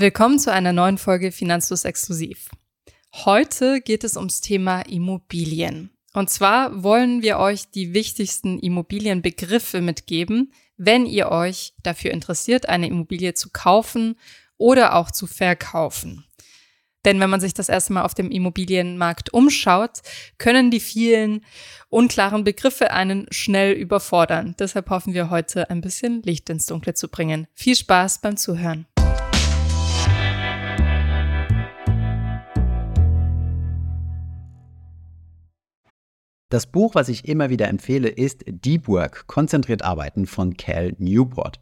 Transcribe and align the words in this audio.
Willkommen 0.00 0.38
zu 0.38 0.50
einer 0.50 0.72
neuen 0.72 0.96
Folge 0.96 1.30
Finanzlos 1.30 1.84
Exklusiv. 1.84 2.48
Heute 3.12 3.82
geht 3.82 4.02
es 4.02 4.16
ums 4.16 4.40
Thema 4.40 4.80
Immobilien. 4.80 5.90
Und 6.14 6.30
zwar 6.30 6.82
wollen 6.82 7.20
wir 7.20 7.38
euch 7.38 7.70
die 7.70 7.92
wichtigsten 7.92 8.58
Immobilienbegriffe 8.58 9.82
mitgeben, 9.82 10.54
wenn 10.78 11.04
ihr 11.04 11.30
euch 11.30 11.74
dafür 11.82 12.12
interessiert, 12.12 12.66
eine 12.66 12.86
Immobilie 12.86 13.34
zu 13.34 13.50
kaufen 13.50 14.18
oder 14.56 14.96
auch 14.96 15.10
zu 15.10 15.26
verkaufen. 15.26 16.24
Denn 17.04 17.20
wenn 17.20 17.28
man 17.28 17.42
sich 17.42 17.52
das 17.52 17.68
erste 17.68 17.92
Mal 17.92 18.04
auf 18.04 18.14
dem 18.14 18.30
Immobilienmarkt 18.30 19.34
umschaut, 19.34 20.00
können 20.38 20.70
die 20.70 20.80
vielen 20.80 21.44
unklaren 21.90 22.42
Begriffe 22.42 22.90
einen 22.90 23.26
schnell 23.32 23.74
überfordern. 23.74 24.54
Deshalb 24.58 24.88
hoffen 24.88 25.12
wir 25.12 25.28
heute 25.28 25.68
ein 25.68 25.82
bisschen 25.82 26.22
Licht 26.22 26.48
ins 26.48 26.64
Dunkle 26.64 26.94
zu 26.94 27.08
bringen. 27.08 27.48
Viel 27.52 27.76
Spaß 27.76 28.22
beim 28.22 28.38
Zuhören. 28.38 28.86
Das 36.50 36.66
Buch, 36.66 36.96
was 36.96 37.08
ich 37.08 37.28
immer 37.28 37.48
wieder 37.48 37.68
empfehle, 37.68 38.08
ist 38.08 38.42
Deep 38.44 38.88
Work, 38.88 39.28
konzentriert 39.28 39.82
arbeiten 39.82 40.26
von 40.26 40.56
Cal 40.56 40.96
Newport. 40.98 41.60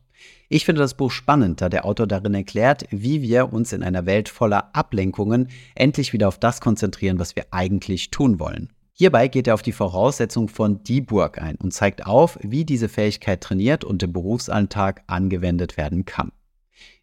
Ich 0.49 0.65
finde 0.65 0.81
das 0.81 0.95
Buch 0.95 1.11
spannend, 1.11 1.61
da 1.61 1.69
der 1.69 1.85
Autor 1.85 2.07
darin 2.07 2.33
erklärt, 2.33 2.87
wie 2.91 3.21
wir 3.21 3.53
uns 3.53 3.75
in 3.75 3.83
einer 3.83 4.07
Welt 4.07 4.31
voller 4.31 4.75
Ablenkungen 4.75 5.49
endlich 5.75 6.15
wieder 6.15 6.27
auf 6.27 6.39
das 6.39 6.63
konzentrieren, 6.63 7.19
was 7.19 7.37
wir 7.37 7.45
eigentlich 7.51 8.11
tun 8.11 8.41
wollen. 8.41 8.71
Hierbei 8.95 9.29
geht 9.29 9.47
er 9.47 9.55
auf 9.55 9.63
die 9.63 9.73
Voraussetzung 9.73 10.49
von 10.49 10.83
Deep 10.85 11.13
Work 11.13 11.39
ein 11.39 11.57
und 11.57 11.75
zeigt 11.75 12.07
auf, 12.07 12.39
wie 12.41 12.65
diese 12.65 12.89
Fähigkeit 12.89 13.43
trainiert 13.43 13.85
und 13.85 14.03
im 14.03 14.15
Berufsalltag 14.15 15.03
angewendet 15.07 15.77
werden 15.77 16.07
kann. 16.07 16.33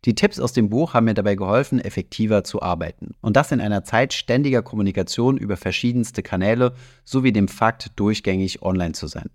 Die 0.05 0.15
Tipps 0.15 0.39
aus 0.39 0.53
dem 0.53 0.69
Buch 0.69 0.93
haben 0.93 1.05
mir 1.05 1.13
dabei 1.13 1.35
geholfen, 1.35 1.79
effektiver 1.79 2.43
zu 2.43 2.61
arbeiten. 2.61 3.15
Und 3.21 3.35
das 3.35 3.51
in 3.51 3.61
einer 3.61 3.83
Zeit 3.83 4.13
ständiger 4.13 4.61
Kommunikation 4.61 5.37
über 5.37 5.57
verschiedenste 5.57 6.21
Kanäle 6.21 6.73
sowie 7.03 7.31
dem 7.31 7.47
Fakt, 7.47 7.91
durchgängig 7.95 8.61
online 8.61 8.93
zu 8.93 9.07
sein. 9.07 9.29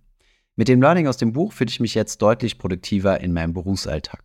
Mit 0.57 0.69
dem 0.69 0.81
Learning 0.81 1.07
aus 1.07 1.17
dem 1.17 1.33
Buch 1.33 1.53
fühle 1.53 1.71
ich 1.71 1.81
mich 1.81 1.95
jetzt 1.95 2.23
deutlich 2.23 2.59
produktiver 2.59 3.21
in 3.21 3.33
meinem 3.33 3.53
Berufsalltag. 3.55 4.23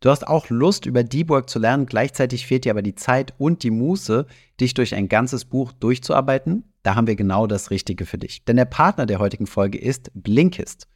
Du 0.00 0.10
hast 0.10 0.26
auch 0.26 0.50
Lust, 0.50 0.84
über 0.84 1.04
Deep 1.04 1.28
Work 1.28 1.48
zu 1.48 1.60
lernen, 1.60 1.86
gleichzeitig 1.86 2.46
fehlt 2.46 2.64
dir 2.64 2.72
aber 2.72 2.82
die 2.82 2.96
Zeit 2.96 3.34
und 3.38 3.62
die 3.62 3.70
Muße, 3.70 4.26
dich 4.60 4.74
durch 4.74 4.96
ein 4.96 5.08
ganzes 5.08 5.44
Buch 5.44 5.72
durchzuarbeiten? 5.72 6.64
Da 6.82 6.96
haben 6.96 7.06
wir 7.06 7.14
genau 7.14 7.46
das 7.46 7.70
Richtige 7.70 8.04
für 8.04 8.18
dich. 8.18 8.44
Denn 8.44 8.56
der 8.56 8.64
Partner 8.64 9.06
der 9.06 9.20
heutigen 9.20 9.46
Folge 9.46 9.78
ist 9.78 10.10
Blinkist. 10.14 10.88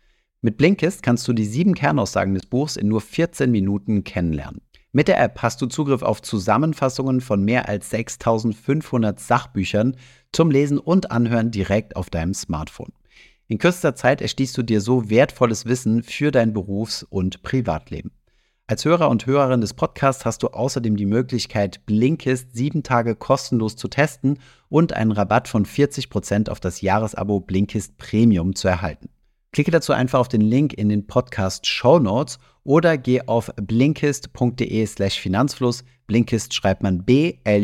Mit 0.47 0.59
Blinkist 0.59 1.03
kannst 1.03 1.27
du 1.27 1.33
die 1.33 1.45
sieben 1.45 1.75
Kernaussagen 1.75 2.33
des 2.35 2.47
Buchs 2.47 2.77
in 2.77 2.87
nur 2.87 3.01
14 3.01 3.51
Minuten 3.51 4.05
kennenlernen. 4.05 4.61
Mit 4.93 5.09
der 5.09 5.21
App 5.21 5.43
hast 5.43 5.61
du 5.61 5.67
Zugriff 5.67 6.03
auf 6.03 6.23
Zusammenfassungen 6.23 7.21
von 7.21 7.43
mehr 7.45 7.69
als 7.69 7.91
6500 7.91 9.19
Sachbüchern 9.19 9.97
zum 10.31 10.53
Lesen 10.53 10.79
und 10.79 11.11
Anhören 11.11 11.51
direkt 11.51 11.97
auf 11.97 12.11
deinem 12.11 12.33
Smartphone. 12.33 12.93
In 13.49 13.59
kürzester 13.59 13.97
Zeit 13.97 14.23
erschließt 14.23 14.57
du 14.57 14.63
dir 14.63 14.81
so 14.81 15.11
wertvolles 15.11 15.67
Wissen 15.67 16.05
für 16.05 16.31
dein 16.31 16.53
Berufs- 16.53 17.03
und 17.03 17.43
Privatleben. 17.43 18.13
Als 18.69 18.85
Hörer 18.85 19.09
und 19.09 19.27
Hörerin 19.27 19.61
des 19.61 19.75
Podcasts 19.75 20.25
hast 20.25 20.45
du 20.45 20.51
außerdem 20.51 20.97
die 20.97 21.07
Möglichkeit, 21.07 21.85
Blinkist 21.87 22.55
sieben 22.55 22.85
Tage 22.85 23.17
kostenlos 23.17 23.75
zu 23.75 23.89
testen 23.89 24.39
und 24.69 24.93
einen 24.93 25.11
Rabatt 25.11 25.49
von 25.49 25.67
40% 25.67 26.51
auf 26.51 26.61
das 26.61 26.83
Jahresabo 26.83 27.41
Blinkist 27.41 27.99
Premium 27.99 28.55
zu 28.55 28.69
erhalten. 28.69 29.09
Klicke 29.57 29.71
dazu 29.71 29.95
einfach 29.95 30.19
auf 30.19 30.29
den 30.29 30.43
Link 30.43 30.75
in 30.75 30.91
den 30.91 31.07
Podcast 31.07 31.67
Show 31.67 31.99
Notes 31.99 32.39
oder 32.63 32.99
geh 32.99 33.23
auf 33.23 33.51
blinkist.de 33.57 34.85
slash 34.85 35.19
Finanzfluss. 35.19 35.83
Blinkist 36.07 36.53
schreibt 36.53 36.83
man 36.83 37.07
B-L-I-N-K-I-S-T. 37.07 37.63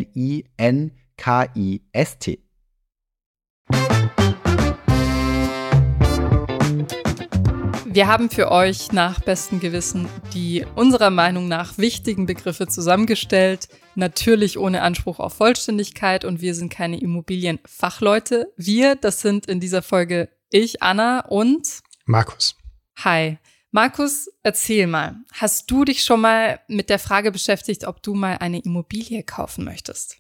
Wir 7.85 8.07
haben 8.07 8.31
für 8.31 8.51
euch 8.51 8.93
nach 8.93 9.21
bestem 9.21 9.61
Gewissen 9.61 10.09
die 10.33 10.65
unserer 10.75 11.11
Meinung 11.11 11.47
nach 11.47 11.77
wichtigen 11.77 12.25
Begriffe 12.25 12.69
zusammengestellt. 12.69 13.69
Natürlich 13.97 14.59
ohne 14.59 14.81
Anspruch 14.81 15.21
auf 15.21 15.35
Vollständigkeit 15.35 16.25
und 16.25 16.41
wir 16.41 16.55
sind 16.55 16.73
keine 16.73 16.99
Immobilienfachleute. 16.99 18.51
Wir, 18.57 18.97
das 18.97 19.21
sind 19.21 19.45
in 19.45 19.61
dieser 19.61 19.83
Folge 19.83 20.31
ich, 20.53 20.83
Anna 20.83 21.21
und 21.27 21.81
Markus. 22.07 22.57
Hi. 22.99 23.39
Markus, 23.75 24.29
erzähl 24.43 24.87
mal, 24.87 25.17
hast 25.33 25.71
du 25.71 25.87
dich 25.87 26.05
schon 26.05 26.21
mal 26.21 26.61
mit 26.69 26.91
der 26.91 26.99
Frage 26.99 27.33
beschäftigt, 27.33 27.87
ob 27.87 28.03
du 28.03 28.15
mal 28.15 28.37
eine 28.37 28.61
Immobilie 28.61 29.23
kaufen 29.23 29.65
möchtest? 29.65 30.19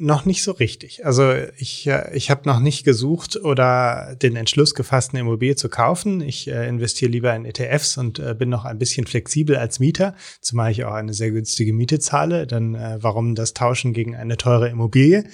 Noch 0.00 0.24
nicht 0.24 0.44
so 0.44 0.52
richtig. 0.52 1.04
Also 1.04 1.34
ich, 1.56 1.90
ich 2.12 2.30
habe 2.30 2.48
noch 2.48 2.60
nicht 2.60 2.84
gesucht 2.84 3.36
oder 3.36 4.14
den 4.14 4.36
Entschluss 4.36 4.76
gefasst, 4.76 5.10
eine 5.10 5.20
Immobilie 5.20 5.56
zu 5.56 5.68
kaufen. 5.68 6.20
Ich 6.20 6.46
äh, 6.46 6.68
investiere 6.68 7.10
lieber 7.10 7.34
in 7.34 7.44
ETFs 7.44 7.96
und 7.96 8.20
äh, 8.20 8.32
bin 8.38 8.48
noch 8.48 8.64
ein 8.64 8.78
bisschen 8.78 9.08
flexibel 9.08 9.56
als 9.56 9.80
Mieter, 9.80 10.14
zumal 10.40 10.70
ich 10.70 10.84
auch 10.84 10.94
eine 10.94 11.14
sehr 11.14 11.32
günstige 11.32 11.72
Miete 11.72 11.98
zahle. 11.98 12.46
Dann 12.46 12.76
äh, 12.76 12.98
warum 13.00 13.34
das 13.34 13.54
tauschen 13.54 13.92
gegen 13.92 14.14
eine 14.14 14.36
teure 14.36 14.68
Immobilie? 14.68 15.24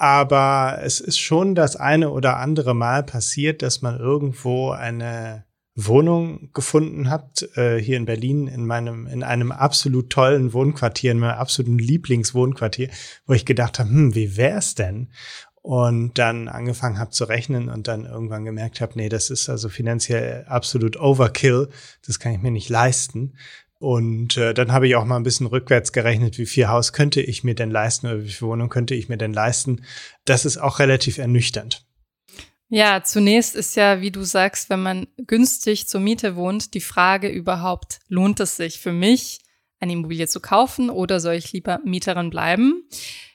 Aber 0.00 0.78
es 0.82 0.98
ist 0.98 1.18
schon 1.18 1.54
das 1.54 1.76
eine 1.76 2.08
oder 2.08 2.38
andere 2.38 2.72
Mal 2.72 3.02
passiert, 3.02 3.60
dass 3.60 3.82
man 3.82 3.98
irgendwo 3.98 4.70
eine 4.70 5.44
Wohnung 5.74 6.50
gefunden 6.54 7.10
hat, 7.10 7.46
äh, 7.54 7.76
hier 7.76 7.98
in 7.98 8.06
Berlin, 8.06 8.46
in 8.46 8.64
meinem, 8.64 9.06
in 9.06 9.22
einem 9.22 9.52
absolut 9.52 10.08
tollen 10.08 10.54
Wohnquartier, 10.54 11.12
in 11.12 11.18
meinem 11.18 11.38
absoluten 11.38 11.78
Lieblingswohnquartier, 11.78 12.88
wo 13.26 13.34
ich 13.34 13.44
gedacht 13.44 13.78
habe, 13.78 13.90
hm, 13.90 14.14
wie 14.14 14.38
wär's 14.38 14.74
denn? 14.74 15.12
Und 15.60 16.16
dann 16.18 16.48
angefangen 16.48 16.98
habe 16.98 17.10
zu 17.10 17.26
rechnen 17.26 17.68
und 17.68 17.86
dann 17.86 18.06
irgendwann 18.06 18.46
gemerkt 18.46 18.80
habe, 18.80 18.92
nee, 18.96 19.10
das 19.10 19.28
ist 19.28 19.50
also 19.50 19.68
finanziell 19.68 20.46
absolut 20.46 20.98
Overkill, 20.98 21.68
das 22.06 22.18
kann 22.18 22.32
ich 22.32 22.40
mir 22.40 22.52
nicht 22.52 22.70
leisten. 22.70 23.34
Und 23.80 24.36
äh, 24.36 24.52
dann 24.52 24.72
habe 24.72 24.86
ich 24.86 24.94
auch 24.94 25.06
mal 25.06 25.16
ein 25.16 25.22
bisschen 25.22 25.46
rückwärts 25.46 25.92
gerechnet, 25.92 26.36
wie 26.36 26.44
viel 26.44 26.68
Haus 26.68 26.92
könnte 26.92 27.22
ich 27.22 27.44
mir 27.44 27.54
denn 27.54 27.70
leisten 27.70 28.08
oder 28.08 28.22
wie 28.22 28.28
viel 28.28 28.46
Wohnung 28.46 28.68
könnte 28.68 28.94
ich 28.94 29.08
mir 29.08 29.16
denn 29.16 29.32
leisten. 29.32 29.86
Das 30.26 30.44
ist 30.44 30.58
auch 30.58 30.80
relativ 30.80 31.16
ernüchternd. 31.16 31.86
Ja, 32.68 33.02
zunächst 33.02 33.56
ist 33.56 33.76
ja, 33.76 34.02
wie 34.02 34.10
du 34.10 34.22
sagst, 34.22 34.68
wenn 34.68 34.82
man 34.82 35.06
günstig 35.16 35.88
zur 35.88 36.02
Miete 36.02 36.36
wohnt, 36.36 36.74
die 36.74 36.82
Frage 36.82 37.28
überhaupt, 37.28 38.00
lohnt 38.08 38.38
es 38.40 38.56
sich 38.56 38.78
für 38.78 38.92
mich, 38.92 39.38
eine 39.80 39.94
Immobilie 39.94 40.28
zu 40.28 40.40
kaufen 40.40 40.90
oder 40.90 41.18
soll 41.18 41.34
ich 41.34 41.50
lieber 41.52 41.80
Mieterin 41.82 42.28
bleiben? 42.28 42.86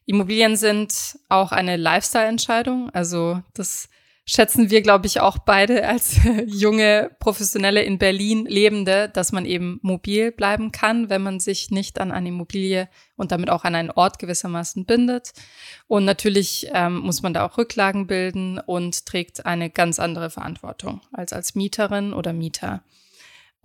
Immobilien 0.05 0.57
sind 0.57 1.17
auch 1.27 1.51
eine 1.53 1.75
Lifestyle-Entscheidung. 1.75 2.91
Also 2.91 3.41
das 3.55 3.89
schätzen 4.25 4.71
wir, 4.71 4.81
glaube 4.81 5.05
ich, 5.05 5.21
auch 5.21 5.37
beide 5.37 5.87
als 5.87 6.19
junge 6.47 7.11
Professionelle 7.19 7.83
in 7.83 7.99
Berlin 7.99 8.45
Lebende, 8.45 9.09
dass 9.09 9.31
man 9.31 9.45
eben 9.45 9.79
mobil 9.83 10.31
bleiben 10.31 10.71
kann, 10.71 11.09
wenn 11.09 11.21
man 11.21 11.39
sich 11.39 11.69
nicht 11.69 11.99
an 11.99 12.11
eine 12.11 12.29
Immobilie 12.29 12.89
und 13.15 13.31
damit 13.31 13.49
auch 13.49 13.63
an 13.63 13.75
einen 13.75 13.91
Ort 13.91 14.19
gewissermaßen 14.19 14.85
bindet. 14.85 15.33
Und 15.87 16.05
natürlich 16.05 16.67
ähm, 16.73 16.97
muss 16.97 17.21
man 17.21 17.33
da 17.33 17.45
auch 17.45 17.57
Rücklagen 17.57 18.07
bilden 18.07 18.59
und 18.59 19.05
trägt 19.05 19.45
eine 19.45 19.69
ganz 19.69 19.99
andere 19.99 20.29
Verantwortung 20.29 21.01
als 21.11 21.31
als 21.31 21.53
Mieterin 21.53 22.13
oder 22.13 22.33
Mieter. 22.33 22.83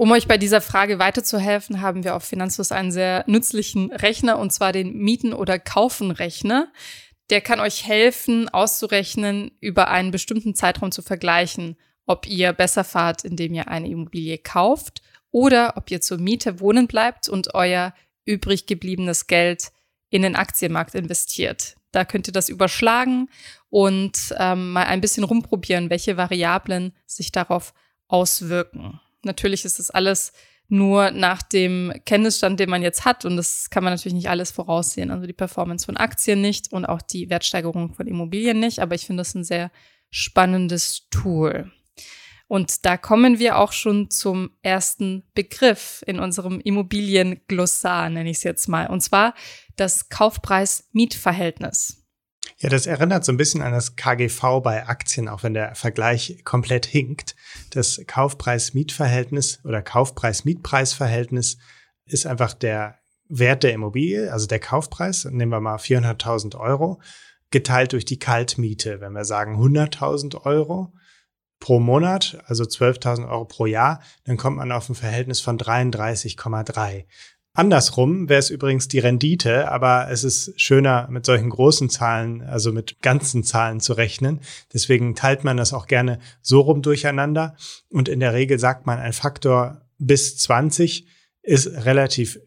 Um 0.00 0.12
euch 0.12 0.26
bei 0.26 0.38
dieser 0.38 0.62
Frage 0.62 0.98
weiterzuhelfen, 0.98 1.82
haben 1.82 2.04
wir 2.04 2.16
auf 2.16 2.24
Finanzfluss 2.24 2.72
einen 2.72 2.90
sehr 2.90 3.22
nützlichen 3.26 3.92
Rechner, 3.92 4.38
und 4.38 4.50
zwar 4.50 4.72
den 4.72 4.96
Mieten- 4.96 5.34
oder 5.34 5.58
Kaufen-Rechner. 5.58 6.68
Der 7.30 7.40
kann 7.40 7.60
euch 7.60 7.86
helfen, 7.86 8.48
auszurechnen, 8.48 9.52
über 9.60 9.88
einen 9.88 10.10
bestimmten 10.10 10.54
Zeitraum 10.54 10.90
zu 10.90 11.00
vergleichen, 11.00 11.76
ob 12.04 12.26
ihr 12.26 12.52
besser 12.52 12.82
fahrt, 12.82 13.24
indem 13.24 13.54
ihr 13.54 13.68
eine 13.68 13.88
Immobilie 13.88 14.36
kauft 14.38 15.00
oder 15.30 15.76
ob 15.76 15.90
ihr 15.92 16.00
zur 16.00 16.18
Miete 16.18 16.58
wohnen 16.58 16.88
bleibt 16.88 17.28
und 17.28 17.54
euer 17.54 17.94
übrig 18.24 18.66
gebliebenes 18.66 19.28
Geld 19.28 19.70
in 20.08 20.22
den 20.22 20.34
Aktienmarkt 20.34 20.96
investiert. 20.96 21.76
Da 21.92 22.04
könnt 22.04 22.28
ihr 22.28 22.32
das 22.32 22.48
überschlagen 22.48 23.28
und 23.68 24.34
ähm, 24.38 24.72
mal 24.72 24.86
ein 24.86 25.00
bisschen 25.00 25.22
rumprobieren, 25.22 25.88
welche 25.88 26.16
Variablen 26.16 26.92
sich 27.06 27.30
darauf 27.30 27.74
auswirken. 28.08 29.00
Natürlich 29.22 29.64
ist 29.64 29.78
das 29.78 29.90
alles 29.90 30.32
nur 30.70 31.10
nach 31.10 31.42
dem 31.42 31.92
Kenntnisstand, 32.06 32.60
den 32.60 32.70
man 32.70 32.82
jetzt 32.82 33.04
hat. 33.04 33.24
Und 33.24 33.36
das 33.36 33.70
kann 33.70 33.84
man 33.84 33.92
natürlich 33.92 34.14
nicht 34.14 34.30
alles 34.30 34.50
voraussehen. 34.50 35.10
Also 35.10 35.26
die 35.26 35.32
Performance 35.32 35.84
von 35.84 35.96
Aktien 35.96 36.40
nicht 36.40 36.72
und 36.72 36.84
auch 36.84 37.02
die 37.02 37.28
Wertsteigerung 37.28 37.94
von 37.94 38.06
Immobilien 38.06 38.60
nicht. 38.60 38.78
Aber 38.78 38.94
ich 38.94 39.06
finde 39.06 39.20
das 39.20 39.34
ein 39.34 39.44
sehr 39.44 39.70
spannendes 40.10 41.08
Tool. 41.10 41.70
Und 42.46 42.84
da 42.84 42.96
kommen 42.96 43.38
wir 43.38 43.58
auch 43.58 43.72
schon 43.72 44.10
zum 44.10 44.50
ersten 44.62 45.22
Begriff 45.34 46.02
in 46.06 46.18
unserem 46.18 46.60
Immobilienglossar, 46.60 48.10
nenne 48.10 48.30
ich 48.30 48.38
es 48.38 48.42
jetzt 48.42 48.68
mal. 48.68 48.88
Und 48.88 49.02
zwar 49.02 49.34
das 49.76 50.08
Kaufpreis-Mietverhältnis. 50.08 51.99
Ja, 52.62 52.68
das 52.68 52.84
erinnert 52.86 53.24
so 53.24 53.32
ein 53.32 53.38
bisschen 53.38 53.62
an 53.62 53.72
das 53.72 53.96
KGV 53.96 54.60
bei 54.62 54.86
Aktien, 54.86 55.28
auch 55.28 55.42
wenn 55.42 55.54
der 55.54 55.74
Vergleich 55.74 56.42
komplett 56.44 56.84
hinkt. 56.84 57.34
Das 57.70 58.02
Kaufpreis-Mietverhältnis 58.06 59.60
oder 59.64 59.80
Kaufpreis-Mietpreisverhältnis 59.80 61.56
ist 62.04 62.26
einfach 62.26 62.52
der 62.52 62.98
Wert 63.30 63.62
der 63.62 63.72
Immobilie, 63.72 64.30
also 64.30 64.46
der 64.46 64.58
Kaufpreis, 64.58 65.24
nehmen 65.24 65.52
wir 65.52 65.60
mal 65.60 65.76
400.000 65.76 66.58
Euro, 66.58 67.00
geteilt 67.50 67.94
durch 67.94 68.04
die 68.04 68.18
Kaltmiete. 68.18 69.00
Wenn 69.00 69.14
wir 69.14 69.24
sagen 69.24 69.56
100.000 69.56 70.44
Euro 70.44 70.92
pro 71.60 71.80
Monat, 71.80 72.42
also 72.44 72.64
12.000 72.64 73.30
Euro 73.30 73.46
pro 73.46 73.64
Jahr, 73.64 74.02
dann 74.24 74.36
kommt 74.36 74.58
man 74.58 74.70
auf 74.70 74.88
ein 74.90 74.94
Verhältnis 74.94 75.40
von 75.40 75.58
33,3. 75.58 77.04
Andersrum 77.52 78.28
wäre 78.28 78.38
es 78.38 78.50
übrigens 78.50 78.86
die 78.86 79.00
Rendite, 79.00 79.70
aber 79.70 80.08
es 80.10 80.22
ist 80.22 80.58
schöner 80.60 81.08
mit 81.10 81.26
solchen 81.26 81.50
großen 81.50 81.90
Zahlen, 81.90 82.42
also 82.42 82.72
mit 82.72 83.02
ganzen 83.02 83.42
Zahlen 83.42 83.80
zu 83.80 83.92
rechnen. 83.94 84.40
Deswegen 84.72 85.16
teilt 85.16 85.42
man 85.42 85.56
das 85.56 85.72
auch 85.72 85.86
gerne 85.86 86.20
so 86.42 86.60
rum 86.60 86.80
durcheinander. 86.80 87.56
Und 87.90 88.08
in 88.08 88.20
der 88.20 88.34
Regel 88.34 88.60
sagt 88.60 88.86
man, 88.86 89.00
ein 89.00 89.12
Faktor 89.12 89.82
bis 89.98 90.36
20 90.38 91.06
ist 91.42 91.66
relativ 91.84 92.38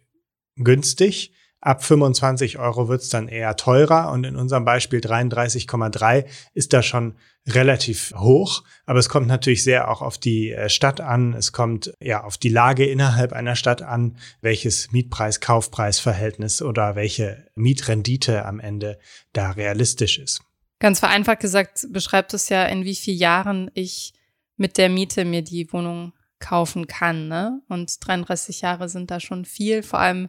günstig. 0.55 1.33
Ab 1.63 1.81
25 1.81 2.59
Euro 2.59 2.89
wird 2.89 3.03
es 3.03 3.09
dann 3.09 3.29
eher 3.29 3.55
teurer 3.55 4.11
und 4.11 4.25
in 4.25 4.35
unserem 4.35 4.65
Beispiel 4.65 4.99
33,3 4.99 6.25
ist 6.53 6.73
da 6.73 6.83
schon 6.83 7.15
relativ 7.47 8.11
hoch. 8.17 8.65
Aber 8.85 8.99
es 8.99 9.07
kommt 9.07 9.27
natürlich 9.27 9.63
sehr 9.63 9.89
auch 9.89 10.01
auf 10.01 10.17
die 10.17 10.51
äh, 10.51 10.67
Stadt 10.67 10.99
an. 10.99 11.33
Es 11.33 11.53
kommt 11.53 11.93
ja 12.01 12.25
auf 12.25 12.37
die 12.37 12.49
Lage 12.49 12.85
innerhalb 12.85 13.31
einer 13.31 13.55
Stadt 13.55 13.81
an, 13.81 14.17
welches 14.41 14.91
Mietpreis-Kaufpreis-Verhältnis 14.91 16.61
oder 16.61 16.97
welche 16.97 17.47
Mietrendite 17.55 18.45
am 18.45 18.59
Ende 18.59 18.99
da 19.31 19.51
realistisch 19.51 20.19
ist. 20.19 20.41
Ganz 20.79 20.99
vereinfacht 20.99 21.39
gesagt 21.39 21.87
beschreibt 21.91 22.33
es 22.33 22.49
ja, 22.49 22.65
in 22.65 22.83
wie 22.83 22.95
vielen 22.95 23.19
Jahren 23.19 23.71
ich 23.73 24.11
mit 24.57 24.77
der 24.77 24.89
Miete 24.89 25.23
mir 25.23 25.43
die 25.43 25.71
Wohnung 25.71 26.11
kaufen 26.39 26.87
kann. 26.87 27.29
Ne? 27.29 27.61
Und 27.69 28.05
33 28.05 28.59
Jahre 28.59 28.89
sind 28.89 29.11
da 29.11 29.21
schon 29.21 29.45
viel, 29.45 29.81
vor 29.81 29.99
allem 29.99 30.27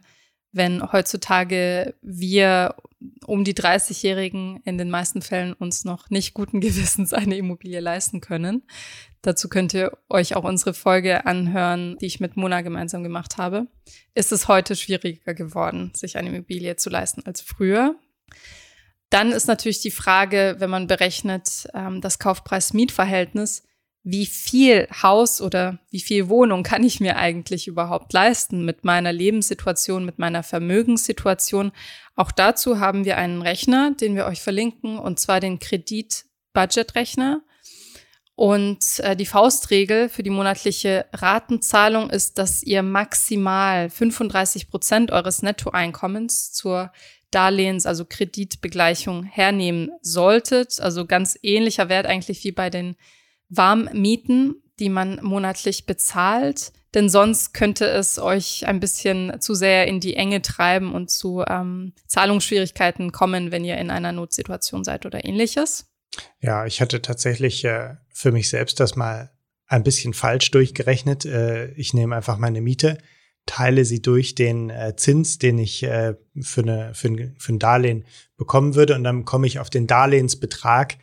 wenn 0.55 0.91
heutzutage 0.91 1.95
wir 2.01 2.75
um 3.25 3.43
die 3.43 3.53
30-Jährigen 3.53 4.61
in 4.63 4.77
den 4.77 4.89
meisten 4.89 5.21
Fällen 5.21 5.53
uns 5.53 5.83
noch 5.83 6.09
nicht 6.09 6.33
guten 6.33 6.61
Gewissens 6.61 7.13
eine 7.13 7.37
Immobilie 7.37 7.79
leisten 7.81 8.21
können. 8.21 8.63
Dazu 9.21 9.49
könnt 9.49 9.73
ihr 9.73 9.91
euch 10.09 10.35
auch 10.35 10.43
unsere 10.43 10.73
Folge 10.73 11.25
anhören, 11.25 11.97
die 11.99 12.05
ich 12.05 12.19
mit 12.19 12.37
Mona 12.37 12.61
gemeinsam 12.61 13.03
gemacht 13.03 13.37
habe. 13.37 13.67
Ist 14.13 14.31
es 14.31 14.47
heute 14.47 14.75
schwieriger 14.75 15.33
geworden, 15.33 15.91
sich 15.95 16.17
eine 16.17 16.29
Immobilie 16.29 16.75
zu 16.77 16.89
leisten 16.89 17.23
als 17.25 17.41
früher? 17.41 17.95
Dann 19.09 19.31
ist 19.31 19.47
natürlich 19.47 19.81
die 19.81 19.91
Frage, 19.91 20.55
wenn 20.59 20.69
man 20.69 20.87
berechnet 20.87 21.67
ähm, 21.73 22.01
das 22.01 22.19
Kaufpreis-Mietverhältnis, 22.19 23.63
wie 24.07 24.27
viel 24.27 24.87
Haus 25.01 25.41
oder 25.41 25.79
wie 25.89 25.99
viel 25.99 26.29
Wohnung 26.29 26.61
kann 26.61 26.83
ich 26.83 26.99
mir 26.99 27.17
eigentlich 27.17 27.67
überhaupt 27.67 28.13
leisten 28.13 28.63
mit 28.63 28.85
meiner 28.85 29.11
Lebenssituation, 29.11 30.05
mit 30.05 30.19
meiner 30.19 30.43
Vermögenssituation. 30.43 31.71
Auch 32.15 32.31
dazu 32.31 32.79
haben 32.79 33.03
wir 33.03 33.17
einen 33.17 33.41
Rechner, 33.41 33.95
den 33.99 34.15
wir 34.15 34.27
euch 34.27 34.43
verlinken, 34.43 34.99
und 34.99 35.19
zwar 35.19 35.39
den 35.39 35.57
Kredit-Budget-Rechner. 35.57 37.41
Und 38.35 38.99
äh, 38.99 39.15
die 39.15 39.25
Faustregel 39.25 40.07
für 40.09 40.21
die 40.21 40.29
monatliche 40.29 41.07
Ratenzahlung 41.11 42.11
ist, 42.11 42.37
dass 42.37 42.61
ihr 42.61 42.83
maximal 42.83 43.89
35 43.89 44.69
Prozent 44.69 45.11
eures 45.11 45.41
Nettoeinkommens 45.41 46.53
zur 46.53 46.91
Darlehens-, 47.31 47.87
also 47.87 48.05
Kreditbegleichung 48.05 49.23
hernehmen 49.23 49.89
solltet. 50.01 50.79
Also 50.79 51.07
ganz 51.07 51.39
ähnlicher 51.41 51.89
Wert 51.89 52.05
eigentlich 52.05 52.43
wie 52.43 52.51
bei 52.51 52.69
den 52.69 52.97
Warmmieten, 53.49 54.61
die 54.79 54.89
man 54.89 55.19
monatlich 55.21 55.85
bezahlt. 55.85 56.71
Denn 56.93 57.09
sonst 57.09 57.53
könnte 57.53 57.85
es 57.87 58.19
euch 58.19 58.65
ein 58.67 58.79
bisschen 58.79 59.41
zu 59.41 59.53
sehr 59.53 59.85
in 59.87 59.99
die 59.99 60.15
Enge 60.15 60.41
treiben 60.41 60.93
und 60.93 61.09
zu 61.09 61.43
ähm, 61.45 61.93
Zahlungsschwierigkeiten 62.07 63.11
kommen, 63.11 63.51
wenn 63.51 63.65
ihr 63.65 63.77
in 63.77 63.91
einer 63.91 64.13
Notsituation 64.13 64.85
seid 64.85 65.05
oder 65.05 65.25
ähnliches. 65.25 65.87
Ja, 66.39 66.65
ich 66.65 66.79
hatte 66.79 67.01
tatsächlich 67.01 67.65
äh, 67.65 67.95
für 68.13 68.31
mich 68.31 68.49
selbst 68.49 68.79
das 68.79 68.95
mal 68.95 69.31
ein 69.67 69.83
bisschen 69.83 70.13
falsch 70.13 70.51
durchgerechnet. 70.51 71.25
Äh, 71.25 71.71
ich 71.73 71.93
nehme 71.93 72.15
einfach 72.15 72.37
meine 72.37 72.61
Miete, 72.61 72.97
teile 73.45 73.83
sie 73.83 74.01
durch 74.01 74.35
den 74.35 74.69
äh, 74.69 74.95
Zins, 74.95 75.37
den 75.37 75.57
ich 75.57 75.83
äh, 75.83 76.15
für, 76.41 76.61
eine, 76.61 76.93
für, 76.93 77.09
ein, 77.09 77.35
für 77.37 77.53
ein 77.53 77.59
Darlehen 77.59 78.05
bekommen 78.37 78.75
würde 78.75 78.95
und 78.95 79.03
dann 79.03 79.25
komme 79.25 79.47
ich 79.47 79.59
auf 79.59 79.69
den 79.69 79.87
Darlehensbetrag, 79.87 80.97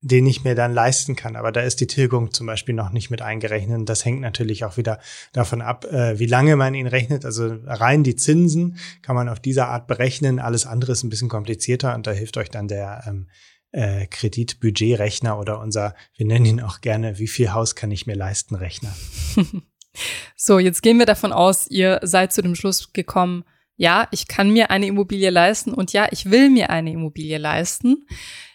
den 0.00 0.26
ich 0.26 0.44
mir 0.44 0.54
dann 0.54 0.72
leisten 0.72 1.16
kann. 1.16 1.34
Aber 1.34 1.50
da 1.50 1.60
ist 1.60 1.80
die 1.80 1.86
Tilgung 1.86 2.32
zum 2.32 2.46
Beispiel 2.46 2.74
noch 2.74 2.90
nicht 2.90 3.10
mit 3.10 3.20
eingerechnet. 3.20 3.88
Das 3.88 4.04
hängt 4.04 4.20
natürlich 4.20 4.64
auch 4.64 4.76
wieder 4.76 5.00
davon 5.32 5.60
ab, 5.60 5.84
äh, 5.86 6.18
wie 6.18 6.26
lange 6.26 6.56
man 6.56 6.74
ihn 6.74 6.86
rechnet. 6.86 7.24
Also 7.24 7.56
rein 7.66 8.04
die 8.04 8.16
Zinsen 8.16 8.78
kann 9.02 9.16
man 9.16 9.28
auf 9.28 9.40
diese 9.40 9.66
Art 9.66 9.86
berechnen. 9.86 10.38
Alles 10.38 10.66
andere 10.66 10.92
ist 10.92 11.02
ein 11.02 11.10
bisschen 11.10 11.28
komplizierter 11.28 11.94
und 11.94 12.06
da 12.06 12.12
hilft 12.12 12.36
euch 12.36 12.50
dann 12.50 12.68
der 12.68 13.02
ähm, 13.06 13.26
äh, 13.72 14.06
Kreditbudgetrechner 14.06 15.38
oder 15.38 15.60
unser, 15.60 15.94
wir 16.16 16.26
nennen 16.26 16.46
ihn 16.46 16.60
auch 16.60 16.80
gerne, 16.80 17.18
wie 17.18 17.28
viel 17.28 17.52
Haus 17.52 17.74
kann 17.74 17.90
ich 17.90 18.06
mir 18.06 18.14
leisten, 18.14 18.54
Rechner. 18.54 18.94
so, 20.36 20.58
jetzt 20.58 20.82
gehen 20.82 20.98
wir 20.98 21.06
davon 21.06 21.32
aus, 21.32 21.66
ihr 21.66 22.00
seid 22.02 22.32
zu 22.32 22.40
dem 22.40 22.54
Schluss 22.54 22.92
gekommen, 22.92 23.44
ja, 23.78 24.08
ich 24.10 24.26
kann 24.26 24.50
mir 24.50 24.70
eine 24.70 24.86
Immobilie 24.86 25.30
leisten 25.30 25.72
und 25.72 25.92
ja, 25.92 26.08
ich 26.10 26.30
will 26.30 26.50
mir 26.50 26.68
eine 26.68 26.92
Immobilie 26.92 27.38
leisten. 27.38 28.06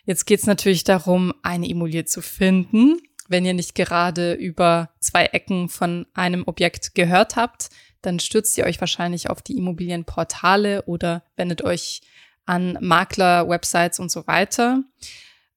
Jetzt 0.05 0.25
geht 0.25 0.41
es 0.41 0.45
natürlich 0.45 0.83
darum, 0.83 1.33
eine 1.43 1.69
Immobilie 1.69 2.03
zu 2.03 2.21
finden. 2.21 2.99
Wenn 3.29 3.45
ihr 3.45 3.53
nicht 3.53 3.73
gerade 3.73 4.33
über 4.33 4.89
zwei 4.99 5.27
Ecken 5.27 5.69
von 5.69 6.05
einem 6.13 6.43
Objekt 6.45 6.93
gehört 6.93 7.37
habt, 7.37 7.69
dann 8.01 8.19
stürzt 8.19 8.57
ihr 8.57 8.65
euch 8.65 8.81
wahrscheinlich 8.81 9.29
auf 9.29 9.41
die 9.41 9.55
Immobilienportale 9.55 10.83
oder 10.83 11.23
wendet 11.37 11.63
euch 11.63 12.01
an 12.45 12.77
Makler, 12.81 13.47
Websites 13.47 13.99
und 13.99 14.11
so 14.11 14.27
weiter. 14.27 14.83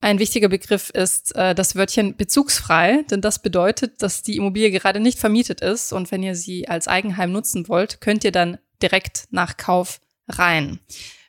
Ein 0.01 0.21
wichtiger 0.21 0.49
Begriff 0.49 0.91
ist 0.91 1.35
äh, 1.35 1.57
das 1.57 1.75
Wörtchen 1.75 2.17
bezugsfrei, 2.17 3.03
denn 3.11 3.21
das 3.21 3.43
bedeutet, 3.43 4.01
dass 4.01 4.23
die 4.23 4.37
Immobilie 4.37 4.71
gerade 4.71 5.01
nicht 5.01 5.19
vermietet 5.19 5.61
ist 5.61 5.93
und 5.93 6.13
wenn 6.13 6.23
ihr 6.23 6.37
sie 6.37 6.69
als 6.69 6.87
Eigenheim 6.87 7.33
nutzen 7.33 7.67
wollt, 7.67 8.01
könnt 8.01 8.23
ihr 8.23 8.31
dann 8.31 8.59
direkt 8.83 9.27
nach 9.31 9.57
Kauf 9.57 10.01
rein. 10.29 10.81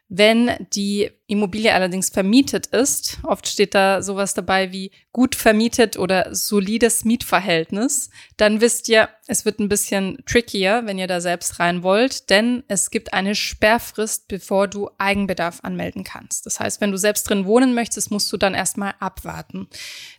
Wenn 0.09 0.51
die 0.73 1.09
Immobilie 1.27 1.73
allerdings 1.73 2.09
vermietet 2.09 2.67
ist, 2.67 3.17
oft 3.23 3.45
steht 3.45 3.75
da 3.75 4.01
sowas 4.01 4.33
dabei 4.33 4.71
wie 4.71 4.91
gut 5.11 5.35
vermietet 5.35 5.97
oder 5.99 6.33
solides 6.33 7.03
Mietverhältnis, 7.03 8.09
dann 8.37 8.61
wisst 8.61 8.87
ihr, 8.87 9.09
es 9.27 9.43
wird 9.43 9.59
ein 9.59 9.67
bisschen 9.67 10.23
trickier, 10.25 10.83
wenn 10.85 10.97
ihr 10.97 11.07
da 11.07 11.19
selbst 11.19 11.59
rein 11.59 11.83
wollt, 11.83 12.29
denn 12.29 12.63
es 12.69 12.89
gibt 12.89 13.11
eine 13.11 13.35
Sperrfrist, 13.35 14.29
bevor 14.29 14.69
du 14.69 14.89
Eigenbedarf 14.97 15.59
anmelden 15.63 16.05
kannst. 16.05 16.45
Das 16.45 16.61
heißt, 16.61 16.79
wenn 16.79 16.91
du 16.91 16.97
selbst 16.97 17.29
drin 17.29 17.45
wohnen 17.45 17.73
möchtest, 17.73 18.09
musst 18.09 18.31
du 18.31 18.37
dann 18.37 18.53
erstmal 18.53 18.93
abwarten. 19.01 19.67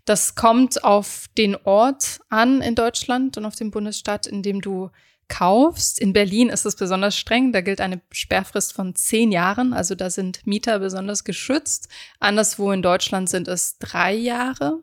Das 0.04 0.34
kommt 0.34 0.84
auf 0.84 1.28
den 1.38 1.56
Ort 1.56 2.20
an 2.28 2.60
in 2.60 2.74
Deutschland 2.74 3.38
und 3.38 3.46
auf 3.46 3.56
den 3.56 3.70
Bundesstaat, 3.70 4.26
in 4.26 4.42
dem 4.42 4.60
du 4.60 4.90
kaufst. 5.28 5.98
In 6.00 6.12
Berlin 6.12 6.48
ist 6.48 6.64
es 6.66 6.76
besonders 6.76 7.16
streng. 7.16 7.52
Da 7.52 7.60
gilt 7.60 7.80
eine 7.80 8.00
Sperrfrist 8.10 8.72
von 8.72 8.94
zehn 8.94 9.30
Jahren. 9.32 9.72
Also 9.72 9.94
da 9.94 10.10
sind 10.10 10.46
Mieter 10.46 10.78
besonders 10.78 11.24
geschützt. 11.24 11.88
Anderswo 12.20 12.72
in 12.72 12.82
Deutschland 12.82 13.28
sind 13.28 13.48
es 13.48 13.78
drei 13.78 14.14
Jahre. 14.14 14.82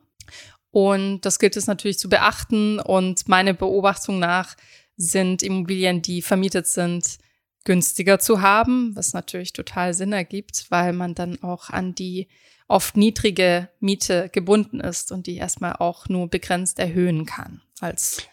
Und 0.71 1.21
das 1.21 1.39
gilt 1.39 1.57
es 1.57 1.67
natürlich 1.67 1.99
zu 1.99 2.09
beachten. 2.09 2.79
Und 2.79 3.27
meine 3.27 3.53
Beobachtung 3.53 4.19
nach 4.19 4.55
sind 4.97 5.43
Immobilien, 5.43 6.01
die 6.01 6.21
vermietet 6.21 6.67
sind, 6.67 7.17
günstiger 7.63 8.19
zu 8.19 8.41
haben, 8.41 8.95
was 8.95 9.13
natürlich 9.13 9.51
total 9.51 9.93
Sinn 9.93 10.13
ergibt, 10.13 10.67
weil 10.69 10.93
man 10.93 11.15
dann 11.15 11.41
auch 11.41 11.69
an 11.69 11.95
die 11.95 12.27
oft 12.67 12.95
niedrige 12.95 13.69
Miete 13.79 14.29
gebunden 14.29 14.79
ist 14.79 15.11
und 15.11 15.27
die 15.27 15.35
erstmal 15.35 15.73
auch 15.73 16.07
nur 16.07 16.29
begrenzt 16.29 16.79
erhöhen 16.79 17.25
kann 17.25 17.61
als 17.79 18.23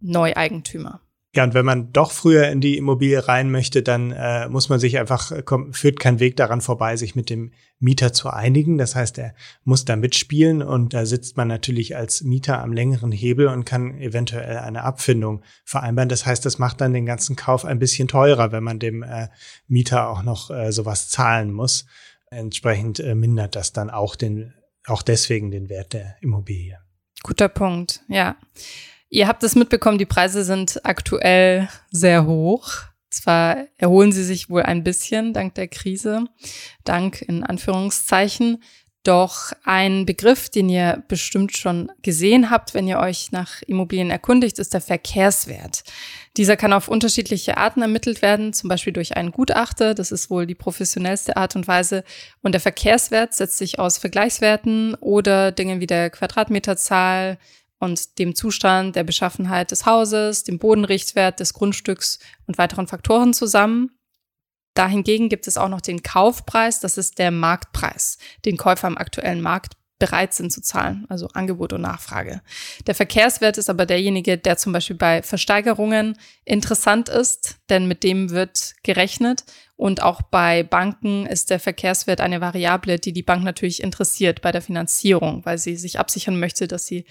Neueigentümer. 0.00 1.00
Ja, 1.34 1.44
und 1.44 1.52
wenn 1.52 1.66
man 1.66 1.92
doch 1.92 2.10
früher 2.10 2.48
in 2.48 2.62
die 2.62 2.78
Immobilie 2.78 3.28
rein 3.28 3.50
möchte, 3.50 3.82
dann 3.82 4.12
äh, 4.12 4.48
muss 4.48 4.70
man 4.70 4.80
sich 4.80 4.98
einfach, 4.98 5.30
äh, 5.30 5.42
kommt, 5.42 5.76
führt 5.76 6.00
kein 6.00 6.20
Weg 6.20 6.36
daran 6.36 6.62
vorbei, 6.62 6.96
sich 6.96 7.14
mit 7.14 7.28
dem 7.28 7.52
Mieter 7.78 8.14
zu 8.14 8.30
einigen. 8.30 8.78
Das 8.78 8.94
heißt, 8.94 9.18
er 9.18 9.34
muss 9.62 9.84
da 9.84 9.96
mitspielen 9.96 10.62
und 10.62 10.94
da 10.94 11.04
sitzt 11.04 11.36
man 11.36 11.46
natürlich 11.46 11.96
als 11.96 12.22
Mieter 12.22 12.62
am 12.62 12.72
längeren 12.72 13.12
Hebel 13.12 13.48
und 13.48 13.66
kann 13.66 13.98
eventuell 13.98 14.56
eine 14.58 14.84
Abfindung 14.84 15.42
vereinbaren. 15.66 16.08
Das 16.08 16.24
heißt, 16.24 16.46
das 16.46 16.58
macht 16.58 16.80
dann 16.80 16.94
den 16.94 17.04
ganzen 17.04 17.36
Kauf 17.36 17.66
ein 17.66 17.78
bisschen 17.78 18.08
teurer, 18.08 18.50
wenn 18.50 18.64
man 18.64 18.78
dem 18.78 19.02
äh, 19.02 19.28
Mieter 19.66 20.08
auch 20.08 20.22
noch 20.22 20.50
äh, 20.50 20.72
sowas 20.72 21.10
zahlen 21.10 21.52
muss. 21.52 21.84
Entsprechend 22.30 23.00
äh, 23.00 23.14
mindert 23.14 23.54
das 23.54 23.74
dann 23.74 23.90
auch 23.90 24.16
den, 24.16 24.54
auch 24.86 25.02
deswegen 25.02 25.50
den 25.50 25.68
Wert 25.68 25.92
der 25.92 26.16
Immobilie. 26.22 26.78
Guter 27.22 27.48
Punkt, 27.48 28.00
ja. 28.08 28.36
Ihr 29.10 29.26
habt 29.26 29.42
es 29.42 29.54
mitbekommen, 29.54 29.98
die 29.98 30.06
Preise 30.06 30.44
sind 30.44 30.84
aktuell 30.84 31.68
sehr 31.90 32.26
hoch. 32.26 32.70
Zwar 33.10 33.66
erholen 33.78 34.12
sie 34.12 34.24
sich 34.24 34.50
wohl 34.50 34.62
ein 34.62 34.84
bisschen 34.84 35.32
dank 35.32 35.54
der 35.54 35.68
Krise, 35.68 36.26
dank 36.84 37.22
in 37.22 37.42
Anführungszeichen. 37.42 38.62
Doch 39.04 39.52
ein 39.64 40.04
Begriff, 40.04 40.50
den 40.50 40.68
ihr 40.68 41.02
bestimmt 41.08 41.56
schon 41.56 41.90
gesehen 42.02 42.50
habt, 42.50 42.74
wenn 42.74 42.86
ihr 42.86 42.98
euch 42.98 43.32
nach 43.32 43.62
Immobilien 43.62 44.10
erkundigt, 44.10 44.58
ist 44.58 44.74
der 44.74 44.82
Verkehrswert. 44.82 45.84
Dieser 46.36 46.58
kann 46.58 46.74
auf 46.74 46.88
unterschiedliche 46.88 47.56
Arten 47.56 47.80
ermittelt 47.80 48.20
werden, 48.20 48.52
zum 48.52 48.68
Beispiel 48.68 48.92
durch 48.92 49.16
einen 49.16 49.32
Gutachter. 49.32 49.94
Das 49.94 50.12
ist 50.12 50.28
wohl 50.28 50.46
die 50.46 50.54
professionellste 50.54 51.38
Art 51.38 51.56
und 51.56 51.66
Weise. 51.66 52.04
Und 52.42 52.52
der 52.52 52.60
Verkehrswert 52.60 53.32
setzt 53.32 53.56
sich 53.56 53.78
aus 53.78 53.96
Vergleichswerten 53.96 54.94
oder 54.96 55.52
Dingen 55.52 55.80
wie 55.80 55.86
der 55.86 56.10
Quadratmeterzahl 56.10 57.38
und 57.78 58.18
dem 58.18 58.34
Zustand 58.34 58.96
der 58.96 59.04
Beschaffenheit 59.04 59.70
des 59.70 59.86
Hauses, 59.86 60.44
dem 60.44 60.58
Bodenrichtwert 60.58 61.40
des 61.40 61.54
Grundstücks 61.54 62.18
und 62.46 62.58
weiteren 62.58 62.86
Faktoren 62.86 63.32
zusammen. 63.32 63.92
Dahingegen 64.74 65.28
gibt 65.28 65.46
es 65.46 65.56
auch 65.56 65.68
noch 65.68 65.80
den 65.80 66.02
Kaufpreis, 66.02 66.80
das 66.80 66.98
ist 66.98 67.18
der 67.18 67.30
Marktpreis, 67.30 68.18
den 68.44 68.56
Käufer 68.56 68.86
am 68.86 68.96
aktuellen 68.96 69.40
Markt 69.40 69.77
bereit 69.98 70.32
sind 70.32 70.52
zu 70.52 70.62
zahlen, 70.62 71.06
also 71.08 71.28
Angebot 71.34 71.72
und 71.72 71.82
Nachfrage. 71.82 72.40
Der 72.86 72.94
Verkehrswert 72.94 73.58
ist 73.58 73.68
aber 73.68 73.86
derjenige, 73.86 74.38
der 74.38 74.56
zum 74.56 74.72
Beispiel 74.72 74.96
bei 74.96 75.22
Versteigerungen 75.22 76.16
interessant 76.44 77.08
ist, 77.08 77.56
denn 77.68 77.88
mit 77.88 78.04
dem 78.04 78.30
wird 78.30 78.74
gerechnet. 78.82 79.44
Und 79.76 80.02
auch 80.02 80.22
bei 80.22 80.64
Banken 80.64 81.26
ist 81.26 81.50
der 81.50 81.60
Verkehrswert 81.60 82.20
eine 82.20 82.40
Variable, 82.40 82.98
die 82.98 83.12
die 83.12 83.22
Bank 83.22 83.44
natürlich 83.44 83.82
interessiert 83.82 84.42
bei 84.42 84.50
der 84.50 84.62
Finanzierung, 84.62 85.44
weil 85.44 85.58
sie 85.58 85.76
sich 85.76 85.98
absichern 85.98 86.38
möchte, 86.38 86.66
dass 86.66 86.86
sie 86.86 87.04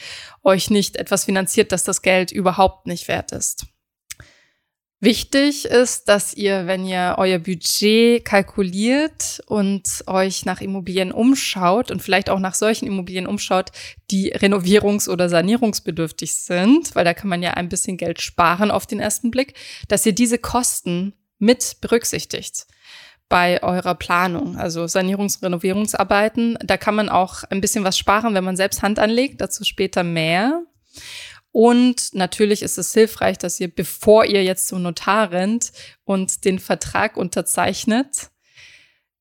euch 0.44 0.70
nicht 0.70 0.98
etwas 0.98 1.26
finanziert, 1.26 1.72
das 1.72 1.84
das 1.84 2.02
Geld 2.02 2.32
überhaupt 2.32 2.88
nicht 2.88 3.08
wert 3.08 3.32
ist. 3.32 3.68
Wichtig 5.00 5.66
ist, 5.66 6.10
dass 6.10 6.34
ihr, 6.34 6.66
wenn 6.66 6.84
ihr 6.84 7.16
euer 7.20 7.38
Budget 7.38 8.26
kalkuliert 8.26 9.42
und 9.46 10.04
euch 10.08 10.44
nach 10.46 10.60
Immobilien 10.60 11.12
umschaut 11.12 11.92
und 11.92 12.02
vielleicht 12.02 12.32
auch 12.32 12.40
nach 12.40 12.56
solchen 12.56 12.88
Immobilien 12.88 13.28
umschaut, 13.28 13.72
die 14.10 14.34
renovierungs- 14.34 15.08
oder 15.08 15.30
sanierungsbedürftig 15.30 16.34
sind, 16.34 16.96
weil 16.96 17.06
da 17.06 17.14
kann 17.14 17.30
man 17.30 17.44
ja 17.44 17.52
ein 17.52 17.70
bisschen 17.70 17.98
Geld 17.98 18.22
sparen 18.22 18.72
auf 18.72 18.88
den 18.88 19.00
ersten 19.00 19.30
Blick, 19.30 19.54
dass 19.88 20.04
ihr 20.04 20.14
diese 20.14 20.40
Kosten 20.40 21.14
mit 21.38 21.78
berücksichtigt 21.80 22.66
bei 23.30 23.62
eurer 23.62 23.94
Planung. 23.94 24.58
Also 24.58 24.86
Sanierungs- 24.86 25.38
und 25.38 25.44
Renovierungsarbeiten, 25.44 26.58
da 26.64 26.76
kann 26.78 26.96
man 26.96 27.10
auch 27.10 27.44
ein 27.44 27.62
bisschen 27.62 27.84
was 27.84 28.00
sparen, 28.00 28.34
wenn 28.34 28.44
man 28.44 28.58
selbst 28.58 28.82
Hand 28.82 28.98
anlegt, 28.98 29.42
dazu 29.42 29.64
später 29.64 30.04
mehr. 30.04 30.64
Und 31.52 32.14
natürlich 32.14 32.62
ist 32.62 32.78
es 32.78 32.94
hilfreich, 32.94 33.38
dass 33.38 33.60
ihr, 33.60 33.74
bevor 33.74 34.26
ihr 34.26 34.44
jetzt 34.44 34.68
zum 34.68 34.82
Notar 34.82 35.32
rennt 35.32 35.72
und 36.04 36.46
den 36.46 36.60
Vertrag 36.60 37.18
unterzeichnet, 37.18 38.30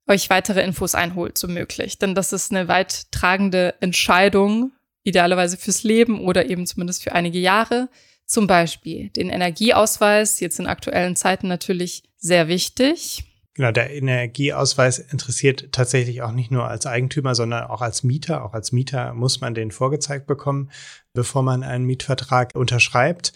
euch 0.07 0.31
weitere 0.31 0.63
Infos 0.63 0.95
einholt, 0.95 1.39
so 1.39 1.49
möglich. 1.49 1.99
Denn 1.99 2.15
das 2.15 2.33
ist 2.33 2.51
eine 2.51 2.69
weit 2.69 3.11
tragende 3.11 3.75
Entscheidung, 3.81 4.73
idealerweise 5.03 5.57
fürs 5.57 5.83
Leben 5.83 6.21
oder 6.21 6.49
eben 6.49 6.67
zumindest 6.67 7.03
für 7.03 7.13
einige 7.13 7.39
Jahre. 7.39 7.89
Zum 8.27 8.47
Beispiel 8.47 9.11
den 9.11 9.31
Energieausweis, 9.31 10.41
jetzt 10.41 10.59
in 10.59 10.67
aktuellen 10.67 11.17
Zeiten 11.17 11.49
natürlich 11.49 12.03
sehr 12.17 12.49
wichtig. 12.49 13.25
Genau, 13.55 13.71
der 13.71 13.91
Energieausweis 13.91 14.99
interessiert 14.99 15.73
tatsächlich 15.73 16.21
auch 16.21 16.33
nicht 16.33 16.51
nur 16.51 16.69
als 16.69 16.85
Eigentümer, 16.85 17.35
sondern 17.35 17.65
auch 17.65 17.81
als 17.81 18.03
Mieter. 18.03 18.45
Auch 18.45 18.53
als 18.53 18.71
Mieter 18.71 19.15
muss 19.15 19.41
man 19.41 19.55
den 19.55 19.71
vorgezeigt 19.71 20.27
bekommen, 20.27 20.71
bevor 21.17 21.43
man 21.43 21.65
einen 21.65 21.85
Mietvertrag 21.85 22.55
unterschreibt 22.55 23.33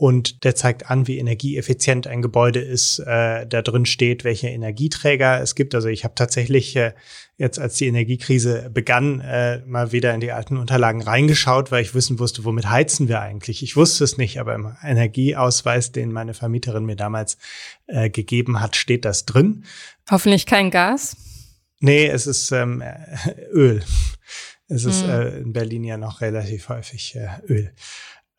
und 0.00 0.44
der 0.44 0.54
zeigt 0.54 0.90
an, 0.90 1.06
wie 1.06 1.18
energieeffizient 1.18 2.06
ein 2.06 2.22
Gebäude 2.22 2.58
ist, 2.60 3.00
äh, 3.00 3.46
da 3.46 3.60
drin 3.60 3.84
steht, 3.84 4.24
welche 4.24 4.48
Energieträger 4.48 5.42
es 5.42 5.54
gibt. 5.54 5.74
Also 5.74 5.88
ich 5.88 6.04
habe 6.04 6.14
tatsächlich 6.14 6.74
äh, 6.74 6.94
jetzt, 7.36 7.58
als 7.58 7.76
die 7.76 7.86
Energiekrise 7.86 8.70
begann, 8.72 9.20
äh, 9.20 9.58
mal 9.66 9.92
wieder 9.92 10.14
in 10.14 10.20
die 10.20 10.32
alten 10.32 10.56
Unterlagen 10.56 11.02
reingeschaut, 11.02 11.70
weil 11.70 11.82
ich 11.82 11.94
wissen 11.94 12.18
wusste, 12.18 12.46
womit 12.46 12.70
heizen 12.70 13.08
wir 13.08 13.20
eigentlich. 13.20 13.62
Ich 13.62 13.76
wusste 13.76 14.04
es 14.04 14.16
nicht, 14.16 14.40
aber 14.40 14.54
im 14.54 14.74
Energieausweis, 14.82 15.92
den 15.92 16.12
meine 16.12 16.32
Vermieterin 16.32 16.86
mir 16.86 16.96
damals 16.96 17.36
äh, 17.86 18.08
gegeben 18.08 18.60
hat, 18.60 18.76
steht 18.76 19.04
das 19.04 19.26
drin. 19.26 19.66
Hoffentlich 20.10 20.46
kein 20.46 20.70
Gas. 20.70 21.18
Nee, 21.80 22.06
es 22.06 22.26
ist 22.26 22.52
ähm, 22.52 22.82
Öl. 23.52 23.82
Es 24.70 24.84
ist 24.84 25.02
hm. 25.02 25.10
äh, 25.10 25.28
in 25.38 25.52
Berlin 25.52 25.84
ja 25.84 25.96
noch 25.96 26.20
relativ 26.20 26.68
häufig 26.68 27.16
äh, 27.16 27.28
Öl. 27.46 27.72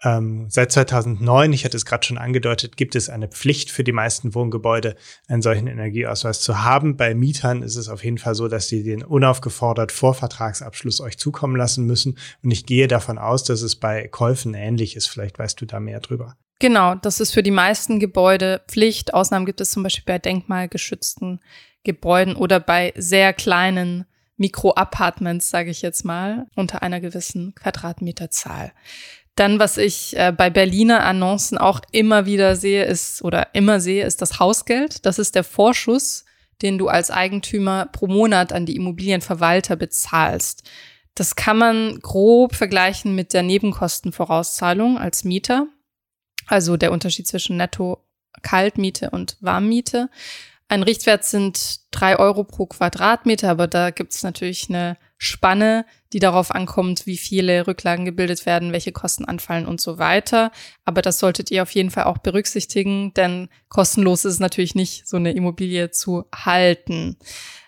Ähm, 0.03 0.47
seit 0.49 0.71
2009, 0.71 1.53
ich 1.53 1.63
hatte 1.63 1.77
es 1.77 1.85
gerade 1.85 2.03
schon 2.03 2.17
angedeutet, 2.17 2.75
gibt 2.75 2.95
es 2.95 3.09
eine 3.09 3.27
Pflicht 3.27 3.69
für 3.69 3.83
die 3.83 3.91
meisten 3.91 4.33
Wohngebäude, 4.33 4.95
einen 5.27 5.43
solchen 5.43 5.67
Energieausweis 5.67 6.41
zu 6.41 6.63
haben. 6.63 6.97
Bei 6.97 7.13
Mietern 7.13 7.61
ist 7.61 7.75
es 7.75 7.87
auf 7.87 8.03
jeden 8.03 8.17
Fall 8.17 8.33
so, 8.33 8.47
dass 8.47 8.67
sie 8.67 8.81
den 8.81 9.03
unaufgefordert 9.03 9.91
vor 9.91 10.15
Vertragsabschluss 10.15 11.01
euch 11.01 11.19
zukommen 11.19 11.55
lassen 11.55 11.85
müssen. 11.85 12.17
Und 12.41 12.49
ich 12.49 12.65
gehe 12.65 12.87
davon 12.87 13.19
aus, 13.19 13.43
dass 13.43 13.61
es 13.61 13.75
bei 13.75 14.07
Käufen 14.07 14.55
ähnlich 14.55 14.95
ist. 14.95 15.07
Vielleicht 15.07 15.37
weißt 15.37 15.61
du 15.61 15.65
da 15.65 15.79
mehr 15.79 15.99
drüber. 15.99 16.35
Genau, 16.59 16.95
das 16.95 17.19
ist 17.19 17.31
für 17.31 17.43
die 17.43 17.51
meisten 17.51 17.99
Gebäude 17.99 18.61
Pflicht. 18.67 19.13
Ausnahmen 19.13 19.45
gibt 19.45 19.61
es 19.61 19.71
zum 19.71 19.83
Beispiel 19.83 20.05
bei 20.05 20.19
denkmalgeschützten 20.19 21.41
Gebäuden 21.83 22.35
oder 22.35 22.59
bei 22.59 22.93
sehr 22.95 23.33
kleinen 23.33 24.05
Mikro-Apartments, 24.41 25.49
sage 25.49 25.71
ich 25.71 25.81
jetzt 25.81 26.03
mal, 26.03 26.47
unter 26.55 26.81
einer 26.81 26.99
gewissen 26.99 27.55
Quadratmeterzahl. 27.55 28.73
Dann, 29.35 29.59
was 29.59 29.77
ich 29.77 30.17
äh, 30.17 30.33
bei 30.35 30.49
Berliner 30.49 31.05
Annoncen 31.05 31.57
auch 31.57 31.79
immer 31.91 32.25
wieder 32.25 32.57
sehe, 32.57 32.83
ist 32.83 33.23
oder 33.23 33.55
immer 33.55 33.79
sehe, 33.79 34.05
ist 34.05 34.21
das 34.21 34.39
Hausgeld. 34.39 35.05
Das 35.05 35.19
ist 35.19 35.35
der 35.35 35.45
Vorschuss, 35.45 36.25
den 36.61 36.77
du 36.77 36.89
als 36.89 37.11
Eigentümer 37.11 37.85
pro 37.85 38.07
Monat 38.07 38.51
an 38.51 38.65
die 38.65 38.75
Immobilienverwalter 38.75 39.77
bezahlst. 39.77 40.69
Das 41.15 41.35
kann 41.35 41.57
man 41.57 41.99
grob 41.99 42.55
vergleichen 42.55 43.15
mit 43.15 43.33
der 43.33 43.43
Nebenkostenvorauszahlung 43.43 44.97
als 44.97 45.23
Mieter. 45.23 45.67
Also 46.47 46.77
der 46.77 46.91
Unterschied 46.91 47.27
zwischen 47.27 47.57
Netto-Kaltmiete 47.57 49.11
und 49.11 49.37
Warmmiete. 49.39 50.09
Ein 50.71 50.83
Richtwert 50.83 51.25
sind 51.25 51.81
drei 51.91 52.17
Euro 52.17 52.45
pro 52.45 52.65
Quadratmeter, 52.65 53.49
aber 53.49 53.67
da 53.67 53.89
gibt 53.89 54.13
es 54.13 54.23
natürlich 54.23 54.69
eine 54.69 54.95
Spanne, 55.17 55.85
die 56.13 56.19
darauf 56.19 56.55
ankommt, 56.55 57.05
wie 57.05 57.17
viele 57.17 57.67
Rücklagen 57.67 58.05
gebildet 58.05 58.45
werden, 58.45 58.71
welche 58.71 58.93
Kosten 58.93 59.25
anfallen 59.25 59.65
und 59.65 59.81
so 59.81 59.97
weiter. 59.97 60.49
Aber 60.85 61.01
das 61.01 61.19
solltet 61.19 61.51
ihr 61.51 61.63
auf 61.63 61.71
jeden 61.71 61.91
Fall 61.91 62.05
auch 62.05 62.19
berücksichtigen, 62.19 63.13
denn 63.15 63.49
kostenlos 63.67 64.23
ist 64.23 64.35
es 64.35 64.39
natürlich 64.39 64.73
nicht, 64.73 65.09
so 65.09 65.17
eine 65.17 65.33
Immobilie 65.33 65.91
zu 65.91 66.23
halten. 66.33 67.17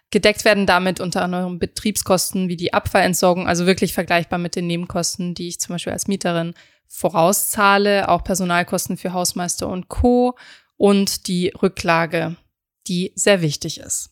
Gedeckt 0.10 0.46
werden 0.46 0.66
damit 0.66 1.02
unter 1.02 1.24
anderem 1.24 1.60
Betriebskosten 1.60 2.48
wie 2.48 2.56
die 2.56 2.74
Abfallentsorgung, 2.74 3.50
also 3.50 3.66
wirklich 3.66 3.92
vergleichbar 3.92 4.40
mit 4.40 4.56
den 4.56 4.68
Nebenkosten, 4.68 5.36
die 5.36 5.50
ich 5.50 5.60
zum 5.60 5.76
Beispiel 5.76 5.92
als 5.92 6.08
Mieterin 6.08 6.54
vorauszahle, 6.88 8.08
auch 8.08 8.24
Personalkosten 8.24 8.96
für 8.96 9.12
Hausmeister 9.12 9.68
und 9.68 9.90
Co. 9.90 10.38
und 10.78 11.28
die 11.28 11.50
Rücklage 11.50 12.38
die 12.88 13.12
sehr 13.16 13.42
wichtig 13.42 13.80
ist. 13.80 14.12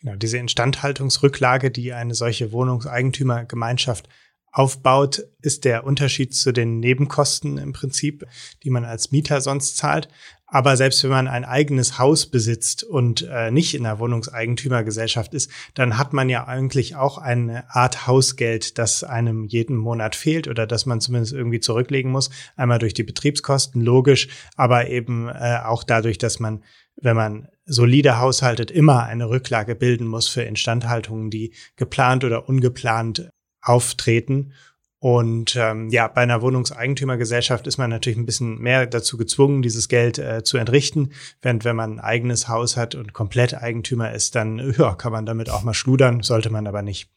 Genau, 0.00 0.16
diese 0.16 0.38
Instandhaltungsrücklage, 0.38 1.70
die 1.70 1.92
eine 1.92 2.14
solche 2.14 2.52
Wohnungseigentümergemeinschaft 2.52 4.08
aufbaut, 4.56 5.22
ist 5.42 5.66
der 5.66 5.84
Unterschied 5.84 6.34
zu 6.34 6.50
den 6.50 6.80
Nebenkosten 6.80 7.58
im 7.58 7.74
Prinzip, 7.74 8.26
die 8.62 8.70
man 8.70 8.86
als 8.86 9.12
Mieter 9.12 9.42
sonst 9.42 9.76
zahlt. 9.76 10.08
Aber 10.46 10.78
selbst 10.78 11.02
wenn 11.02 11.10
man 11.10 11.28
ein 11.28 11.44
eigenes 11.44 11.98
Haus 11.98 12.26
besitzt 12.26 12.84
und 12.84 13.28
äh, 13.30 13.50
nicht 13.50 13.74
in 13.74 13.84
einer 13.84 13.98
Wohnungseigentümergesellschaft 13.98 15.34
ist, 15.34 15.50
dann 15.74 15.98
hat 15.98 16.14
man 16.14 16.30
ja 16.30 16.46
eigentlich 16.46 16.96
auch 16.96 17.18
eine 17.18 17.68
Art 17.68 18.06
Hausgeld, 18.06 18.78
das 18.78 19.04
einem 19.04 19.44
jeden 19.44 19.76
Monat 19.76 20.16
fehlt 20.16 20.48
oder 20.48 20.66
das 20.66 20.86
man 20.86 21.00
zumindest 21.02 21.34
irgendwie 21.34 21.60
zurücklegen 21.60 22.10
muss. 22.10 22.30
Einmal 22.54 22.78
durch 22.78 22.94
die 22.94 23.02
Betriebskosten, 23.02 23.82
logisch, 23.82 24.28
aber 24.56 24.88
eben 24.88 25.28
äh, 25.28 25.58
auch 25.64 25.84
dadurch, 25.84 26.16
dass 26.16 26.40
man 26.40 26.62
wenn 26.96 27.16
man 27.16 27.48
solide 27.66 28.18
haushaltet, 28.18 28.70
immer 28.70 29.04
eine 29.04 29.28
Rücklage 29.28 29.74
bilden 29.74 30.06
muss 30.06 30.28
für 30.28 30.42
Instandhaltungen, 30.42 31.30
die 31.30 31.52
geplant 31.76 32.24
oder 32.24 32.48
ungeplant 32.48 33.28
auftreten. 33.60 34.52
Und 34.98 35.56
ähm, 35.56 35.90
ja, 35.90 36.08
bei 36.08 36.22
einer 36.22 36.40
Wohnungseigentümergesellschaft 36.40 37.66
ist 37.66 37.76
man 37.76 37.90
natürlich 37.90 38.18
ein 38.18 38.26
bisschen 38.26 38.58
mehr 38.58 38.86
dazu 38.86 39.16
gezwungen, 39.18 39.62
dieses 39.62 39.88
Geld 39.88 40.18
äh, 40.18 40.42
zu 40.42 40.56
entrichten. 40.56 41.12
Während 41.42 41.64
wenn 41.64 41.76
man 41.76 41.94
ein 41.94 42.00
eigenes 42.00 42.48
Haus 42.48 42.76
hat 42.76 42.94
und 42.94 43.12
komplett 43.12 43.54
Eigentümer 43.54 44.12
ist, 44.12 44.34
dann 44.34 44.74
ja, 44.78 44.94
kann 44.94 45.12
man 45.12 45.26
damit 45.26 45.50
auch 45.50 45.62
mal 45.62 45.74
schludern, 45.74 46.22
sollte 46.22 46.50
man 46.50 46.66
aber 46.66 46.82
nicht. 46.82 47.10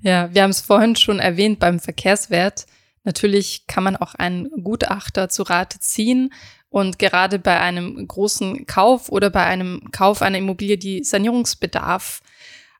Ja, 0.00 0.32
wir 0.32 0.42
haben 0.42 0.50
es 0.50 0.60
vorhin 0.60 0.94
schon 0.94 1.18
erwähnt 1.18 1.58
beim 1.58 1.80
Verkehrswert. 1.80 2.66
Natürlich 3.02 3.66
kann 3.66 3.84
man 3.84 3.96
auch 3.96 4.14
einen 4.14 4.48
Gutachter 4.62 5.28
zu 5.28 5.42
Rate 5.42 5.80
ziehen. 5.80 6.32
Und 6.70 6.98
gerade 6.98 7.38
bei 7.38 7.60
einem 7.60 8.06
großen 8.06 8.66
Kauf 8.66 9.08
oder 9.08 9.30
bei 9.30 9.44
einem 9.44 9.90
Kauf 9.90 10.22
einer 10.22 10.38
Immobilie, 10.38 10.76
die 10.76 11.02
Sanierungsbedarf 11.02 12.20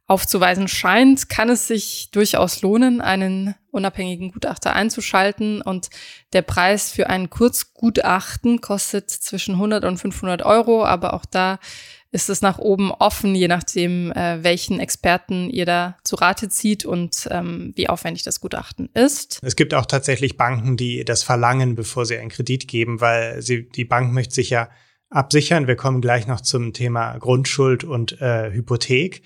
aufzuweisen 0.07 0.69
scheint, 0.69 1.29
kann 1.29 1.51
es 1.51 1.69
sich 1.69 2.11
durchaus 2.11 2.63
lohnen, 2.63 3.03
einen 3.03 3.55
unabhängigen 3.71 4.33
Gutachter 4.33 4.75
einzuschalten. 4.75 5.61
Und 5.61 5.91
der 6.33 6.43
Preis 6.43 6.91
für 6.91 7.09
ein 7.09 7.29
Kurzgutachten 7.29 8.61
kostet 8.61 9.11
zwischen 9.11 9.55
100 9.55 9.85
und 9.85 9.99
500 9.99 10.43
Euro. 10.43 10.85
Aber 10.85 11.13
auch 11.13 11.27
da 11.27 11.59
ist 12.11 12.31
es 12.31 12.41
nach 12.41 12.59
oben 12.59 12.91
offen, 12.91 13.35
je 13.35 13.49
nachdem, 13.49 14.13
äh, 14.13 14.43
welchen 14.43 14.81
Experten 14.81 15.51
ihr 15.51 15.67
da 15.67 15.97
zu 16.05 16.17
Rate 16.17 16.49
zieht 16.49 16.85
und 16.85 17.29
ähm, 17.31 17.73
wie 17.77 17.89
aufwendig 17.89 18.23
das 18.23 18.41
Gutachten 18.41 18.89
ist. 18.95 19.39
Es 19.43 19.57
gibt 19.57 19.75
auch 19.75 19.87
tatsächlich 19.87 20.37
Banken, 20.37 20.77
die 20.77 21.05
das 21.05 21.23
verlangen, 21.23 21.75
bevor 21.75 22.07
sie 22.07 22.17
einen 22.17 22.31
Kredit 22.31 22.67
geben, 22.67 23.01
weil 23.01 23.43
sie, 23.43 23.69
die 23.69 23.85
Bank 23.85 24.13
möchte 24.13 24.35
sich 24.35 24.51
ja 24.51 24.71
absichern. 25.11 25.67
Wir 25.67 25.77
kommen 25.77 26.01
gleich 26.01 26.27
noch 26.27 26.41
zum 26.41 26.73
Thema 26.73 27.17
Grundschuld 27.19 27.85
und 27.85 28.21
äh, 28.21 28.51
Hypothek. 28.53 29.23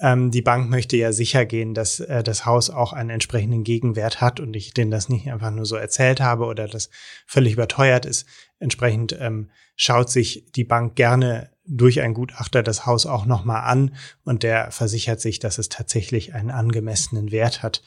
Ähm, 0.00 0.32
die 0.32 0.42
Bank 0.42 0.70
möchte 0.70 0.96
ja 0.96 1.12
sicher 1.12 1.46
gehen, 1.46 1.72
dass 1.72 2.00
äh, 2.00 2.24
das 2.24 2.44
Haus 2.46 2.68
auch 2.68 2.92
einen 2.92 3.10
entsprechenden 3.10 3.62
Gegenwert 3.62 4.20
hat 4.20 4.40
und 4.40 4.54
ich 4.56 4.74
denen 4.74 4.90
das 4.90 5.08
nicht 5.08 5.30
einfach 5.30 5.52
nur 5.52 5.66
so 5.66 5.76
erzählt 5.76 6.20
habe 6.20 6.46
oder 6.46 6.66
das 6.66 6.90
völlig 7.26 7.52
überteuert 7.52 8.06
ist. 8.06 8.26
Entsprechend 8.58 9.16
ähm, 9.20 9.50
schaut 9.76 10.10
sich 10.10 10.46
die 10.54 10.64
Bank 10.64 10.96
gerne 10.96 11.53
durch 11.66 12.00
einen 12.00 12.14
Gutachter 12.14 12.62
das 12.62 12.86
Haus 12.86 13.06
auch 13.06 13.26
nochmal 13.26 13.64
an 13.64 13.94
und 14.24 14.42
der 14.42 14.70
versichert 14.70 15.20
sich, 15.20 15.38
dass 15.38 15.58
es 15.58 15.68
tatsächlich 15.68 16.34
einen 16.34 16.50
angemessenen 16.50 17.30
Wert 17.30 17.62
hat 17.62 17.82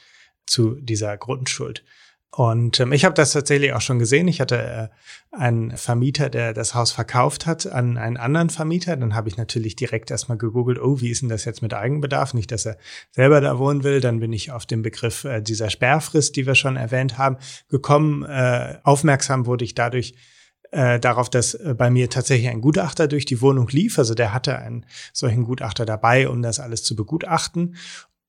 zu 0.46 0.76
dieser 0.76 1.18
Grundschuld. 1.18 1.84
Und 2.32 2.80
ähm, 2.80 2.92
ich 2.92 3.06
habe 3.06 3.16
das 3.16 3.32
tatsächlich 3.32 3.74
auch 3.74 3.82
schon 3.82 4.00
gesehen. 4.00 4.28
Ich 4.28 4.42
hatte 4.42 4.58
äh, 4.62 5.36
einen 5.36 5.76
Vermieter, 5.76 6.30
der 6.30 6.54
das 6.54 6.76
Haus 6.76 6.92
verkauft 6.92 7.46
hat 7.46 7.66
an 7.66 7.98
einen 7.98 8.18
anderen 8.18 8.50
Vermieter. 8.50 8.96
Dann 8.96 9.16
habe 9.16 9.30
ich 9.30 9.38
natürlich 9.38 9.76
direkt 9.76 10.12
erstmal 10.12 10.38
gegoogelt, 10.38 10.80
oh, 10.80 11.00
wie 11.00 11.10
ist 11.10 11.22
denn 11.22 11.30
das 11.30 11.46
jetzt 11.46 11.62
mit 11.62 11.74
Eigenbedarf? 11.74 12.34
Nicht, 12.34 12.52
dass 12.52 12.66
er 12.66 12.78
selber 13.12 13.42
da 13.42 13.58
wohnen 13.58 13.84
will. 13.84 14.02
Dann 14.02 14.20
bin 14.20 14.34
ich 14.34 14.52
auf 14.52 14.66
den 14.66 14.82
Begriff 14.82 15.24
äh, 15.24 15.42
dieser 15.42 15.70
Sperrfrist, 15.70 16.36
die 16.36 16.46
wir 16.46 16.56
schon 16.56 16.76
erwähnt 16.76 17.18
haben, 17.18 17.38
gekommen. 17.70 18.24
Äh, 18.24 18.78
aufmerksam 18.84 19.46
wurde 19.46 19.66
ich 19.66 19.74
dadurch 19.74 20.14
äh, 20.72 21.00
darauf, 21.00 21.30
dass 21.30 21.54
äh, 21.54 21.74
bei 21.78 21.90
mir 21.90 22.10
tatsächlich 22.10 22.50
ein 22.50 22.62
Gutachter 22.62 23.08
durch 23.08 23.26
die 23.26 23.42
Wohnung 23.42 23.68
lief. 23.70 24.00
Also 24.00 24.14
der 24.14 24.34
hatte 24.34 24.58
einen 24.58 24.86
solchen 25.14 25.44
Gutachter 25.44 25.86
dabei, 25.86 26.30
um 26.30 26.42
das 26.42 26.60
alles 26.60 26.84
zu 26.84 26.96
begutachten. 26.96 27.76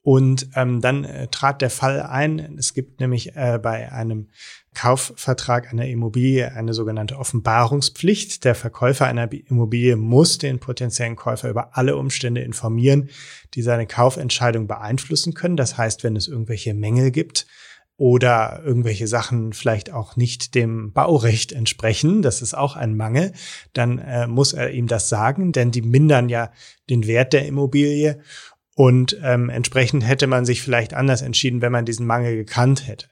Und 0.03 0.49
ähm, 0.55 0.81
dann 0.81 1.05
äh, 1.05 1.29
trat 1.29 1.61
der 1.61 1.71
Fall 1.71 2.01
ein. 2.01 2.57
Es 2.59 2.73
gibt 2.73 3.01
nämlich 3.01 3.37
äh, 3.37 3.59
bei 3.63 3.93
einem 3.93 4.29
Kaufvertrag 4.75 5.73
einer 5.73 5.87
Immobilie 5.87 6.53
eine 6.55 6.73
sogenannte 6.73 7.19
Offenbarungspflicht. 7.19 8.45
Der 8.45 8.55
Verkäufer 8.55 9.07
einer 9.07 9.31
Immobilie 9.31 9.97
muss 9.97 10.39
den 10.39 10.61
potenziellen 10.61 11.17
Käufer 11.17 11.51
über 11.51 11.77
alle 11.77 11.97
Umstände 11.97 12.41
informieren, 12.43 13.11
die 13.55 13.63
seine 13.63 13.87
Kaufentscheidung 13.87 14.67
beeinflussen 14.67 15.35
können. 15.35 15.57
Das 15.57 15.77
heißt, 15.77 16.05
wenn 16.05 16.17
es 16.17 16.29
irgendwelche 16.29 16.75
Mängel 16.75 17.11
gibt 17.11 17.47
oder 17.99 18.63
irgendwelche 18.65 19.09
Sachen 19.09 19.53
vielleicht 19.53 19.93
auch 19.93 20.17
nicht 20.17 20.55
dem 20.55 20.93
Baurecht 20.93 21.53
entsprechen, 21.53 22.23
das 22.23 22.41
ist 22.41 22.55
auch 22.55 22.77
ein 22.77 22.97
Mangel, 22.97 23.33
dann 23.75 23.99
äh, 23.99 24.29
muss 24.29 24.55
er 24.55 24.71
ihm 24.71 24.87
das 24.87 25.09
sagen, 25.09 25.53
denn 25.53 25.73
die 25.73 25.83
mindern 25.83 26.29
ja 26.29 26.51
den 26.89 27.07
Wert 27.07 27.33
der 27.33 27.45
Immobilie 27.45 28.21
und 28.77 29.19
ähm, 29.25 29.51
entsprechend 29.51 30.07
hätte 30.07 30.29
man 30.29 30.47
sich 30.47 30.63
vielleicht 30.63 30.95
anders 30.95 31.23
entschieden, 31.23 31.61
wenn 31.61 31.73
man 31.73 31.85
diesen 31.85 32.07
Mangel 32.07 32.37
gekannt 32.37 32.87
hätte. 32.87 33.09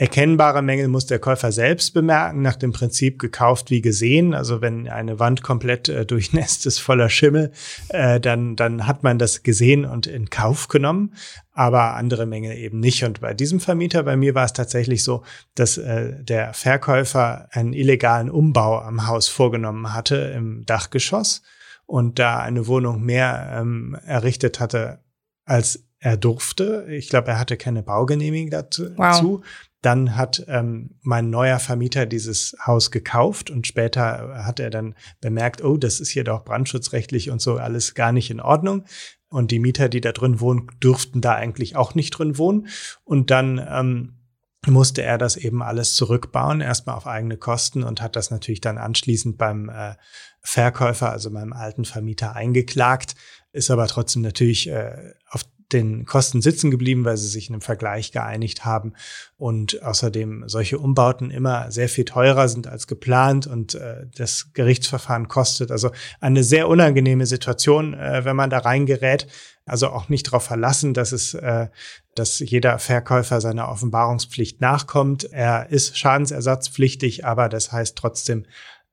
Erkennbare 0.00 0.62
Mängel 0.62 0.88
muss 0.88 1.04
der 1.04 1.18
Käufer 1.18 1.52
selbst 1.52 1.92
bemerken, 1.92 2.40
nach 2.40 2.56
dem 2.56 2.72
Prinzip 2.72 3.18
gekauft 3.18 3.70
wie 3.70 3.82
gesehen. 3.82 4.32
Also 4.32 4.62
wenn 4.62 4.88
eine 4.88 5.18
Wand 5.18 5.42
komplett 5.42 5.90
äh, 5.90 6.06
durchnässt 6.06 6.64
ist 6.64 6.78
voller 6.78 7.10
Schimmel, 7.10 7.52
äh, 7.90 8.18
dann, 8.18 8.56
dann 8.56 8.86
hat 8.86 9.02
man 9.02 9.18
das 9.18 9.42
gesehen 9.42 9.84
und 9.84 10.06
in 10.06 10.30
Kauf 10.30 10.68
genommen, 10.68 11.12
aber 11.60 11.94
andere 11.94 12.24
Mängel 12.24 12.56
eben 12.56 12.80
nicht. 12.80 13.04
Und 13.04 13.20
bei 13.20 13.34
diesem 13.34 13.60
Vermieter, 13.60 14.02
bei 14.02 14.16
mir 14.16 14.34
war 14.34 14.46
es 14.46 14.54
tatsächlich 14.54 15.04
so, 15.04 15.24
dass 15.54 15.76
äh, 15.76 16.14
der 16.24 16.54
Verkäufer 16.54 17.48
einen 17.50 17.74
illegalen 17.74 18.30
Umbau 18.30 18.80
am 18.80 19.06
Haus 19.06 19.28
vorgenommen 19.28 19.92
hatte 19.92 20.16
im 20.34 20.64
Dachgeschoss 20.64 21.42
und 21.84 22.18
da 22.18 22.38
eine 22.38 22.66
Wohnung 22.66 23.02
mehr 23.02 23.58
ähm, 23.60 23.94
errichtet 24.06 24.58
hatte, 24.58 25.00
als 25.44 25.84
er 25.98 26.16
durfte. 26.16 26.86
Ich 26.88 27.10
glaube, 27.10 27.32
er 27.32 27.38
hatte 27.38 27.58
keine 27.58 27.82
Baugenehmigung 27.82 28.48
dazu. 28.48 28.96
Wow. 28.96 29.44
Dann 29.82 30.16
hat 30.16 30.42
ähm, 30.48 30.96
mein 31.02 31.28
neuer 31.28 31.58
Vermieter 31.58 32.06
dieses 32.06 32.56
Haus 32.66 32.90
gekauft 32.90 33.50
und 33.50 33.66
später 33.66 34.44
hat 34.46 34.60
er 34.60 34.70
dann 34.70 34.94
bemerkt, 35.20 35.62
oh, 35.62 35.76
das 35.76 36.00
ist 36.00 36.08
hier 36.08 36.24
doch 36.24 36.42
brandschutzrechtlich 36.42 37.28
und 37.28 37.42
so 37.42 37.56
alles 37.56 37.94
gar 37.94 38.12
nicht 38.12 38.30
in 38.30 38.40
Ordnung. 38.40 38.84
Und 39.30 39.52
die 39.52 39.60
Mieter, 39.60 39.88
die 39.88 40.00
da 40.00 40.12
drin 40.12 40.40
wohnen, 40.40 40.68
dürften 40.82 41.20
da 41.20 41.34
eigentlich 41.34 41.76
auch 41.76 41.94
nicht 41.94 42.10
drin 42.10 42.36
wohnen. 42.36 42.66
Und 43.04 43.30
dann 43.30 43.64
ähm, 43.66 44.20
musste 44.66 45.02
er 45.02 45.16
das 45.16 45.36
eben 45.36 45.62
alles 45.62 45.94
zurückbauen, 45.94 46.60
erstmal 46.60 46.96
auf 46.96 47.06
eigene 47.06 47.36
Kosten 47.36 47.82
und 47.82 48.02
hat 48.02 48.16
das 48.16 48.30
natürlich 48.30 48.60
dann 48.60 48.76
anschließend 48.76 49.38
beim 49.38 49.68
äh, 49.70 49.94
Verkäufer, 50.42 51.10
also 51.10 51.30
meinem 51.30 51.52
alten 51.52 51.84
Vermieter, 51.84 52.34
eingeklagt, 52.34 53.14
ist 53.52 53.70
aber 53.70 53.86
trotzdem 53.86 54.22
natürlich 54.22 54.68
äh, 54.68 55.14
auf 55.28 55.44
den 55.72 56.04
Kosten 56.04 56.42
sitzen 56.42 56.70
geblieben, 56.70 57.04
weil 57.04 57.16
sie 57.16 57.28
sich 57.28 57.48
in 57.48 57.54
einem 57.54 57.62
Vergleich 57.62 58.12
geeinigt 58.12 58.64
haben 58.64 58.94
und 59.36 59.82
außerdem 59.82 60.44
solche 60.46 60.78
Umbauten 60.78 61.30
immer 61.30 61.70
sehr 61.70 61.88
viel 61.88 62.04
teurer 62.04 62.48
sind 62.48 62.66
als 62.66 62.86
geplant 62.86 63.46
und 63.46 63.74
äh, 63.74 64.06
das 64.16 64.52
Gerichtsverfahren 64.52 65.28
kostet. 65.28 65.70
Also 65.70 65.90
eine 66.20 66.44
sehr 66.44 66.68
unangenehme 66.68 67.26
Situation, 67.26 67.94
äh, 67.94 68.24
wenn 68.24 68.36
man 68.36 68.50
da 68.50 68.58
reingerät. 68.58 69.26
Also 69.66 69.88
auch 69.88 70.08
nicht 70.08 70.26
darauf 70.26 70.44
verlassen, 70.44 70.94
dass 70.94 71.12
es, 71.12 71.34
äh, 71.34 71.68
dass 72.14 72.40
jeder 72.40 72.78
Verkäufer 72.78 73.40
seiner 73.40 73.68
Offenbarungspflicht 73.68 74.60
nachkommt. 74.60 75.24
Er 75.24 75.70
ist 75.70 75.96
schadensersatzpflichtig, 75.96 77.24
aber 77.24 77.48
das 77.48 77.70
heißt 77.70 77.96
trotzdem, 77.96 78.46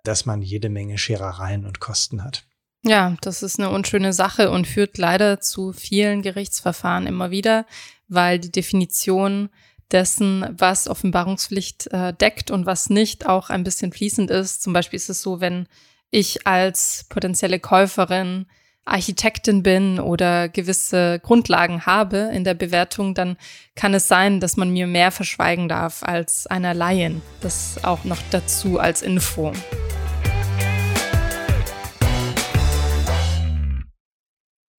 dass 0.03 0.25
man 0.25 0.41
jede 0.41 0.69
Menge 0.69 0.97
Scherereien 0.97 1.65
und 1.65 1.79
Kosten 1.79 2.23
hat. 2.23 2.46
Ja, 2.83 3.15
das 3.21 3.43
ist 3.43 3.59
eine 3.59 3.69
unschöne 3.69 4.13
Sache 4.13 4.51
und 4.51 4.67
führt 4.67 4.97
leider 4.97 5.39
zu 5.39 5.73
vielen 5.73 6.21
Gerichtsverfahren 6.21 7.07
immer 7.07 7.31
wieder, 7.31 7.65
weil 8.07 8.39
die 8.39 8.51
Definition 8.51 9.49
dessen, 9.91 10.45
was 10.57 10.87
Offenbarungspflicht 10.87 11.87
äh, 11.91 12.13
deckt 12.13 12.51
und 12.51 12.65
was 12.65 12.89
nicht, 12.89 13.27
auch 13.27 13.49
ein 13.49 13.63
bisschen 13.63 13.91
fließend 13.91 14.29
ist. 14.29 14.61
Zum 14.61 14.73
Beispiel 14.73 14.97
ist 14.97 15.09
es 15.09 15.21
so, 15.21 15.39
wenn 15.39 15.67
ich 16.11 16.45
als 16.45 17.05
potenzielle 17.09 17.59
Käuferin 17.59 18.47
Architektin 18.85 19.63
bin 19.63 19.99
oder 19.99 20.47
gewisse 20.47 21.19
Grundlagen 21.19 21.85
habe 21.85 22.29
in 22.33 22.45
der 22.45 22.53
Bewertung, 22.53 23.13
dann 23.13 23.37
kann 23.75 23.93
es 23.93 24.07
sein, 24.07 24.39
dass 24.39 24.55
man 24.55 24.69
mir 24.69 24.87
mehr 24.87 25.11
verschweigen 25.11 25.67
darf 25.67 26.03
als 26.03 26.47
einer 26.47 26.73
Laien. 26.73 27.21
Das 27.41 27.83
auch 27.83 28.05
noch 28.05 28.19
dazu 28.31 28.79
als 28.79 29.01
Info. 29.01 29.51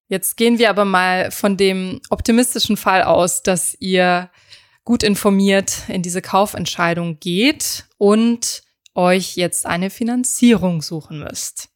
Jetzt 0.09 0.37
gehen 0.37 0.59
wir 0.59 0.71
aber 0.71 0.85
mal 0.85 1.31
von 1.31 1.57
dem 1.57 2.01
optimistischen 2.09 2.77
Fall 2.77 3.03
aus, 3.03 3.43
dass 3.43 3.77
ihr 3.79 4.31
gut 4.85 5.03
informiert 5.03 5.83
in 5.89 6.03
diese 6.03 6.23
Kaufentscheidung 6.23 7.21
geht 7.21 7.85
und 7.99 8.63
euch 8.95 9.37
jetzt 9.37 9.67
eine 9.67 9.91
Finanzierung 9.91 10.81
suchen 10.81 11.21
müsst. 11.21 11.69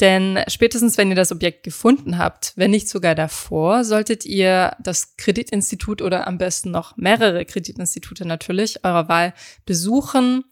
Denn 0.00 0.40
spätestens, 0.48 0.98
wenn 0.98 1.10
ihr 1.10 1.16
das 1.16 1.32
Objekt 1.32 1.62
gefunden 1.62 2.18
habt, 2.18 2.52
wenn 2.56 2.70
nicht 2.70 2.88
sogar 2.88 3.14
davor, 3.14 3.84
solltet 3.84 4.26
ihr 4.26 4.76
das 4.78 5.16
Kreditinstitut 5.16 6.02
oder 6.02 6.26
am 6.26 6.38
besten 6.38 6.70
noch 6.70 6.96
mehrere 6.96 7.44
Kreditinstitute 7.44 8.26
natürlich 8.26 8.84
eurer 8.84 9.08
Wahl 9.08 9.34
besuchen 9.64 10.44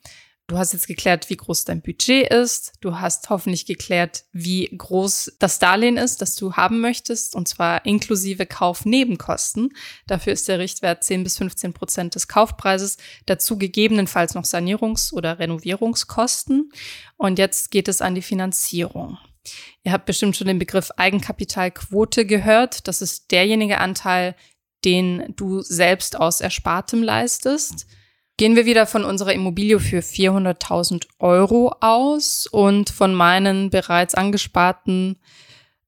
Du 0.47 0.59
hast 0.59 0.75
jetzt 0.75 0.87
geklärt, 0.87 1.31
wie 1.31 1.39
groß 1.39 1.65
dein 1.65 1.81
Budget 1.81 2.31
ist. 2.31 2.75
Du 2.83 3.01
hast 3.01 3.31
hoffentlich 3.31 3.65
geklärt, 3.65 4.25
wie 4.33 4.67
groß 4.77 5.37
das 5.39 5.59
Darlehen 5.59 5.97
ist, 5.97 6.21
das 6.21 6.37
du 6.37 6.53
haben 6.53 6.81
möchtest, 6.83 7.35
und 7.35 7.49
zwar 7.49 7.87
inklusive 7.87 8.45
Kaufnebenkosten. 8.45 9.71
Dafür 10.07 10.35
ist 10.35 10.47
der 10.47 10.59
Richtwert 10.59 11.03
10 11.03 11.25
bis 11.25 11.39
15 11.39 11.73
Prozent 11.73 12.15
des 12.15 12.29
Kaufpreises. 12.29 12.99
Dazu 13.25 13.57
gegebenenfalls 13.57 14.35
noch 14.35 14.45
Sanierungs- 14.45 15.15
oder 15.15 15.39
Renovierungskosten. 15.39 16.71
Und 17.17 17.39
jetzt 17.39 17.71
geht 17.71 17.89
es 17.89 18.03
an 18.03 18.15
die 18.15 18.21
Finanzierung. 18.21 19.17
Ihr 19.83 19.93
habt 19.93 20.05
bestimmt 20.05 20.37
schon 20.37 20.47
den 20.47 20.59
Begriff 20.59 20.91
Eigenkapitalquote 20.99 22.27
gehört. 22.27 22.87
Das 22.87 23.01
ist 23.01 23.31
derjenige 23.31 23.79
Anteil, 23.79 24.35
den 24.85 25.33
du 25.37 25.63
selbst 25.63 26.21
aus 26.21 26.43
Erspartem 26.43 27.03
leistest. 27.03 27.87
Gehen 28.37 28.57
wir 28.57 28.67
wieder 28.67 28.87
von 28.87 29.05
unserer 29.05 29.33
Immobilie 29.33 29.79
für 29.79 30.01
400.000 30.01 31.07
Euro 31.21 31.75
aus 31.81 32.47
und 32.47 32.91
von 32.91 33.15
meinen 33.15 33.71
bereits 33.71 34.15
angesparten 34.15 35.21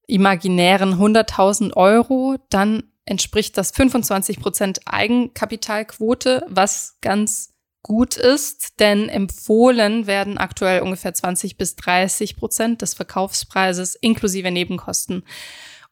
imaginären 0.07 0.95
100.000 0.95 1.75
Euro, 1.75 2.37
dann 2.49 2.85
entspricht 3.05 3.57
das 3.59 3.71
25 3.73 4.41
Prozent 4.41 4.81
Eigenkapitalquote, 4.85 6.45
was 6.49 6.99
ganz 7.01 7.55
gut 7.83 8.17
ist, 8.17 8.81
denn 8.81 9.09
empfohlen 9.09 10.07
werden 10.07 10.39
aktuell 10.39 10.83
ungefähr 10.83 11.15
20 11.15 11.57
bis 11.57 11.77
30 11.77 12.37
Prozent 12.37 12.83
des 12.83 12.95
Verkaufspreises 12.95 13.95
inklusive 13.95 14.51
Nebenkosten. 14.51 15.25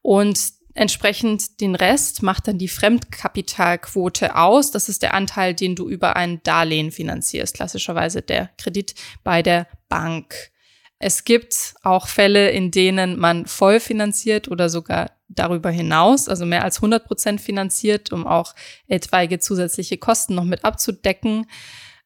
Und 0.03 0.39
Entsprechend 0.75 1.61
den 1.61 1.77
Rest 1.77 2.23
macht 2.25 2.49
dann 2.49 2.59
die 2.59 2.69
Fremdkapitalquote 2.69 4.35
aus. 4.35 4.73
Das 4.73 4.89
ist 4.89 5.03
der 5.03 5.15
Anteil, 5.15 5.55
den 5.55 5.77
du 5.77 5.89
über 5.89 6.17
ein 6.17 6.43
Darlehen 6.43 6.91
finanzierst, 6.91 7.55
klassischerweise 7.55 8.23
der 8.23 8.51
Kredit 8.59 8.95
bei 9.23 9.43
der 9.43 9.69
Bank. 9.89 10.51
Es 10.99 11.25
gibt 11.25 11.75
auch 11.83 12.09
Fälle, 12.09 12.51
in 12.51 12.73
denen 12.73 13.19
man 13.19 13.47
voll 13.47 13.79
finanziert 13.79 14.49
oder 14.49 14.69
sogar 14.69 15.13
darüber 15.29 15.71
hinaus, 15.71 16.29
also 16.29 16.45
mehr 16.45 16.65
als 16.65 16.79
100 16.79 17.07
Prozent 17.07 17.41
finanziert, 17.41 18.13
um 18.13 18.27
auch 18.27 18.55
etwaige 18.89 19.39
zusätzliche 19.39 19.99
Kosten 19.99 20.35
noch 20.35 20.45
mit 20.45 20.65
abzudecken. 20.65 21.47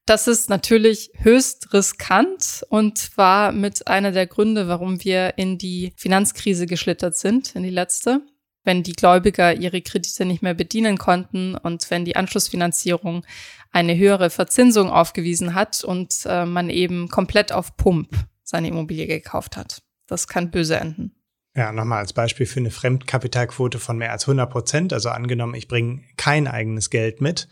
Das 0.05 0.27
ist 0.27 0.49
natürlich 0.51 1.11
höchst 1.15 1.73
riskant 1.73 2.65
und 2.71 3.17
war 3.17 3.53
mit 3.53 3.87
einer 3.87 4.13
der 4.13 4.27
Gründe, 4.27 4.69
warum 4.69 5.03
wir 5.05 5.37
in 5.37 5.59
die 5.59 5.93
Finanzkrise 5.97 6.67
geschlittert 6.67 7.17
sind, 7.17 7.55
in 7.55 7.63
die 7.63 7.71
letzte. 7.71 8.23
Wenn 8.69 8.83
die 8.83 8.93
Gläubiger 8.93 9.55
ihre 9.55 9.81
Kredite 9.81 10.27
nicht 10.27 10.43
mehr 10.43 10.53
bedienen 10.53 10.99
konnten 10.99 11.55
und 11.55 11.91
wenn 11.91 12.05
die 12.05 12.17
Anschlussfinanzierung 12.17 13.25
eine 13.73 13.97
höhere 13.97 14.29
Verzinsung 14.29 14.91
aufgewiesen 14.91 15.55
hat 15.55 15.83
und 15.83 16.27
äh, 16.27 16.45
man 16.45 16.69
eben 16.69 17.09
komplett 17.09 17.51
auf 17.51 17.77
Pump 17.79 18.11
seine 18.43 18.69
Immobilie 18.69 19.07
gekauft 19.07 19.57
hat. 19.57 19.83
Das 20.07 20.29
kann 20.29 20.51
böse 20.51 20.77
enden. 20.77 21.13
Ja, 21.57 21.73
nochmal 21.73 21.99
als 22.01 22.13
Beispiel 22.13 22.47
für 22.47 22.61
eine 22.61 22.71
Fremdkapitalquote 22.71 23.79
von 23.79 23.97
mehr 23.97 24.13
als 24.13 24.25
100 24.25 24.51
Prozent. 24.51 24.93
Also 24.93 25.09
angenommen, 25.09 25.55
ich 25.55 25.67
bringe 25.67 26.03
kein 26.17 26.47
eigenes 26.47 26.91
Geld 26.91 27.21
mit 27.21 27.49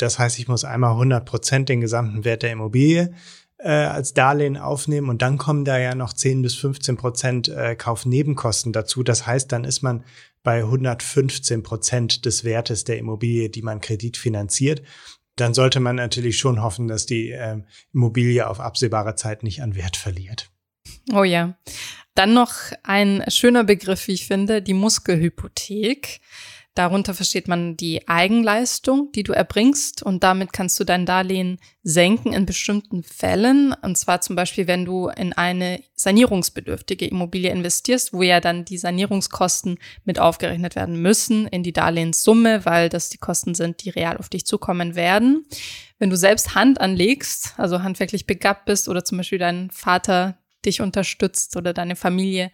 das 0.00 0.18
heißt, 0.18 0.38
ich 0.38 0.48
muss 0.48 0.64
einmal 0.64 0.92
100 0.92 1.24
Prozent 1.24 1.68
den 1.68 1.80
gesamten 1.80 2.24
Wert 2.24 2.42
der 2.42 2.52
Immobilie 2.52 3.12
äh, 3.58 3.70
als 3.70 4.14
Darlehen 4.14 4.56
aufnehmen 4.56 5.10
und 5.10 5.20
dann 5.20 5.36
kommen 5.36 5.64
da 5.64 5.78
ja 5.78 5.94
noch 5.94 6.12
10 6.12 6.42
bis 6.42 6.54
15 6.56 6.96
Prozent 6.96 7.48
äh, 7.48 7.76
Kaufnebenkosten 7.76 8.72
dazu. 8.72 9.02
Das 9.02 9.26
heißt, 9.26 9.52
dann 9.52 9.64
ist 9.64 9.82
man 9.82 10.04
bei 10.42 10.60
115 10.60 11.62
Prozent 11.62 12.24
des 12.24 12.44
Wertes 12.44 12.84
der 12.84 12.98
Immobilie, 12.98 13.50
die 13.50 13.62
man 13.62 13.80
kreditfinanziert. 13.80 14.82
Dann 15.36 15.54
sollte 15.54 15.80
man 15.80 15.96
natürlich 15.96 16.38
schon 16.38 16.62
hoffen, 16.62 16.88
dass 16.88 17.06
die 17.06 17.30
äh, 17.30 17.58
Immobilie 17.92 18.46
auf 18.46 18.60
absehbare 18.60 19.14
Zeit 19.14 19.42
nicht 19.42 19.62
an 19.62 19.74
Wert 19.74 19.96
verliert. 19.96 20.50
Oh 21.12 21.24
ja. 21.24 21.56
Dann 22.14 22.34
noch 22.34 22.52
ein 22.82 23.24
schöner 23.28 23.64
Begriff, 23.64 24.06
wie 24.08 24.12
ich 24.12 24.26
finde, 24.26 24.60
die 24.60 24.74
Muskelhypothek. 24.74 26.20
Darunter 26.74 27.14
versteht 27.14 27.48
man 27.48 27.76
die 27.76 28.06
Eigenleistung, 28.06 29.10
die 29.12 29.24
du 29.24 29.32
erbringst 29.32 30.04
und 30.04 30.22
damit 30.22 30.52
kannst 30.52 30.78
du 30.78 30.84
dein 30.84 31.04
Darlehen 31.04 31.58
senken 31.82 32.32
in 32.32 32.46
bestimmten 32.46 33.02
Fällen. 33.02 33.74
Und 33.82 33.98
zwar 33.98 34.20
zum 34.20 34.36
Beispiel, 34.36 34.68
wenn 34.68 34.84
du 34.84 35.08
in 35.08 35.32
eine 35.32 35.82
sanierungsbedürftige 35.94 37.06
Immobilie 37.06 37.50
investierst, 37.50 38.12
wo 38.12 38.22
ja 38.22 38.40
dann 38.40 38.64
die 38.64 38.78
Sanierungskosten 38.78 39.78
mit 40.04 40.20
aufgerechnet 40.20 40.76
werden 40.76 41.02
müssen 41.02 41.48
in 41.48 41.64
die 41.64 41.72
Darlehenssumme, 41.72 42.64
weil 42.64 42.88
das 42.88 43.08
die 43.08 43.18
Kosten 43.18 43.56
sind, 43.56 43.84
die 43.84 43.90
real 43.90 44.16
auf 44.16 44.28
dich 44.28 44.46
zukommen 44.46 44.94
werden. 44.94 45.44
Wenn 45.98 46.10
du 46.10 46.16
selbst 46.16 46.54
Hand 46.54 46.80
anlegst, 46.80 47.54
also 47.56 47.82
handwerklich 47.82 48.26
begabt 48.26 48.66
bist 48.66 48.88
oder 48.88 49.04
zum 49.04 49.18
Beispiel 49.18 49.38
dein 49.38 49.70
Vater 49.72 50.38
dich 50.64 50.80
unterstützt 50.80 51.56
oder 51.56 51.72
deine 51.72 51.96
Familie, 51.96 52.52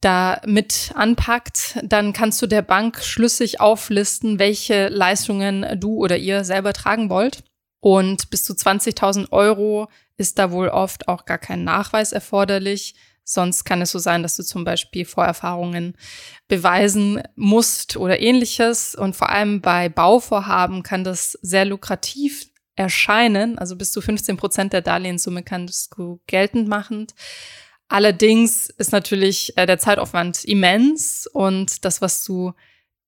da 0.00 0.40
mit 0.46 0.92
anpackt, 0.94 1.78
dann 1.82 2.12
kannst 2.12 2.40
du 2.40 2.46
der 2.46 2.62
Bank 2.62 3.02
schlüssig 3.02 3.60
auflisten, 3.60 4.38
welche 4.38 4.88
Leistungen 4.88 5.78
du 5.80 5.96
oder 5.96 6.16
ihr 6.16 6.44
selber 6.44 6.72
tragen 6.72 7.10
wollt. 7.10 7.42
Und 7.80 8.30
bis 8.30 8.44
zu 8.44 8.54
20.000 8.54 9.32
Euro 9.32 9.88
ist 10.16 10.38
da 10.38 10.50
wohl 10.50 10.68
oft 10.68 11.08
auch 11.08 11.24
gar 11.24 11.38
kein 11.38 11.64
Nachweis 11.64 12.12
erforderlich. 12.12 12.94
Sonst 13.24 13.64
kann 13.64 13.82
es 13.82 13.90
so 13.90 13.98
sein, 13.98 14.22
dass 14.22 14.36
du 14.36 14.42
zum 14.42 14.64
Beispiel 14.64 15.04
Vorerfahrungen 15.04 15.94
beweisen 16.48 17.22
musst 17.36 17.96
oder 17.96 18.20
ähnliches. 18.20 18.94
Und 18.94 19.16
vor 19.16 19.28
allem 19.28 19.60
bei 19.60 19.88
Bauvorhaben 19.88 20.82
kann 20.82 21.04
das 21.04 21.32
sehr 21.42 21.64
lukrativ 21.64 22.48
erscheinen. 22.74 23.58
Also 23.58 23.76
bis 23.76 23.92
zu 23.92 24.00
15 24.00 24.36
Prozent 24.36 24.72
der 24.72 24.80
Darlehenssumme 24.80 25.42
kannst 25.42 25.94
du 25.96 26.20
geltend 26.26 26.68
machen. 26.68 27.06
Allerdings 27.88 28.68
ist 28.68 28.92
natürlich 28.92 29.56
äh, 29.56 29.66
der 29.66 29.78
Zeitaufwand 29.78 30.44
immens 30.44 31.26
und 31.26 31.84
das, 31.84 32.02
was 32.02 32.22
du 32.24 32.52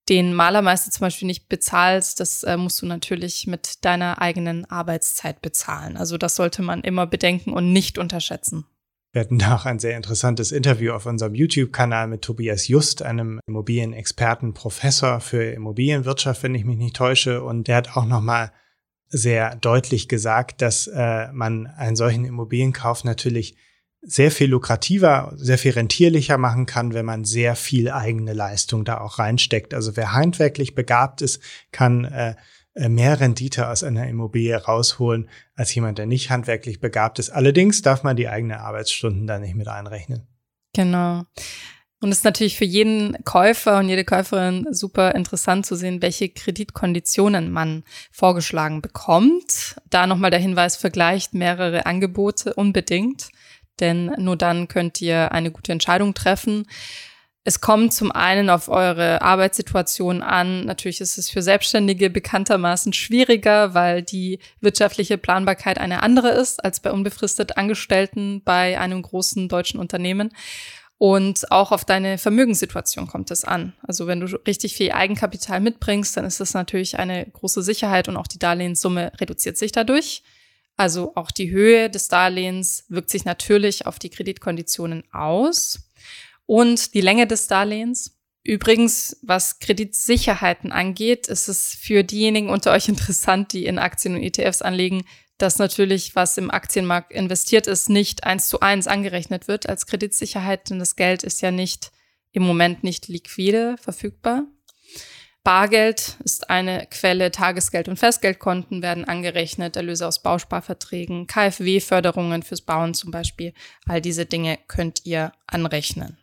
den 0.09 0.33
Malermeister 0.33 0.91
zum 0.91 1.01
Beispiel 1.01 1.27
nicht 1.27 1.47
bezahlst, 1.47 2.19
das 2.19 2.43
äh, 2.43 2.57
musst 2.57 2.81
du 2.81 2.87
natürlich 2.87 3.45
mit 3.45 3.85
deiner 3.85 4.21
eigenen 4.21 4.65
Arbeitszeit 4.65 5.41
bezahlen. 5.41 5.97
Also 5.97 6.17
das 6.17 6.35
sollte 6.35 6.63
man 6.63 6.81
immer 6.81 7.05
bedenken 7.05 7.53
und 7.53 7.71
nicht 7.71 7.99
unterschätzen. 7.99 8.65
Wir 9.13 9.21
hatten 9.21 9.43
auch 9.43 9.65
ein 9.65 9.77
sehr 9.77 9.97
interessantes 9.97 10.51
Interview 10.51 10.93
auf 10.93 11.05
unserem 11.05 11.35
YouTube-Kanal 11.35 12.07
mit 12.07 12.21
Tobias 12.21 12.67
Just, 12.67 13.03
einem 13.03 13.41
Immobilienexperten, 13.45 14.53
Professor 14.53 15.19
für 15.19 15.43
Immobilienwirtschaft, 15.43 16.43
wenn 16.43 16.55
ich 16.55 16.65
mich 16.65 16.77
nicht 16.77 16.95
täusche. 16.95 17.43
Und 17.43 17.67
der 17.67 17.75
hat 17.75 17.97
auch 17.97 18.05
nochmal 18.05 18.51
sehr 19.09 19.55
deutlich 19.57 20.07
gesagt, 20.07 20.61
dass 20.61 20.87
äh, 20.87 21.27
man 21.33 21.67
einen 21.67 21.97
solchen 21.97 22.23
Immobilienkauf 22.23 23.03
natürlich 23.03 23.57
sehr 24.01 24.31
viel 24.31 24.49
lukrativer, 24.49 25.33
sehr 25.35 25.57
viel 25.57 25.73
rentierlicher 25.73 26.37
machen 26.37 26.65
kann, 26.65 26.93
wenn 26.93 27.05
man 27.05 27.23
sehr 27.23 27.55
viel 27.55 27.91
eigene 27.91 28.33
Leistung 28.33 28.83
da 28.83 28.99
auch 28.99 29.19
reinsteckt. 29.19 29.73
Also 29.73 29.95
wer 29.95 30.13
handwerklich 30.13 30.73
begabt 30.73 31.21
ist, 31.21 31.41
kann 31.71 32.05
äh, 32.05 32.35
mehr 32.73 33.19
Rendite 33.19 33.67
aus 33.69 33.83
einer 33.83 34.07
Immobilie 34.07 34.55
rausholen 34.55 35.29
als 35.55 35.75
jemand, 35.75 35.97
der 35.97 36.05
nicht 36.05 36.29
handwerklich 36.29 36.79
begabt 36.79 37.19
ist. 37.19 37.29
Allerdings 37.29 37.81
darf 37.81 38.03
man 38.03 38.15
die 38.15 38.29
eigenen 38.29 38.57
Arbeitsstunden 38.57 39.27
da 39.27 39.39
nicht 39.39 39.55
mit 39.55 39.67
einrechnen. 39.67 40.27
Genau. 40.73 41.25
Und 41.99 42.09
es 42.09 42.19
ist 42.19 42.23
natürlich 42.23 42.57
für 42.57 42.65
jeden 42.65 43.15
Käufer 43.25 43.77
und 43.77 43.87
jede 43.87 44.03
Käuferin 44.03 44.65
super 44.71 45.13
interessant 45.13 45.67
zu 45.67 45.75
sehen, 45.75 46.01
welche 46.01 46.29
Kreditkonditionen 46.29 47.51
man 47.51 47.83
vorgeschlagen 48.11 48.81
bekommt. 48.81 49.75
Da 49.91 50.07
nochmal 50.07 50.31
der 50.31 50.39
Hinweis, 50.39 50.77
vergleicht 50.77 51.35
mehrere 51.35 51.85
Angebote 51.85 52.55
unbedingt 52.55 53.29
denn 53.81 54.13
nur 54.17 54.37
dann 54.37 54.67
könnt 54.67 55.01
ihr 55.01 55.31
eine 55.31 55.51
gute 55.51 55.71
Entscheidung 55.71 56.13
treffen. 56.13 56.65
Es 57.43 57.59
kommt 57.59 57.91
zum 57.91 58.11
einen 58.11 58.51
auf 58.51 58.69
eure 58.69 59.23
Arbeitssituation 59.23 60.21
an. 60.21 60.63
Natürlich 60.65 61.01
ist 61.01 61.17
es 61.17 61.31
für 61.31 61.41
Selbstständige 61.41 62.11
bekanntermaßen 62.11 62.93
schwieriger, 62.93 63.73
weil 63.73 64.03
die 64.03 64.37
wirtschaftliche 64.59 65.17
Planbarkeit 65.17 65.79
eine 65.79 66.03
andere 66.03 66.29
ist 66.29 66.63
als 66.63 66.79
bei 66.81 66.91
unbefristet 66.91 67.57
Angestellten 67.57 68.43
bei 68.43 68.79
einem 68.79 69.01
großen 69.01 69.49
deutschen 69.49 69.79
Unternehmen. 69.79 70.29
Und 70.99 71.51
auch 71.51 71.71
auf 71.71 71.83
deine 71.83 72.19
Vermögenssituation 72.19 73.07
kommt 73.07 73.31
es 73.31 73.43
an. 73.43 73.73
Also 73.81 74.05
wenn 74.05 74.19
du 74.19 74.27
richtig 74.45 74.75
viel 74.75 74.91
Eigenkapital 74.91 75.59
mitbringst, 75.59 76.15
dann 76.15 76.25
ist 76.25 76.39
das 76.39 76.53
natürlich 76.53 76.99
eine 76.99 77.25
große 77.25 77.63
Sicherheit 77.63 78.07
und 78.07 78.17
auch 78.17 78.27
die 78.27 78.37
Darlehenssumme 78.37 79.11
reduziert 79.19 79.57
sich 79.57 79.71
dadurch. 79.71 80.21
Also 80.77 81.13
auch 81.15 81.31
die 81.31 81.51
Höhe 81.51 81.89
des 81.89 82.07
Darlehens 82.07 82.85
wirkt 82.89 83.09
sich 83.09 83.25
natürlich 83.25 83.85
auf 83.85 83.99
die 83.99 84.09
Kreditkonditionen 84.09 85.03
aus 85.11 85.91
und 86.45 86.93
die 86.93 87.01
Länge 87.01 87.27
des 87.27 87.47
Darlehens. 87.47 88.17
Übrigens, 88.43 89.17
was 89.21 89.59
Kreditsicherheiten 89.59 90.71
angeht, 90.71 91.27
ist 91.27 91.47
es 91.47 91.75
für 91.75 92.03
diejenigen 92.03 92.49
unter 92.49 92.71
euch 92.71 92.87
interessant, 92.89 93.53
die 93.53 93.65
in 93.65 93.77
Aktien 93.77 94.15
und 94.15 94.23
ETFs 94.23 94.61
anlegen, 94.61 95.05
dass 95.37 95.57
natürlich, 95.57 96.15
was 96.15 96.37
im 96.37 96.51
Aktienmarkt 96.51 97.11
investiert 97.11 97.67
ist, 97.67 97.89
nicht 97.89 98.23
eins 98.23 98.47
zu 98.47 98.59
eins 98.59 98.87
angerechnet 98.87 99.47
wird 99.47 99.67
als 99.67 99.87
Kreditsicherheit, 99.87 100.69
denn 100.69 100.79
das 100.79 100.95
Geld 100.95 101.23
ist 101.23 101.41
ja 101.41 101.51
nicht 101.51 101.91
im 102.31 102.43
Moment 102.43 102.83
nicht 102.83 103.07
liquide 103.07 103.75
verfügbar. 103.77 104.45
Bargeld 105.43 106.17
ist 106.23 106.51
eine 106.51 106.85
Quelle, 106.91 107.31
Tagesgeld 107.31 107.87
und 107.89 107.97
Festgeldkonten 107.97 108.83
werden 108.83 109.05
angerechnet, 109.05 109.75
Erlöse 109.75 110.07
aus 110.07 110.21
Bausparverträgen, 110.21 111.25
KfW-Förderungen 111.25 112.43
fürs 112.43 112.61
Bauen 112.61 112.93
zum 112.93 113.09
Beispiel. 113.09 113.53
All 113.87 114.01
diese 114.01 114.27
Dinge 114.27 114.59
könnt 114.67 115.05
ihr 115.05 115.31
anrechnen. 115.47 116.17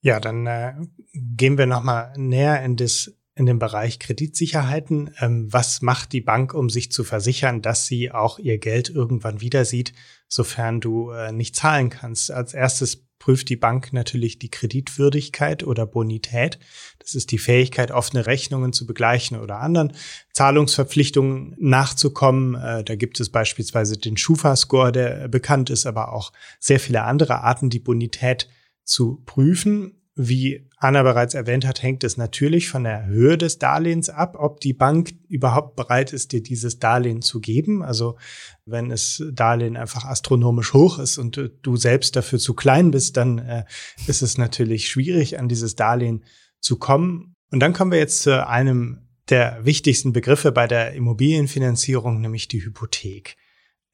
Ja, 0.00 0.18
dann 0.18 0.46
äh, 0.46 0.74
gehen 1.12 1.56
wir 1.56 1.66
nochmal 1.66 2.12
näher 2.16 2.62
in, 2.64 2.76
das, 2.76 3.14
in 3.36 3.46
den 3.46 3.60
Bereich 3.60 4.00
Kreditsicherheiten. 4.00 5.14
Ähm, 5.20 5.50
was 5.52 5.80
macht 5.80 6.12
die 6.12 6.20
Bank, 6.20 6.52
um 6.52 6.68
sich 6.68 6.90
zu 6.90 7.04
versichern, 7.04 7.62
dass 7.62 7.86
sie 7.86 8.10
auch 8.10 8.40
ihr 8.40 8.58
Geld 8.58 8.90
irgendwann 8.90 9.40
wieder 9.40 9.64
sieht, 9.64 9.94
sofern 10.28 10.80
du 10.80 11.10
äh, 11.10 11.30
nicht 11.30 11.54
zahlen 11.54 11.90
kannst? 11.90 12.32
Als 12.32 12.54
erstes 12.54 13.06
prüft 13.24 13.48
die 13.48 13.56
Bank 13.56 13.94
natürlich 13.94 14.38
die 14.38 14.50
Kreditwürdigkeit 14.50 15.64
oder 15.64 15.86
Bonität. 15.86 16.58
Das 16.98 17.14
ist 17.14 17.30
die 17.30 17.38
Fähigkeit, 17.38 17.90
offene 17.90 18.26
Rechnungen 18.26 18.74
zu 18.74 18.86
begleichen 18.86 19.40
oder 19.40 19.60
anderen 19.60 19.94
Zahlungsverpflichtungen 20.34 21.56
nachzukommen. 21.58 22.54
Äh, 22.54 22.84
da 22.84 22.96
gibt 22.96 23.18
es 23.20 23.30
beispielsweise 23.30 23.96
den 23.96 24.18
Schufa-Score, 24.18 24.92
der 24.92 25.28
bekannt 25.28 25.70
ist, 25.70 25.86
aber 25.86 26.12
auch 26.12 26.34
sehr 26.60 26.78
viele 26.78 27.04
andere 27.04 27.40
Arten, 27.40 27.70
die 27.70 27.78
Bonität 27.78 28.50
zu 28.84 29.22
prüfen. 29.24 30.02
Wie 30.14 30.68
Anna 30.84 31.02
bereits 31.02 31.32
erwähnt 31.32 31.66
hat, 31.66 31.82
hängt 31.82 32.04
es 32.04 32.18
natürlich 32.18 32.68
von 32.68 32.84
der 32.84 33.06
Höhe 33.06 33.38
des 33.38 33.58
Darlehens 33.58 34.10
ab, 34.10 34.36
ob 34.38 34.60
die 34.60 34.74
Bank 34.74 35.14
überhaupt 35.28 35.76
bereit 35.76 36.12
ist, 36.12 36.32
dir 36.32 36.42
dieses 36.42 36.78
Darlehen 36.78 37.22
zu 37.22 37.40
geben. 37.40 37.82
Also 37.82 38.18
wenn 38.66 38.90
es 38.90 39.24
Darlehen 39.32 39.78
einfach 39.78 40.04
astronomisch 40.04 40.74
hoch 40.74 40.98
ist 40.98 41.16
und 41.16 41.52
du 41.62 41.76
selbst 41.76 42.16
dafür 42.16 42.38
zu 42.38 42.52
klein 42.52 42.90
bist, 42.90 43.16
dann 43.16 43.38
äh, 43.38 43.64
ist 44.06 44.20
es 44.20 44.36
natürlich 44.36 44.88
schwierig, 44.88 45.38
an 45.38 45.48
dieses 45.48 45.74
Darlehen 45.74 46.22
zu 46.60 46.78
kommen. 46.78 47.34
Und 47.50 47.60
dann 47.60 47.72
kommen 47.72 47.90
wir 47.90 47.98
jetzt 47.98 48.20
zu 48.20 48.46
einem 48.46 49.08
der 49.30 49.64
wichtigsten 49.64 50.12
Begriffe 50.12 50.52
bei 50.52 50.66
der 50.66 50.92
Immobilienfinanzierung, 50.92 52.20
nämlich 52.20 52.46
die 52.46 52.62
Hypothek. 52.62 53.36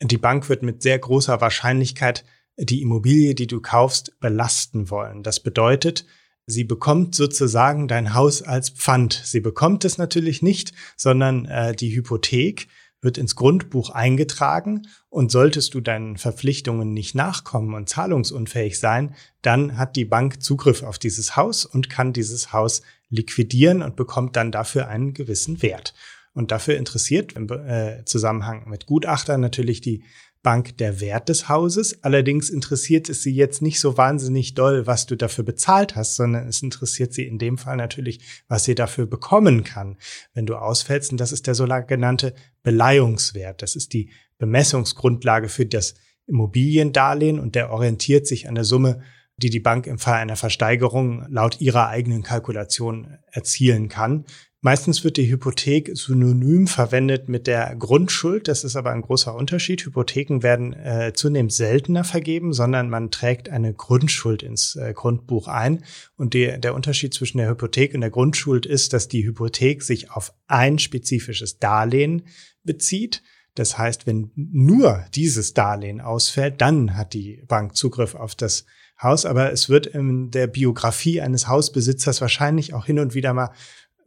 Die 0.02 0.18
Bank 0.18 0.48
wird 0.48 0.64
mit 0.64 0.82
sehr 0.82 0.98
großer 0.98 1.40
Wahrscheinlichkeit 1.40 2.24
die 2.58 2.82
Immobilie, 2.82 3.36
die 3.36 3.46
du 3.46 3.60
kaufst, 3.60 4.18
belasten 4.18 4.90
wollen. 4.90 5.22
Das 5.22 5.40
bedeutet, 5.40 6.04
sie 6.50 6.64
bekommt 6.64 7.14
sozusagen 7.14 7.88
dein 7.88 8.14
Haus 8.14 8.42
als 8.42 8.70
Pfand. 8.70 9.20
Sie 9.24 9.40
bekommt 9.40 9.84
es 9.84 9.98
natürlich 9.98 10.42
nicht, 10.42 10.72
sondern 10.96 11.46
äh, 11.46 11.74
die 11.74 11.94
Hypothek 11.94 12.68
wird 13.02 13.18
ins 13.18 13.34
Grundbuch 13.34 13.90
eingetragen 13.90 14.82
und 15.08 15.30
solltest 15.30 15.74
du 15.74 15.80
deinen 15.80 16.18
Verpflichtungen 16.18 16.92
nicht 16.92 17.14
nachkommen 17.14 17.74
und 17.74 17.88
zahlungsunfähig 17.88 18.78
sein, 18.78 19.14
dann 19.42 19.78
hat 19.78 19.96
die 19.96 20.04
Bank 20.04 20.42
Zugriff 20.42 20.82
auf 20.82 20.98
dieses 20.98 21.36
Haus 21.36 21.64
und 21.64 21.88
kann 21.88 22.12
dieses 22.12 22.52
Haus 22.52 22.82
liquidieren 23.08 23.82
und 23.82 23.96
bekommt 23.96 24.36
dann 24.36 24.52
dafür 24.52 24.88
einen 24.88 25.14
gewissen 25.14 25.62
Wert. 25.62 25.94
Und 26.32 26.52
dafür 26.52 26.76
interessiert 26.76 27.32
im 27.32 27.48
äh, 27.50 28.04
Zusammenhang 28.04 28.68
mit 28.68 28.86
Gutachtern 28.86 29.40
natürlich 29.40 29.80
die 29.80 30.04
Bank 30.42 30.78
der 30.78 31.00
Wert 31.00 31.28
des 31.28 31.48
Hauses. 31.48 32.02
Allerdings 32.02 32.48
interessiert 32.48 33.08
es 33.08 33.22
sie 33.22 33.34
jetzt 33.34 33.60
nicht 33.60 33.78
so 33.78 33.96
wahnsinnig 33.96 34.54
doll, 34.54 34.86
was 34.86 35.06
du 35.06 35.16
dafür 35.16 35.44
bezahlt 35.44 35.96
hast, 35.96 36.16
sondern 36.16 36.48
es 36.48 36.62
interessiert 36.62 37.12
sie 37.12 37.26
in 37.26 37.38
dem 37.38 37.58
Fall 37.58 37.76
natürlich, 37.76 38.42
was 38.48 38.64
sie 38.64 38.74
dafür 38.74 39.06
bekommen 39.06 39.64
kann, 39.64 39.98
wenn 40.32 40.46
du 40.46 40.56
ausfällst. 40.56 41.12
Und 41.12 41.20
das 41.20 41.32
ist 41.32 41.46
der 41.46 41.54
sogenannte 41.54 42.34
Beleihungswert. 42.62 43.62
Das 43.62 43.76
ist 43.76 43.92
die 43.92 44.10
Bemessungsgrundlage 44.38 45.48
für 45.48 45.66
das 45.66 45.94
Immobiliendarlehen 46.26 47.38
und 47.38 47.54
der 47.54 47.70
orientiert 47.70 48.26
sich 48.26 48.48
an 48.48 48.54
der 48.54 48.64
Summe, 48.64 49.02
die 49.36 49.50
die 49.50 49.60
Bank 49.60 49.86
im 49.86 49.98
Fall 49.98 50.14
einer 50.14 50.36
Versteigerung 50.36 51.26
laut 51.28 51.60
ihrer 51.60 51.88
eigenen 51.88 52.22
Kalkulation 52.22 53.18
erzielen 53.30 53.88
kann. 53.88 54.24
Meistens 54.62 55.04
wird 55.04 55.16
die 55.16 55.30
Hypothek 55.30 55.96
synonym 55.96 56.66
verwendet 56.66 57.30
mit 57.30 57.46
der 57.46 57.74
Grundschuld. 57.76 58.46
Das 58.46 58.62
ist 58.62 58.76
aber 58.76 58.90
ein 58.90 59.00
großer 59.00 59.34
Unterschied. 59.34 59.86
Hypotheken 59.86 60.42
werden 60.42 60.74
äh, 60.74 61.12
zunehmend 61.14 61.54
seltener 61.54 62.04
vergeben, 62.04 62.52
sondern 62.52 62.90
man 62.90 63.10
trägt 63.10 63.48
eine 63.48 63.72
Grundschuld 63.72 64.42
ins 64.42 64.76
äh, 64.76 64.92
Grundbuch 64.92 65.48
ein. 65.48 65.82
Und 66.16 66.34
die, 66.34 66.60
der 66.60 66.74
Unterschied 66.74 67.14
zwischen 67.14 67.38
der 67.38 67.48
Hypothek 67.48 67.94
und 67.94 68.02
der 68.02 68.10
Grundschuld 68.10 68.66
ist, 68.66 68.92
dass 68.92 69.08
die 69.08 69.24
Hypothek 69.24 69.82
sich 69.82 70.10
auf 70.10 70.34
ein 70.46 70.78
spezifisches 70.78 71.58
Darlehen 71.58 72.26
bezieht. 72.62 73.22
Das 73.54 73.78
heißt, 73.78 74.06
wenn 74.06 74.30
nur 74.36 75.06
dieses 75.14 75.54
Darlehen 75.54 76.02
ausfällt, 76.02 76.60
dann 76.60 76.98
hat 76.98 77.14
die 77.14 77.42
Bank 77.48 77.76
Zugriff 77.76 78.14
auf 78.14 78.34
das 78.34 78.66
Haus. 79.02 79.24
Aber 79.24 79.52
es 79.52 79.70
wird 79.70 79.86
in 79.86 80.30
der 80.30 80.46
Biografie 80.46 81.22
eines 81.22 81.48
Hausbesitzers 81.48 82.20
wahrscheinlich 82.20 82.74
auch 82.74 82.84
hin 82.84 82.98
und 82.98 83.14
wieder 83.14 83.32
mal 83.32 83.52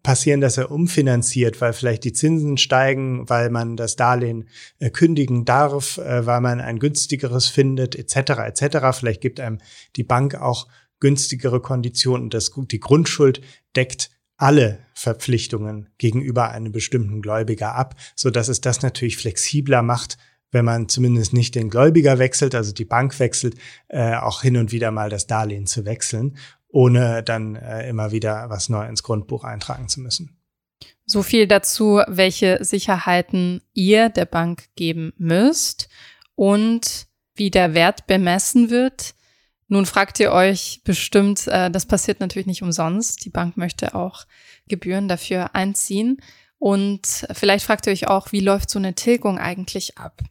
passieren, 0.03 0.41
dass 0.41 0.57
er 0.57 0.69
umfinanziert, 0.69 1.61
weil 1.61 1.73
vielleicht 1.73 2.03
die 2.03 2.13
Zinsen 2.13 2.57
steigen, 2.57 3.27
weil 3.29 3.49
man 3.49 3.77
das 3.77 3.95
Darlehen 3.95 4.49
äh, 4.79 4.89
kündigen 4.89 5.45
darf, 5.45 5.97
äh, 5.97 6.25
weil 6.25 6.41
man 6.41 6.59
ein 6.59 6.77
günstigeres 6.77 7.47
findet, 7.47 7.95
etc. 7.95 8.31
etc. 8.45 8.97
Vielleicht 8.97 9.21
gibt 9.21 9.39
einem 9.39 9.59
die 9.95 10.03
Bank 10.03 10.35
auch 10.35 10.67
günstigere 10.99 11.61
Konditionen. 11.61 12.29
Das, 12.29 12.51
die 12.55 12.79
Grundschuld 12.79 13.41
deckt 13.75 14.11
alle 14.37 14.79
Verpflichtungen 14.93 15.89
gegenüber 15.97 16.49
einem 16.49 16.73
bestimmten 16.73 17.21
Gläubiger 17.21 17.75
ab, 17.75 17.95
so 18.15 18.29
dass 18.29 18.49
es 18.49 18.61
das 18.61 18.81
natürlich 18.81 19.17
flexibler 19.17 19.81
macht, 19.81 20.17
wenn 20.51 20.65
man 20.65 20.87
zumindest 20.87 21.33
nicht 21.33 21.55
den 21.55 21.69
Gläubiger 21.69 22.19
wechselt, 22.19 22.53
also 22.53 22.73
die 22.73 22.85
Bank 22.85 23.19
wechselt, 23.19 23.55
äh, 23.87 24.15
auch 24.15 24.41
hin 24.41 24.57
und 24.57 24.71
wieder 24.71 24.91
mal 24.91 25.09
das 25.09 25.27
Darlehen 25.27 25.65
zu 25.65 25.85
wechseln 25.85 26.37
ohne 26.73 27.21
dann 27.21 27.55
äh, 27.55 27.87
immer 27.87 28.11
wieder 28.11 28.49
was 28.49 28.67
neu 28.67 28.85
ins 28.87 29.03
Grundbuch 29.03 29.43
eintragen 29.43 29.87
zu 29.87 30.01
müssen. 30.01 30.37
So 31.05 31.21
viel 31.21 31.47
dazu, 31.47 32.01
welche 32.07 32.63
Sicherheiten 32.63 33.61
ihr 33.73 34.09
der 34.09 34.25
Bank 34.25 34.69
geben 34.75 35.13
müsst 35.17 35.87
und 36.35 37.05
wie 37.35 37.51
der 37.51 37.75
Wert 37.75 38.07
bemessen 38.07 38.71
wird. 38.71 39.13
Nun 39.67 39.85
fragt 39.85 40.19
ihr 40.19 40.31
euch 40.31 40.81
bestimmt, 40.83 41.47
äh, 41.47 41.69
das 41.69 41.85
passiert 41.85 42.19
natürlich 42.19 42.47
nicht 42.47 42.63
umsonst. 42.63 43.23
Die 43.23 43.29
Bank 43.29 43.55
möchte 43.55 43.93
auch 43.93 44.25
Gebühren 44.67 45.07
dafür 45.07 45.53
einziehen. 45.53 46.17
Und 46.57 47.27
vielleicht 47.33 47.65
fragt 47.65 47.85
ihr 47.85 47.93
euch 47.93 48.07
auch, 48.07 48.31
wie 48.31 48.39
läuft 48.39 48.71
so 48.71 48.79
eine 48.79 48.95
Tilgung 48.95 49.37
eigentlich 49.37 49.97
ab? 49.99 50.23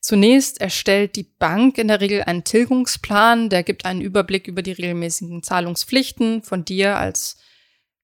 Zunächst 0.00 0.60
erstellt 0.60 1.16
die 1.16 1.24
Bank 1.38 1.76
in 1.78 1.88
der 1.88 2.00
Regel 2.00 2.22
einen 2.22 2.44
Tilgungsplan, 2.44 3.50
der 3.50 3.62
gibt 3.62 3.84
einen 3.84 4.00
Überblick 4.00 4.48
über 4.48 4.62
die 4.62 4.72
regelmäßigen 4.72 5.42
Zahlungspflichten 5.42 6.42
von 6.42 6.64
dir 6.64 6.96
als 6.96 7.36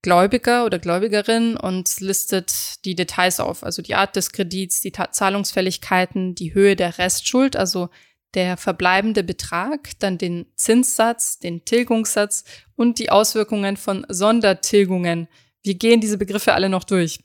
Gläubiger 0.03 0.65
oder 0.65 0.79
Gläubigerin 0.79 1.57
und 1.57 2.01
listet 2.01 2.85
die 2.85 2.95
Details 2.95 3.41
auf, 3.41 3.65
also 3.65 3.83
die 3.83 3.95
Art 3.95 4.15
des 4.15 4.31
Kredits, 4.31 4.81
die 4.81 4.93
Zahlungsfälligkeiten, 4.93 6.35
die 6.35 6.55
Höhe 6.55 6.77
der 6.77 6.99
Restschuld, 6.99 7.57
also 7.57 7.89
der 8.35 8.57
verbleibende 8.57 9.25
Betrag, 9.25 9.99
dann 9.99 10.19
den 10.19 10.47
Zinssatz, 10.55 11.39
den 11.39 11.65
Tilgungssatz 11.65 12.45
und 12.77 12.99
die 12.99 13.11
Auswirkungen 13.11 13.77
von 13.77 14.05
Sondertilgungen. 14.09 15.27
Wir 15.63 15.75
gehen 15.75 16.01
diese 16.01 16.19
Begriffe 16.19 16.53
alle 16.53 16.69
noch 16.69 16.85
durch. 16.85 17.19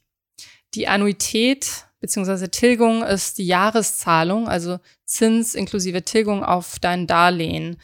Die 0.73 0.87
Annuität 0.87 1.85
beziehungsweise 2.01 2.51
Tilgung 2.51 3.03
ist 3.03 3.37
die 3.37 3.45
Jahreszahlung, 3.45 4.49
also 4.49 4.79
Zins 5.05 5.55
inklusive 5.55 6.03
Tilgung 6.03 6.43
auf 6.43 6.79
dein 6.79 7.07
Darlehen. 7.07 7.77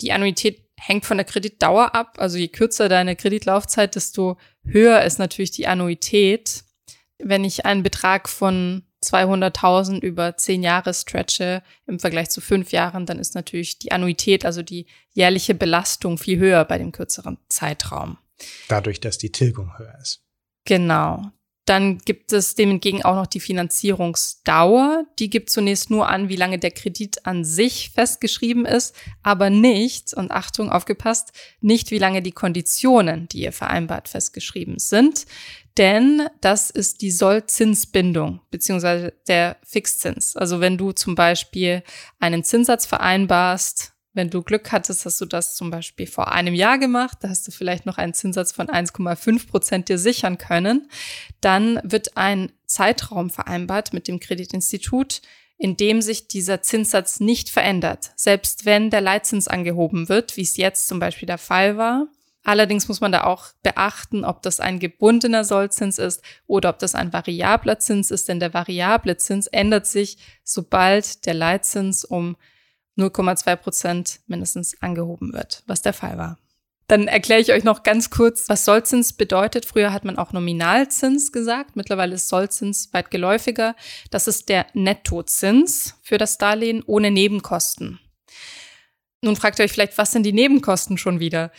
Die 0.00 0.12
Annuität 0.12 0.62
hängt 0.80 1.04
von 1.04 1.18
der 1.18 1.26
Kreditdauer 1.26 1.94
ab, 1.94 2.16
also 2.18 2.38
je 2.38 2.48
kürzer 2.48 2.88
deine 2.88 3.16
Kreditlaufzeit, 3.16 3.94
desto 3.94 4.38
höher 4.64 5.02
ist 5.02 5.18
natürlich 5.18 5.50
die 5.50 5.66
Annuität. 5.66 6.64
Wenn 7.18 7.44
ich 7.44 7.64
einen 7.64 7.82
Betrag 7.82 8.28
von 8.28 8.82
200.000 9.04 10.00
über 10.00 10.36
zehn 10.36 10.62
Jahre 10.62 10.94
stretche 10.94 11.62
im 11.86 12.00
Vergleich 12.00 12.30
zu 12.30 12.40
fünf 12.40 12.72
Jahren, 12.72 13.06
dann 13.06 13.18
ist 13.18 13.34
natürlich 13.34 13.78
die 13.78 13.92
Annuität, 13.92 14.44
also 14.44 14.62
die 14.62 14.86
jährliche 15.12 15.54
Belastung 15.54 16.18
viel 16.18 16.38
höher 16.38 16.64
bei 16.64 16.78
dem 16.78 16.92
kürzeren 16.92 17.38
Zeitraum. 17.48 18.18
Dadurch, 18.68 19.00
dass 19.00 19.18
die 19.18 19.30
Tilgung 19.30 19.78
höher 19.78 19.96
ist. 20.00 20.22
Genau. 20.64 21.30
Dann 21.64 21.98
gibt 21.98 22.32
es 22.32 22.54
dem 22.54 22.72
entgegen 22.72 23.04
auch 23.04 23.14
noch 23.14 23.26
die 23.26 23.40
Finanzierungsdauer. 23.40 25.06
Die 25.18 25.30
gibt 25.30 25.48
zunächst 25.48 25.88
nur 25.88 26.08
an, 26.08 26.28
wie 26.28 26.36
lange 26.36 26.58
der 26.58 26.70
Kredit 26.70 27.24
an 27.24 27.44
sich 27.44 27.90
festgeschrieben 27.94 28.66
ist, 28.66 28.94
aber 29.22 29.48
nicht, 29.48 30.12
und 30.12 30.30
Achtung, 30.30 30.70
aufgepasst, 30.70 31.32
nicht 31.60 31.90
wie 31.90 31.98
lange 31.98 32.20
die 32.20 32.32
Konditionen, 32.32 33.28
die 33.28 33.40
ihr 33.40 33.52
vereinbart, 33.52 34.08
festgeschrieben 34.08 34.78
sind. 34.78 35.24
Denn 35.78 36.28
das 36.40 36.70
ist 36.70 37.00
die 37.00 37.10
Sollzinsbindung 37.10 38.40
beziehungsweise 38.50 39.14
der 39.26 39.56
Fixzins. 39.64 40.36
Also 40.36 40.60
wenn 40.60 40.78
du 40.78 40.92
zum 40.92 41.14
Beispiel 41.14 41.82
einen 42.20 42.44
Zinssatz 42.44 42.86
vereinbarst, 42.86 43.93
wenn 44.14 44.30
du 44.30 44.42
Glück 44.42 44.72
hattest, 44.72 45.04
hast 45.04 45.20
du 45.20 45.26
das 45.26 45.56
zum 45.56 45.70
Beispiel 45.70 46.06
vor 46.06 46.32
einem 46.32 46.54
Jahr 46.54 46.78
gemacht, 46.78 47.18
da 47.20 47.28
hast 47.28 47.46
du 47.46 47.50
vielleicht 47.50 47.84
noch 47.84 47.98
einen 47.98 48.14
Zinssatz 48.14 48.52
von 48.52 48.68
1,5 48.68 49.48
Prozent 49.48 49.88
dir 49.88 49.98
sichern 49.98 50.38
können. 50.38 50.88
Dann 51.40 51.80
wird 51.82 52.16
ein 52.16 52.52
Zeitraum 52.66 53.28
vereinbart 53.28 53.92
mit 53.92 54.08
dem 54.08 54.20
Kreditinstitut, 54.20 55.20
in 55.58 55.76
dem 55.76 56.00
sich 56.00 56.28
dieser 56.28 56.62
Zinssatz 56.62 57.20
nicht 57.20 57.50
verändert, 57.50 58.12
selbst 58.16 58.64
wenn 58.64 58.90
der 58.90 59.00
Leitzins 59.00 59.48
angehoben 59.48 60.08
wird, 60.08 60.36
wie 60.36 60.42
es 60.42 60.56
jetzt 60.56 60.88
zum 60.88 61.00
Beispiel 61.00 61.26
der 61.26 61.38
Fall 61.38 61.76
war. 61.76 62.06
Allerdings 62.44 62.88
muss 62.88 63.00
man 63.00 63.10
da 63.10 63.24
auch 63.24 63.46
beachten, 63.62 64.24
ob 64.24 64.42
das 64.42 64.60
ein 64.60 64.78
gebundener 64.78 65.44
Sollzins 65.44 65.98
ist 65.98 66.22
oder 66.46 66.68
ob 66.68 66.78
das 66.78 66.94
ein 66.94 67.12
variabler 67.12 67.78
Zins 67.78 68.10
ist, 68.10 68.28
denn 68.28 68.38
der 68.38 68.52
variable 68.52 69.16
Zins 69.16 69.46
ändert 69.46 69.86
sich, 69.86 70.18
sobald 70.42 71.24
der 71.24 71.34
Leitzins 71.34 72.04
um 72.04 72.36
0,2 72.96 73.56
Prozent 73.56 74.20
mindestens 74.26 74.80
angehoben 74.80 75.32
wird, 75.32 75.62
was 75.66 75.82
der 75.82 75.92
Fall 75.92 76.18
war. 76.18 76.38
Dann 76.86 77.08
erkläre 77.08 77.40
ich 77.40 77.52
euch 77.52 77.64
noch 77.64 77.82
ganz 77.82 78.10
kurz, 78.10 78.48
was 78.48 78.66
Sollzins 78.66 79.14
bedeutet. 79.14 79.64
Früher 79.64 79.92
hat 79.92 80.04
man 80.04 80.18
auch 80.18 80.32
Nominalzins 80.32 81.32
gesagt. 81.32 81.76
Mittlerweile 81.76 82.14
ist 82.14 82.28
Sollzins 82.28 82.92
weit 82.92 83.10
geläufiger. 83.10 83.74
Das 84.10 84.28
ist 84.28 84.50
der 84.50 84.66
Nettozins 84.74 85.94
für 86.02 86.18
das 86.18 86.36
Darlehen 86.36 86.82
ohne 86.86 87.10
Nebenkosten. 87.10 88.00
Nun 89.22 89.36
fragt 89.36 89.58
ihr 89.58 89.64
euch 89.64 89.72
vielleicht, 89.72 89.96
was 89.96 90.12
sind 90.12 90.24
die 90.24 90.34
Nebenkosten 90.34 90.98
schon 90.98 91.20
wieder? 91.20 91.50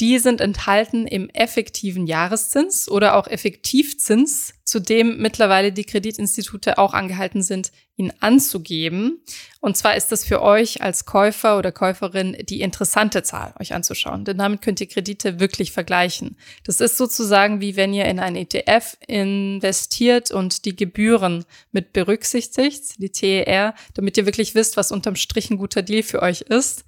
Die 0.00 0.18
sind 0.18 0.40
enthalten 0.40 1.06
im 1.06 1.28
effektiven 1.28 2.06
Jahreszins 2.06 2.88
oder 2.88 3.16
auch 3.16 3.26
Effektivzins, 3.26 4.54
zu 4.64 4.80
dem 4.80 5.18
mittlerweile 5.18 5.72
die 5.72 5.84
Kreditinstitute 5.84 6.78
auch 6.78 6.94
angehalten 6.94 7.42
sind, 7.42 7.70
ihn 7.96 8.10
anzugeben. 8.20 9.22
Und 9.60 9.76
zwar 9.76 9.96
ist 9.96 10.10
das 10.10 10.24
für 10.24 10.40
euch 10.40 10.80
als 10.80 11.04
Käufer 11.04 11.58
oder 11.58 11.70
Käuferin 11.70 12.34
die 12.48 12.62
interessante 12.62 13.22
Zahl, 13.22 13.52
euch 13.60 13.74
anzuschauen. 13.74 14.24
Denn 14.24 14.38
damit 14.38 14.62
könnt 14.62 14.80
ihr 14.80 14.88
Kredite 14.88 15.38
wirklich 15.38 15.70
vergleichen. 15.70 16.38
Das 16.64 16.80
ist 16.80 16.96
sozusagen 16.96 17.60
wie 17.60 17.76
wenn 17.76 17.92
ihr 17.92 18.06
in 18.06 18.20
ein 18.20 18.36
ETF 18.36 18.96
investiert 19.06 20.30
und 20.30 20.64
die 20.64 20.76
Gebühren 20.76 21.44
mit 21.72 21.92
berücksichtigt, 21.92 23.02
die 23.02 23.10
TER, 23.10 23.74
damit 23.92 24.16
ihr 24.16 24.24
wirklich 24.24 24.54
wisst, 24.54 24.78
was 24.78 24.92
unterm 24.92 25.16
Strich 25.16 25.50
ein 25.50 25.58
guter 25.58 25.82
Deal 25.82 26.02
für 26.02 26.22
euch 26.22 26.40
ist 26.40 26.86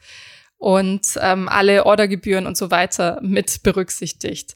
und 0.62 1.18
ähm, 1.20 1.48
alle 1.48 1.86
Ordergebühren 1.86 2.46
und 2.46 2.56
so 2.56 2.70
weiter 2.70 3.18
mit 3.20 3.64
berücksichtigt. 3.64 4.54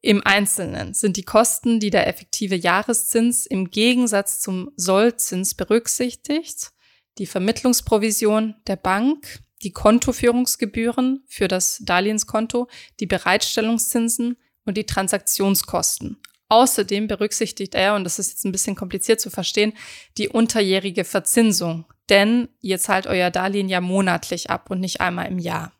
Im 0.00 0.24
Einzelnen 0.24 0.94
sind 0.94 1.16
die 1.16 1.24
Kosten, 1.24 1.80
die 1.80 1.90
der 1.90 2.06
effektive 2.06 2.54
Jahreszins 2.54 3.44
im 3.44 3.68
Gegensatz 3.72 4.38
zum 4.38 4.70
Sollzins 4.76 5.56
berücksichtigt, 5.56 6.70
die 7.18 7.26
Vermittlungsprovision 7.26 8.54
der 8.68 8.76
Bank, 8.76 9.40
die 9.64 9.72
Kontoführungsgebühren 9.72 11.24
für 11.26 11.48
das 11.48 11.78
Darlehenskonto, 11.82 12.68
die 13.00 13.06
Bereitstellungszinsen 13.06 14.36
und 14.64 14.76
die 14.76 14.86
Transaktionskosten. 14.86 16.18
Außerdem 16.48 17.08
berücksichtigt 17.08 17.74
er, 17.74 17.96
und 17.96 18.04
das 18.04 18.20
ist 18.20 18.30
jetzt 18.30 18.44
ein 18.44 18.52
bisschen 18.52 18.76
kompliziert 18.76 19.20
zu 19.20 19.28
verstehen, 19.28 19.72
die 20.18 20.28
unterjährige 20.28 21.02
Verzinsung. 21.02 21.84
Denn 22.08 22.48
ihr 22.60 22.78
zahlt 22.78 23.06
euer 23.06 23.30
Darlehen 23.30 23.68
ja 23.68 23.80
monatlich 23.80 24.50
ab 24.50 24.70
und 24.70 24.80
nicht 24.80 25.00
einmal 25.00 25.26
im 25.26 25.38
Jahr. 25.38 25.72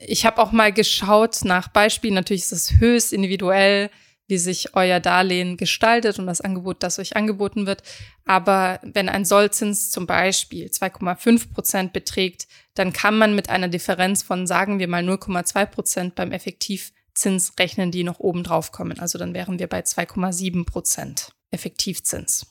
Ich 0.00 0.24
habe 0.24 0.40
auch 0.40 0.52
mal 0.52 0.72
geschaut 0.72 1.40
nach 1.44 1.68
Beispielen. 1.68 2.14
Natürlich 2.14 2.42
ist 2.42 2.52
es 2.52 2.80
höchst 2.80 3.12
individuell, 3.12 3.90
wie 4.28 4.38
sich 4.38 4.74
euer 4.74 5.00
Darlehen 5.00 5.56
gestaltet 5.56 6.18
und 6.18 6.26
das 6.26 6.40
Angebot, 6.40 6.82
das 6.82 6.98
euch 6.98 7.16
angeboten 7.16 7.66
wird. 7.66 7.82
Aber 8.24 8.78
wenn 8.82 9.08
ein 9.08 9.24
Sollzins 9.24 9.90
zum 9.90 10.06
Beispiel 10.06 10.66
2,5 10.66 11.52
Prozent 11.52 11.92
beträgt, 11.92 12.46
dann 12.74 12.92
kann 12.92 13.16
man 13.16 13.34
mit 13.34 13.48
einer 13.48 13.68
Differenz 13.68 14.22
von, 14.22 14.46
sagen 14.46 14.78
wir 14.78 14.86
mal, 14.86 15.02
0,2 15.02 15.66
Prozent 15.66 16.14
beim 16.14 16.30
Effektivzins 16.30 17.54
rechnen, 17.58 17.90
die 17.90 18.04
noch 18.04 18.20
oben 18.20 18.44
drauf 18.44 18.70
kommen. 18.70 19.00
Also 19.00 19.18
dann 19.18 19.34
wären 19.34 19.58
wir 19.58 19.66
bei 19.66 19.80
2,7 19.80 20.66
Prozent 20.66 21.30
Effektivzins. 21.50 22.46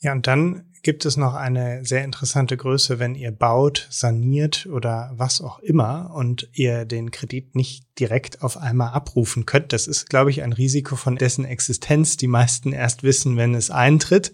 Ja, 0.00 0.12
und 0.12 0.26
dann 0.26 0.69
gibt 0.82 1.04
es 1.04 1.16
noch 1.16 1.34
eine 1.34 1.84
sehr 1.84 2.04
interessante 2.04 2.56
Größe, 2.56 2.98
wenn 2.98 3.14
ihr 3.14 3.32
baut, 3.32 3.86
saniert 3.90 4.66
oder 4.66 5.12
was 5.14 5.40
auch 5.40 5.58
immer 5.60 6.10
und 6.14 6.48
ihr 6.52 6.84
den 6.84 7.10
Kredit 7.10 7.54
nicht 7.54 7.84
direkt 7.98 8.42
auf 8.42 8.56
einmal 8.56 8.90
abrufen 8.92 9.46
könnt. 9.46 9.72
Das 9.72 9.86
ist, 9.86 10.08
glaube 10.08 10.30
ich, 10.30 10.42
ein 10.42 10.52
Risiko 10.52 10.96
von 10.96 11.16
dessen 11.16 11.44
Existenz 11.44 12.16
die 12.16 12.26
meisten 12.26 12.72
erst 12.72 13.02
wissen, 13.02 13.36
wenn 13.36 13.54
es 13.54 13.70
eintritt. 13.70 14.32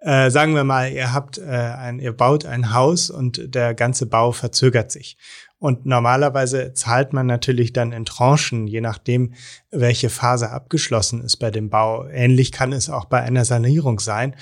Äh, 0.00 0.30
sagen 0.30 0.54
wir 0.54 0.62
mal, 0.62 0.92
ihr 0.92 1.12
habt 1.12 1.38
äh, 1.38 1.42
ein, 1.42 1.98
ihr 1.98 2.12
baut 2.12 2.46
ein 2.46 2.72
Haus 2.72 3.10
und 3.10 3.54
der 3.54 3.74
ganze 3.74 4.06
Bau 4.06 4.30
verzögert 4.30 4.92
sich. 4.92 5.16
Und 5.58 5.86
normalerweise 5.86 6.72
zahlt 6.72 7.12
man 7.12 7.26
natürlich 7.26 7.72
dann 7.72 7.90
in 7.90 8.04
Tranchen, 8.04 8.68
je 8.68 8.80
nachdem, 8.80 9.34
welche 9.72 10.08
Phase 10.08 10.50
abgeschlossen 10.50 11.20
ist 11.20 11.38
bei 11.38 11.50
dem 11.50 11.68
Bau. 11.68 12.06
Ähnlich 12.06 12.52
kann 12.52 12.72
es 12.72 12.88
auch 12.88 13.06
bei 13.06 13.22
einer 13.22 13.44
Sanierung 13.44 13.98
sein. 13.98 14.36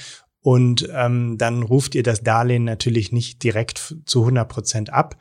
Und 0.46 0.88
ähm, 0.94 1.38
dann 1.38 1.64
ruft 1.64 1.96
ihr 1.96 2.04
das 2.04 2.22
Darlehen 2.22 2.62
natürlich 2.62 3.10
nicht 3.10 3.42
direkt 3.42 3.96
zu 4.06 4.20
100 4.20 4.48
Prozent 4.48 4.92
ab. 4.92 5.16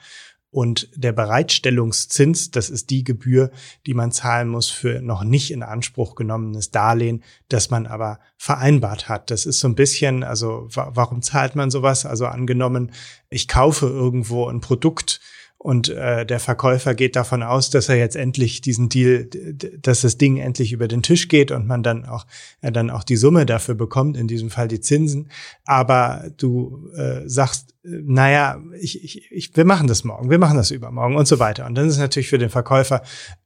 Und 0.51 0.87
der 0.93 1.13
Bereitstellungszins, 1.13 2.51
das 2.51 2.69
ist 2.69 2.91
die 2.91 3.03
Gebühr, 3.03 3.49
die 3.87 3.95
man 3.95 4.11
zahlen 4.11 4.47
muss 4.47 4.69
für 4.69 5.01
noch 5.01 5.23
nicht 5.23 5.49
in 5.49 5.63
Anspruch 5.63 6.13
genommenes 6.13 6.69
Darlehen, 6.69 7.23
das 7.49 7.71
man 7.71 7.87
aber 7.87 8.19
vereinbart 8.37 9.09
hat. 9.09 9.31
Das 9.31 9.47
ist 9.47 9.61
so 9.61 9.67
ein 9.67 9.73
bisschen, 9.73 10.23
also 10.23 10.67
warum 10.69 11.23
zahlt 11.23 11.55
man 11.55 11.71
sowas? 11.71 12.05
Also 12.05 12.27
angenommen, 12.27 12.91
ich 13.31 13.47
kaufe 13.47 13.87
irgendwo 13.87 14.47
ein 14.47 14.61
Produkt, 14.61 15.21
und 15.65 15.89
äh, 15.89 16.27
der 16.27 16.39
Verkäufer 16.39 16.93
geht 16.93 17.15
davon 17.15 17.41
aus, 17.41 17.71
dass 17.71 17.89
er 17.89 17.95
jetzt 17.95 18.15
endlich 18.15 18.61
diesen 18.61 18.87
Deal, 18.87 19.27
dass 19.81 20.01
das 20.01 20.19
Ding 20.19 20.37
endlich 20.37 20.71
über 20.71 20.87
den 20.87 21.01
Tisch 21.01 21.27
geht 21.27 21.49
und 21.49 21.65
man 21.65 21.81
dann 21.81 22.05
auch 22.05 22.27
er 22.61 22.69
dann 22.69 22.91
auch 22.91 23.03
die 23.03 23.15
Summe 23.15 23.47
dafür 23.47 23.73
bekommt, 23.73 24.15
in 24.15 24.27
diesem 24.27 24.51
Fall 24.51 24.67
die 24.67 24.79
Zinsen. 24.79 25.31
Aber 25.65 26.29
du 26.37 26.91
äh, 26.95 27.27
sagst, 27.27 27.73
äh, 27.83 27.87
naja, 28.03 28.61
ich, 28.79 29.03
ich, 29.03 29.31
ich, 29.31 29.57
wir 29.57 29.65
machen 29.65 29.87
das 29.87 30.03
morgen, 30.03 30.29
wir 30.29 30.37
machen 30.37 30.55
das 30.55 30.69
übermorgen 30.69 31.15
und 31.15 31.27
so 31.27 31.39
weiter. 31.39 31.65
Und 31.65 31.73
dann 31.73 31.87
ist 31.87 31.93
es 31.93 31.99
natürlich 31.99 32.29
für 32.29 32.37
den 32.37 32.51
Verkäufer 32.51 33.01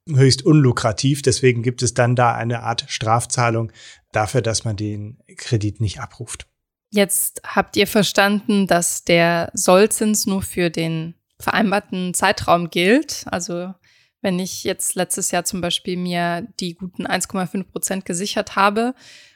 höchst 0.05 0.45
unlukrativ. 0.45 1.21
Deswegen 1.21 1.63
gibt 1.63 1.81
es 1.83 1.93
dann 1.93 2.17
da 2.17 2.35
eine 2.35 2.63
Art 2.63 2.83
Strafzahlung 2.89 3.71
dafür, 4.11 4.41
dass 4.41 4.65
man 4.65 4.75
den 4.75 5.19
Kredit 5.37 5.79
nicht 5.79 6.01
abruft. 6.01 6.47
Jetzt 6.91 7.41
habt 7.45 7.77
ihr 7.77 7.87
verstanden, 7.87 8.67
dass 8.67 9.05
der 9.05 9.51
Sollzins 9.53 10.25
nur 10.25 10.41
für 10.41 10.69
den 10.69 11.13
vereinbarten 11.39 12.13
Zeitraum 12.13 12.69
gilt. 12.69 13.25
Also 13.27 13.73
wenn 14.21 14.39
ich 14.39 14.63
jetzt 14.63 14.95
letztes 14.95 15.31
Jahr 15.31 15.45
zum 15.45 15.61
Beispiel 15.61 15.97
mir 15.97 16.47
die 16.59 16.75
guten 16.75 17.07
1,5 17.07 17.63
Prozent 17.63 18.05
gesichert 18.05 18.55
habe 18.55 18.93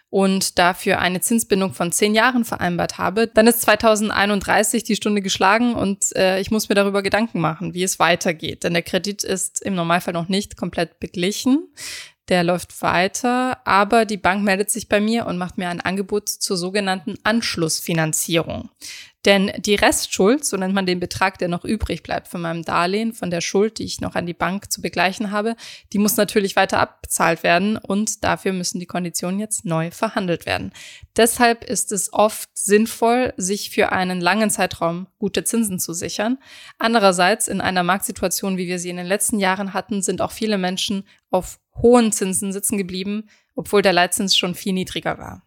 und 0.10 0.60
dafür 0.60 1.00
eine 1.00 1.22
Zinsbindung 1.22 1.74
von 1.74 1.92
zehn 1.92 2.14
Jahren 2.14 2.46
vereinbart 2.46 2.98
habe, 2.98 3.28
dann 3.28 3.48
ist 3.48 3.62
2031 3.62 4.84
die 4.84 4.96
Stunde 4.96 5.22
geschlagen 5.22 5.74
und 5.74 6.16
äh, 6.16 6.40
ich 6.40 6.52
muss 6.52 6.70
mir 6.70 6.76
darüber 6.76 7.02
Gedanken 7.02 7.40
machen, 7.40 7.74
wie 7.74 7.84
es 7.84 7.98
weitergeht. 7.98 8.64
Denn 8.64 8.74
der 8.74 8.84
Kredit 8.84 9.24
ist 9.24 9.62
im 9.64 9.76
Normalfall 9.76 10.14
noch 10.14 10.30
nicht 10.30 10.58
komplett 10.58 11.00
beglichen. 11.00 11.70
Der 12.30 12.44
läuft 12.44 12.82
weiter, 12.82 13.66
aber 13.66 14.06
die 14.06 14.18
Bank 14.18 14.44
meldet 14.44 14.70
sich 14.70 14.88
bei 14.88 15.02
mir 15.02 15.26
und 15.26 15.38
macht 15.38 15.58
mir 15.58 15.70
ein 15.70 15.82
Angebot 15.82 16.30
zur 16.30 16.58
sogenannten 16.58 17.16
Anschlussfinanzierung. 17.24 18.70
Denn 19.26 19.52
die 19.58 19.76
Restschuld, 19.76 20.44
so 20.44 20.58
nennt 20.58 20.74
man 20.74 20.86
den 20.86 21.00
Betrag, 21.00 21.38
der 21.38 21.48
noch 21.48 21.64
übrig 21.64 22.04
bleibt 22.04 22.28
von 22.28 22.42
meinem 22.42 22.64
Darlehen, 22.64 23.14
von 23.14 23.32
der 23.32 23.40
Schuld, 23.40 23.80
die 23.80 23.86
ich 23.86 24.02
noch 24.02 24.16
an 24.16 24.26
die 24.26 24.34
Bank 24.34 24.70
zu 24.72 24.82
begleichen 24.82 25.32
habe, 25.32 25.56
die 25.94 25.98
muss 25.98 26.18
natürlich 26.18 26.58
weiter 26.58 26.80
abbezahlt 26.80 27.42
werden 27.42 27.78
und 27.78 28.24
dafür 28.26 28.52
müssen 28.52 28.80
die 28.80 28.86
Konditionen 28.86 29.40
jetzt 29.40 29.64
neu 29.64 29.92
verhandelt 29.92 30.46
werden. 30.46 30.74
Deshalb 31.16 31.64
ist 31.64 31.94
es 31.94 32.12
oft 32.12 32.50
sinnvoll, 32.54 33.34
sich 33.38 33.70
für 33.70 33.94
einen 33.94 34.20
langen 34.20 34.50
Zeitraum 34.50 35.08
gute 35.20 35.46
Zinsen 35.46 35.80
zu 35.80 35.94
sichern. 35.94 36.38
Andererseits, 36.78 37.48
in 37.48 37.62
einer 37.62 37.84
Marktsituation, 37.84 38.58
wie 38.58 38.68
wir 38.68 38.80
sie 38.80 38.90
in 38.90 38.98
den 38.98 39.06
letzten 39.06 39.40
Jahren 39.40 39.74
hatten, 39.74 40.02
sind 40.02 40.22
auch 40.22 40.32
viele 40.32 40.58
Menschen 40.58 41.08
auf 41.30 41.60
hohen 41.82 42.12
Zinsen 42.12 42.52
sitzen 42.52 42.78
geblieben, 42.78 43.30
obwohl 43.56 43.82
der 43.82 43.94
Leitzins 43.94 44.36
schon 44.36 44.54
viel 44.54 44.74
niedriger 44.74 45.18
war. 45.18 45.44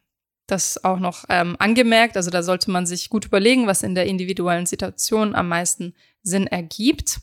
Das 0.47 0.85
auch 0.85 0.99
noch 0.99 1.25
ähm, 1.29 1.57
angemerkt. 1.59 2.17
Also 2.17 2.31
da 2.31 2.43
sollte 2.43 2.71
man 2.71 2.87
sich 2.87 3.09
gut 3.09 3.25
überlegen, 3.25 3.67
was 3.67 3.83
in 3.83 3.95
der 3.95 4.07
individuellen 4.07 4.67
Situation 4.67 5.35
am 5.35 5.49
meisten 5.49 5.95
Sinn 6.23 6.47
ergibt. 6.47 7.21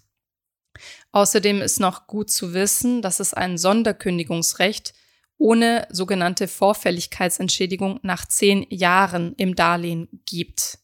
Außerdem 1.12 1.62
ist 1.62 1.80
noch 1.80 2.08
gut 2.08 2.32
zu 2.32 2.54
wissen, 2.54 3.02
dass 3.02 3.20
es 3.20 3.34
ein 3.34 3.58
Sonderkündigungsrecht 3.58 4.94
ohne 5.38 5.88
sogenannte 5.92 6.48
Vorfälligkeitsentschädigung 6.48 8.00
nach 8.02 8.28
zehn 8.28 8.66
Jahren 8.70 9.34
im 9.36 9.56
Darlehen 9.56 10.08
gibt. 10.26 10.80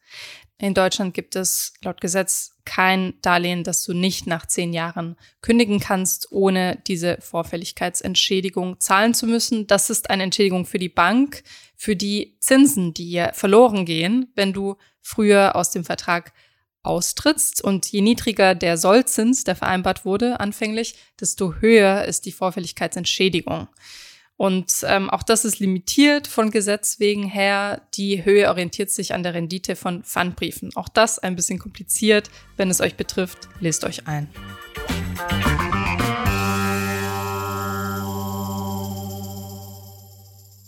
In 0.61 0.73
Deutschland 0.73 1.13
gibt 1.13 1.37
es 1.37 1.73
laut 1.81 2.01
Gesetz 2.01 2.57
kein 2.65 3.13
Darlehen, 3.21 3.63
das 3.63 3.83
du 3.85 3.93
nicht 3.93 4.27
nach 4.27 4.45
zehn 4.45 4.73
Jahren 4.73 5.15
kündigen 5.41 5.79
kannst, 5.79 6.31
ohne 6.31 6.81
diese 6.85 7.17
Vorfälligkeitsentschädigung 7.21 8.79
zahlen 8.79 9.13
zu 9.13 9.25
müssen. 9.25 9.67
Das 9.67 9.89
ist 9.89 10.09
eine 10.09 10.23
Entschädigung 10.23 10.65
für 10.65 10.77
die 10.77 10.89
Bank, 10.89 11.43
für 11.79 11.95
die 11.95 12.35
Zinsen, 12.41 12.93
die 12.93 13.25
verloren 13.31 13.85
gehen, 13.85 14.33
wenn 14.35 14.51
du 14.51 14.75
früher 15.01 15.55
aus 15.55 15.71
dem 15.71 15.85
Vertrag 15.85 16.33
austrittst. 16.83 17.63
Und 17.63 17.89
je 17.89 18.01
niedriger 18.01 18.53
der 18.53 18.77
Sollzins, 18.77 19.45
der 19.45 19.55
vereinbart 19.55 20.03
wurde 20.03 20.41
anfänglich, 20.41 20.95
desto 21.21 21.55
höher 21.61 22.03
ist 22.03 22.25
die 22.25 22.33
Vorfälligkeitsentschädigung. 22.33 23.69
Und 24.35 24.83
ähm, 24.87 25.09
auch 25.09 25.23
das 25.23 25.45
ist 25.45 25.59
limitiert 25.59 26.27
von 26.27 26.51
Gesetz 26.51 26.99
wegen 26.99 27.23
her. 27.23 27.81
Die 27.93 28.25
Höhe 28.25 28.49
orientiert 28.49 28.91
sich 28.91 29.13
an 29.13 29.23
der 29.23 29.33
Rendite 29.33 29.77
von 29.77 30.03
Pfandbriefen. 30.03 30.75
Auch 30.75 30.89
das 30.89 31.17
ein 31.17 31.37
bisschen 31.37 31.59
kompliziert. 31.59 32.29
Wenn 32.57 32.69
es 32.69 32.81
euch 32.81 32.95
betrifft, 32.95 33.47
lest 33.61 33.85
euch 33.85 34.05
ein. 34.05 34.27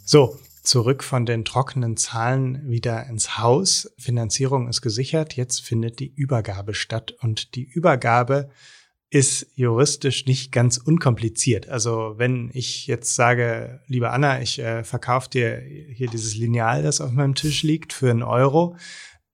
So, 0.05 0.39
zurück 0.61 1.03
von 1.03 1.25
den 1.25 1.45
trockenen 1.45 1.97
Zahlen 1.97 2.69
wieder 2.69 3.07
ins 3.07 3.37
Haus. 3.37 3.91
Finanzierung 3.97 4.67
ist 4.67 4.81
gesichert. 4.81 5.35
Jetzt 5.35 5.61
findet 5.61 5.99
die 5.99 6.13
Übergabe 6.13 6.73
statt. 6.73 7.15
Und 7.19 7.55
die 7.55 7.63
Übergabe 7.63 8.49
ist 9.09 9.47
juristisch 9.55 10.25
nicht 10.25 10.53
ganz 10.53 10.77
unkompliziert. 10.77 11.67
Also 11.67 12.13
wenn 12.15 12.49
ich 12.53 12.87
jetzt 12.87 13.13
sage, 13.13 13.81
liebe 13.87 14.09
Anna, 14.09 14.41
ich 14.41 14.59
äh, 14.59 14.85
verkaufe 14.85 15.29
dir 15.29 15.57
hier 15.59 16.07
dieses 16.07 16.35
Lineal, 16.35 16.81
das 16.81 17.01
auf 17.01 17.11
meinem 17.11 17.35
Tisch 17.35 17.61
liegt, 17.63 17.91
für 17.91 18.09
einen 18.09 18.23
Euro, 18.23 18.77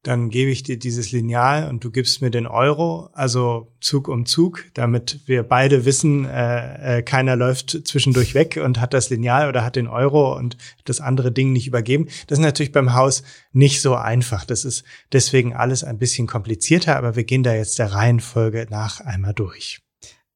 dann 0.07 0.29
gebe 0.29 0.49
ich 0.51 0.63
dir 0.63 0.79
dieses 0.79 1.11
Lineal 1.11 1.69
und 1.69 1.83
du 1.83 1.91
gibst 1.91 2.21
mir 2.21 2.31
den 2.31 2.47
Euro, 2.47 3.09
also 3.11 3.73
Zug 3.81 4.07
um 4.07 4.25
Zug, 4.25 4.63
damit 4.73 5.19
wir 5.25 5.43
beide 5.43 5.83
wissen, 5.83 6.23
äh, 6.23 6.99
äh, 6.99 7.01
keiner 7.01 7.35
läuft 7.35 7.85
zwischendurch 7.85 8.33
weg 8.33 8.57
und 8.63 8.79
hat 8.79 8.93
das 8.93 9.09
Lineal 9.09 9.49
oder 9.49 9.65
hat 9.65 9.75
den 9.75 9.87
Euro 9.87 10.37
und 10.37 10.57
das 10.85 11.01
andere 11.01 11.33
Ding 11.33 11.51
nicht 11.51 11.67
übergeben. 11.67 12.07
Das 12.27 12.39
ist 12.39 12.43
natürlich 12.43 12.71
beim 12.71 12.93
Haus 12.93 13.21
nicht 13.51 13.81
so 13.81 13.95
einfach. 13.95 14.45
Das 14.45 14.63
ist 14.63 14.85
deswegen 15.11 15.53
alles 15.53 15.83
ein 15.83 15.97
bisschen 15.97 16.25
komplizierter, 16.25 16.95
aber 16.95 17.17
wir 17.17 17.25
gehen 17.25 17.43
da 17.43 17.53
jetzt 17.53 17.77
der 17.77 17.91
Reihenfolge 17.91 18.67
nach 18.69 19.01
einmal 19.01 19.33
durch. 19.33 19.81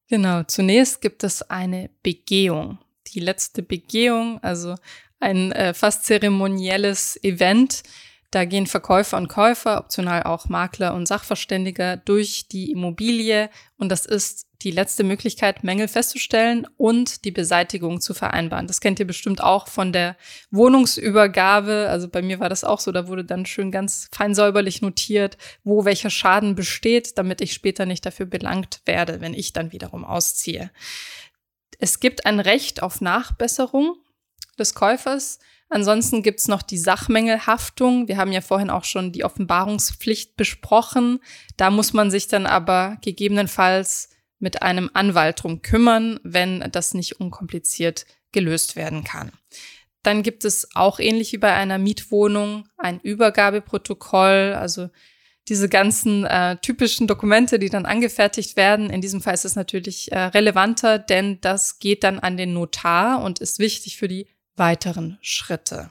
Genau, 0.08 0.42
zunächst 0.42 1.00
gibt 1.00 1.24
es 1.24 1.40
eine 1.48 1.88
Begehung. 2.02 2.78
Die 3.14 3.20
letzte 3.20 3.62
Begehung, 3.62 4.38
also 4.42 4.74
ein 5.18 5.50
äh, 5.52 5.72
fast 5.72 6.04
zeremonielles 6.04 7.18
Event, 7.22 7.82
Da 8.32 8.46
gehen 8.46 8.66
Verkäufer 8.66 9.18
und 9.18 9.28
Käufer, 9.28 9.78
optional 9.78 10.22
auch 10.22 10.48
Makler 10.48 10.94
und 10.94 11.06
Sachverständiger 11.06 11.98
durch 11.98 12.48
die 12.48 12.70
Immobilie 12.70 13.50
und 13.76 13.90
das 13.90 14.06
ist 14.06 14.46
die 14.62 14.70
letzte 14.70 15.04
Möglichkeit, 15.04 15.64
Mängel 15.64 15.86
festzustellen 15.86 16.66
und 16.78 17.26
die 17.26 17.30
Beseitigung 17.30 18.00
zu 18.00 18.14
vereinbaren. 18.14 18.66
Das 18.66 18.80
kennt 18.80 18.98
ihr 19.00 19.06
bestimmt 19.06 19.42
auch 19.42 19.68
von 19.68 19.92
der 19.92 20.16
Wohnungsübergabe. 20.50 21.88
Also 21.90 22.08
bei 22.08 22.22
mir 22.22 22.40
war 22.40 22.48
das 22.48 22.64
auch 22.64 22.80
so, 22.80 22.90
da 22.90 23.06
wurde 23.06 23.26
dann 23.26 23.44
schön 23.44 23.70
ganz 23.70 24.08
fein 24.12 24.34
säuberlich 24.34 24.80
notiert, 24.80 25.36
wo 25.62 25.84
welcher 25.84 26.10
Schaden 26.10 26.54
besteht, 26.54 27.18
damit 27.18 27.42
ich 27.42 27.52
später 27.52 27.84
nicht 27.84 28.06
dafür 28.06 28.24
belangt 28.24 28.80
werde, 28.86 29.20
wenn 29.20 29.34
ich 29.34 29.52
dann 29.52 29.72
wiederum 29.72 30.06
ausziehe. 30.06 30.70
Es 31.78 32.00
gibt 32.00 32.24
ein 32.24 32.40
Recht 32.40 32.82
auf 32.82 33.02
Nachbesserung 33.02 33.96
des 34.58 34.74
Käufers 34.74 35.38
Ansonsten 35.72 36.22
gibt's 36.22 36.48
noch 36.48 36.60
die 36.60 36.76
Sachmängelhaftung. 36.76 38.06
Wir 38.06 38.18
haben 38.18 38.30
ja 38.30 38.42
vorhin 38.42 38.68
auch 38.68 38.84
schon 38.84 39.10
die 39.10 39.24
Offenbarungspflicht 39.24 40.36
besprochen. 40.36 41.18
Da 41.56 41.70
muss 41.70 41.94
man 41.94 42.10
sich 42.10 42.28
dann 42.28 42.44
aber 42.44 42.98
gegebenenfalls 43.00 44.10
mit 44.38 44.60
einem 44.60 44.90
Anwalt 44.92 45.42
drum 45.42 45.62
kümmern, 45.62 46.20
wenn 46.24 46.60
das 46.72 46.92
nicht 46.92 47.20
unkompliziert 47.20 48.04
gelöst 48.32 48.76
werden 48.76 49.02
kann. 49.02 49.32
Dann 50.02 50.22
gibt 50.22 50.44
es 50.44 50.68
auch 50.74 50.98
ähnlich 50.98 51.32
wie 51.32 51.38
bei 51.38 51.54
einer 51.54 51.78
Mietwohnung 51.78 52.68
ein 52.76 53.00
Übergabeprotokoll, 53.00 54.54
also 54.54 54.90
diese 55.48 55.70
ganzen 55.70 56.26
äh, 56.26 56.58
typischen 56.58 57.06
Dokumente, 57.06 57.58
die 57.58 57.70
dann 57.70 57.86
angefertigt 57.86 58.58
werden. 58.58 58.90
In 58.90 59.00
diesem 59.00 59.22
Fall 59.22 59.32
ist 59.32 59.46
es 59.46 59.56
natürlich 59.56 60.12
äh, 60.12 60.18
relevanter, 60.18 60.98
denn 60.98 61.40
das 61.40 61.78
geht 61.78 62.04
dann 62.04 62.18
an 62.18 62.36
den 62.36 62.52
Notar 62.52 63.22
und 63.22 63.38
ist 63.38 63.58
wichtig 63.58 63.96
für 63.96 64.06
die 64.06 64.26
weiteren 64.56 65.18
Schritte. 65.20 65.90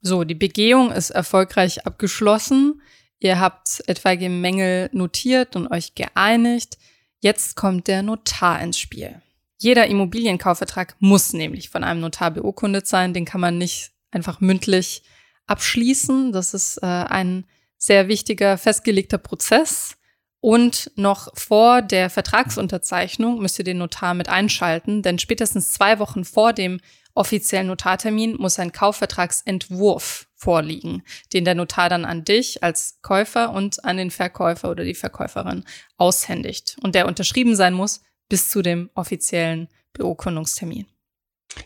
So, 0.00 0.24
die 0.24 0.34
Begehung 0.34 0.92
ist 0.92 1.10
erfolgreich 1.10 1.86
abgeschlossen. 1.86 2.80
Ihr 3.18 3.40
habt 3.40 3.82
etwaige 3.86 4.28
Mängel 4.28 4.90
notiert 4.92 5.56
und 5.56 5.68
euch 5.68 5.94
geeinigt. 5.94 6.78
Jetzt 7.20 7.56
kommt 7.56 7.88
der 7.88 8.02
Notar 8.02 8.60
ins 8.60 8.78
Spiel. 8.78 9.20
Jeder 9.58 9.88
Immobilienkaufvertrag 9.88 10.94
muss 11.00 11.32
nämlich 11.32 11.68
von 11.68 11.82
einem 11.82 12.00
Notar 12.00 12.30
beurkundet 12.30 12.86
sein. 12.86 13.12
Den 13.12 13.24
kann 13.24 13.40
man 13.40 13.58
nicht 13.58 13.90
einfach 14.12 14.40
mündlich 14.40 15.02
abschließen. 15.46 16.30
Das 16.30 16.54
ist 16.54 16.78
äh, 16.78 16.86
ein 16.86 17.44
sehr 17.76 18.06
wichtiger, 18.06 18.56
festgelegter 18.56 19.18
Prozess. 19.18 19.96
Und 20.40 20.92
noch 20.94 21.36
vor 21.36 21.82
der 21.82 22.10
Vertragsunterzeichnung 22.10 23.40
müsst 23.40 23.58
ihr 23.58 23.64
den 23.64 23.78
Notar 23.78 24.14
mit 24.14 24.28
einschalten, 24.28 25.02
denn 25.02 25.18
spätestens 25.18 25.72
zwei 25.72 25.98
Wochen 25.98 26.24
vor 26.24 26.52
dem 26.52 26.80
offiziellen 27.18 27.66
Notartermin 27.66 28.36
muss 28.38 28.58
ein 28.58 28.72
Kaufvertragsentwurf 28.72 30.28
vorliegen, 30.36 31.02
den 31.32 31.44
der 31.44 31.56
Notar 31.56 31.88
dann 31.88 32.04
an 32.04 32.24
dich 32.24 32.62
als 32.62 32.98
Käufer 33.02 33.50
und 33.52 33.84
an 33.84 33.96
den 33.96 34.10
Verkäufer 34.10 34.70
oder 34.70 34.84
die 34.84 34.94
Verkäuferin 34.94 35.64
aushändigt 35.96 36.76
und 36.82 36.94
der 36.94 37.06
unterschrieben 37.06 37.56
sein 37.56 37.74
muss 37.74 38.02
bis 38.28 38.48
zu 38.50 38.62
dem 38.62 38.90
offiziellen 38.94 39.68
Beurkundungstermin. 39.94 40.86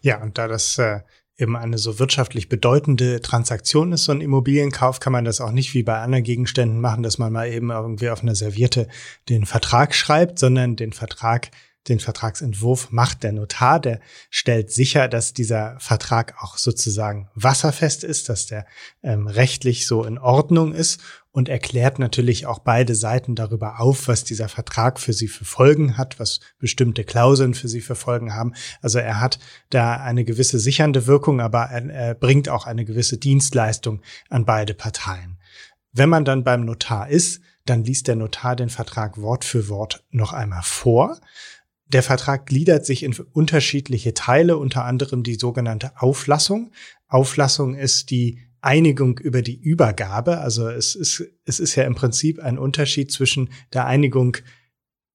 Ja, 0.01 0.23
und 0.23 0.39
da 0.39 0.49
das 0.49 0.79
äh, 0.79 1.01
eben 1.37 1.57
eine 1.57 1.77
so 1.77 1.99
wirtschaftlich 1.99 2.49
bedeutende 2.49 3.21
Transaktion 3.21 3.93
ist, 3.93 4.05
so 4.05 4.13
ein 4.13 4.21
Immobilienkauf, 4.21 5.01
kann 5.01 5.13
man 5.13 5.25
das 5.25 5.41
auch 5.41 5.51
nicht 5.51 5.75
wie 5.75 5.83
bei 5.83 5.99
anderen 5.99 6.25
Gegenständen 6.25 6.81
machen, 6.81 7.03
dass 7.03 7.19
man 7.19 7.33
mal 7.33 7.49
eben 7.53 7.71
irgendwie 7.71 8.11
auf 8.11 8.23
einer 8.23 8.35
Serviette 8.35 8.89
den 9.29 9.45
Vertrag 9.45 9.95
schreibt, 9.95 10.39
sondern 10.39 10.77
den 10.77 10.93
Vertrag 10.93 11.51
den 11.89 11.99
Vertragsentwurf 11.99 12.93
macht 12.93 13.23
der 13.25 13.33
Notar, 13.33 13.81
der 13.81 14.01
stellt 14.31 14.71
sicher, 14.71 15.09
dass 15.09 15.35
dieser 15.35 15.77
Vertrag 15.81 16.35
auch 16.41 16.57
sozusagen 16.57 17.29
wasserfest 17.35 18.05
ist, 18.05 18.29
dass 18.29 18.47
der 18.47 18.67
ähm, 19.03 19.27
rechtlich 19.27 19.87
so 19.87 20.05
in 20.05 20.19
Ordnung 20.19 20.73
ist 20.73 21.01
und 21.33 21.49
erklärt 21.49 21.99
natürlich 21.99 22.47
auch 22.47 22.61
beide 22.61 22.95
Seiten 22.95 23.35
darüber 23.35 23.81
auf, 23.81 24.07
was 24.07 24.23
dieser 24.23 24.49
Vertrag 24.49 25.01
für 25.01 25.13
sie 25.13 25.29
für 25.29 25.45
Folgen 25.45 25.97
hat, 25.97 26.21
was 26.21 26.41
bestimmte 26.59 27.05
Klauseln 27.05 27.55
für 27.55 27.69
sie 27.69 27.81
für 27.81 27.97
Folgen 27.97 28.35
haben. 28.35 28.53
Also 28.81 28.99
er 28.99 29.21
hat 29.21 29.39
da 29.71 29.97
eine 29.97 30.25
gewisse 30.25 30.61
sichernde 30.61 31.07
Wirkung, 31.07 31.41
aber 31.41 31.65
er, 31.65 31.91
er 31.91 32.15
bringt 32.15 32.49
auch 32.49 32.67
eine 32.67 32.85
gewisse 32.85 33.19
Dienstleistung 33.19 34.03
an 34.29 34.45
beide 34.45 34.75
Parteien. 34.75 35.39
Wenn 35.93 36.09
man 36.09 36.25
dann 36.25 36.45
beim 36.45 36.65
Notar 36.65 37.09
ist, 37.09 37.41
dann 37.65 37.85
liest 37.85 38.09
der 38.09 38.17
Notar 38.17 38.57
den 38.57 38.71
Vertrag 38.71 39.21
Wort 39.21 39.45
für 39.45 39.69
Wort 39.69 40.05
noch 40.11 40.33
einmal 40.33 40.63
vor 40.63 41.19
der 41.93 42.03
Vertrag 42.03 42.47
gliedert 42.47 42.87
sich 42.87 43.03
in 43.03 43.15
unterschiedliche 43.33 44.15
Teile, 44.15 44.57
unter 44.57 44.85
anderem 44.85 45.23
die 45.23 45.35
sogenannte 45.35 45.93
Auflassung. 45.97 46.73
Auflassung 47.09 47.75
ist 47.75 48.11
die 48.11 48.41
Einigung 48.61 49.19
über 49.19 49.43
die 49.43 49.61
Übergabe. 49.61 50.39
Also 50.39 50.69
es 50.69 50.95
ist, 50.95 51.25
es 51.45 51.61
ist 51.61 51.75
ja 51.75 51.85
im 51.85 51.95
Prinzip 51.95 52.39
ein 52.39 52.59
Unterschied 52.59 53.11
zwischen 53.11 53.51
der 53.73 53.87
Einigung 53.87 54.37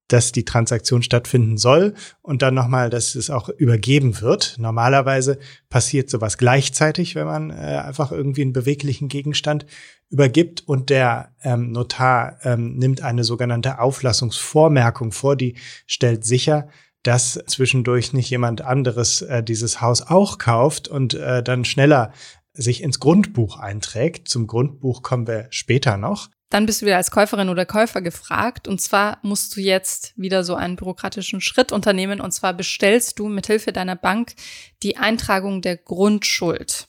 dass 0.08 0.32
die 0.32 0.46
Transaktion 0.46 1.04
stattfinden 1.04 1.58
soll 1.58 1.94
und 2.22 2.42
dann 2.42 2.54
nochmal, 2.54 2.90
dass 2.90 3.16
es 3.16 3.30
auch 3.30 3.50
übergeben 3.50 4.22
wird. 4.22 4.56
Normalerweise 4.58 5.38
passiert 5.70 6.10
sowas 6.10 6.38
gleichzeitig, 6.38 7.16
wenn 7.16 7.26
man 7.26 7.50
äh, 7.50 7.54
einfach 7.54 8.12
irgendwie 8.12 8.42
einen 8.42 8.54
beweglichen 8.54 9.10
Gegenstand 9.10 9.66
übergibt 10.10 10.68
und 10.68 10.90
der 10.90 11.32
ähm, 11.44 11.72
Notar 11.72 12.40
ähm, 12.44 12.78
nimmt 12.78 13.02
eine 13.02 13.24
sogenannte 13.24 13.80
Auflassungsvormerkung 13.80 15.12
vor, 15.12 15.36
die 15.36 15.56
stellt 15.86 16.26
sicher, 16.26 16.70
dass 17.04 17.42
zwischendurch 17.48 18.14
nicht 18.14 18.30
jemand 18.30 18.62
anderes 18.62 19.22
äh, 19.22 19.44
dieses 19.44 19.82
Haus 19.82 20.02
auch 20.02 20.38
kauft 20.38 20.88
und 20.88 21.14
äh, 21.14 21.44
dann 21.44 21.66
schneller 21.66 22.12
sich 22.54 22.82
ins 22.82 23.00
Grundbuch 23.00 23.58
einträgt. 23.58 24.28
Zum 24.28 24.48
Grundbuch 24.48 25.04
kommen 25.04 25.28
wir 25.28 25.48
später 25.52 25.98
noch. 25.98 26.30
Dann 26.50 26.66
bist 26.66 26.82
du 26.82 26.86
wieder 26.86 26.98
als 26.98 27.12
Käuferin 27.12 27.50
oder 27.50 27.66
Käufer 27.66 28.02
gefragt. 28.02 28.68
Und 28.68 28.80
zwar 28.80 29.20
musst 29.22 29.56
du 29.56 29.62
jetzt 29.62 30.14
wieder 30.16 30.44
so 30.44 30.56
einen 30.56 30.78
bürokratischen 30.78 31.42
Schritt 31.42 31.72
unternehmen. 31.72 32.22
Und 32.22 32.32
zwar 32.32 32.54
bestellst 32.54 33.20
du 33.20 33.28
mithilfe 33.28 33.74
deiner 33.74 33.96
Bank 33.96 34.34
die 34.82 34.98
Eintragung 34.98 35.62
der 35.62 35.76
Grundschuld. 35.76 36.88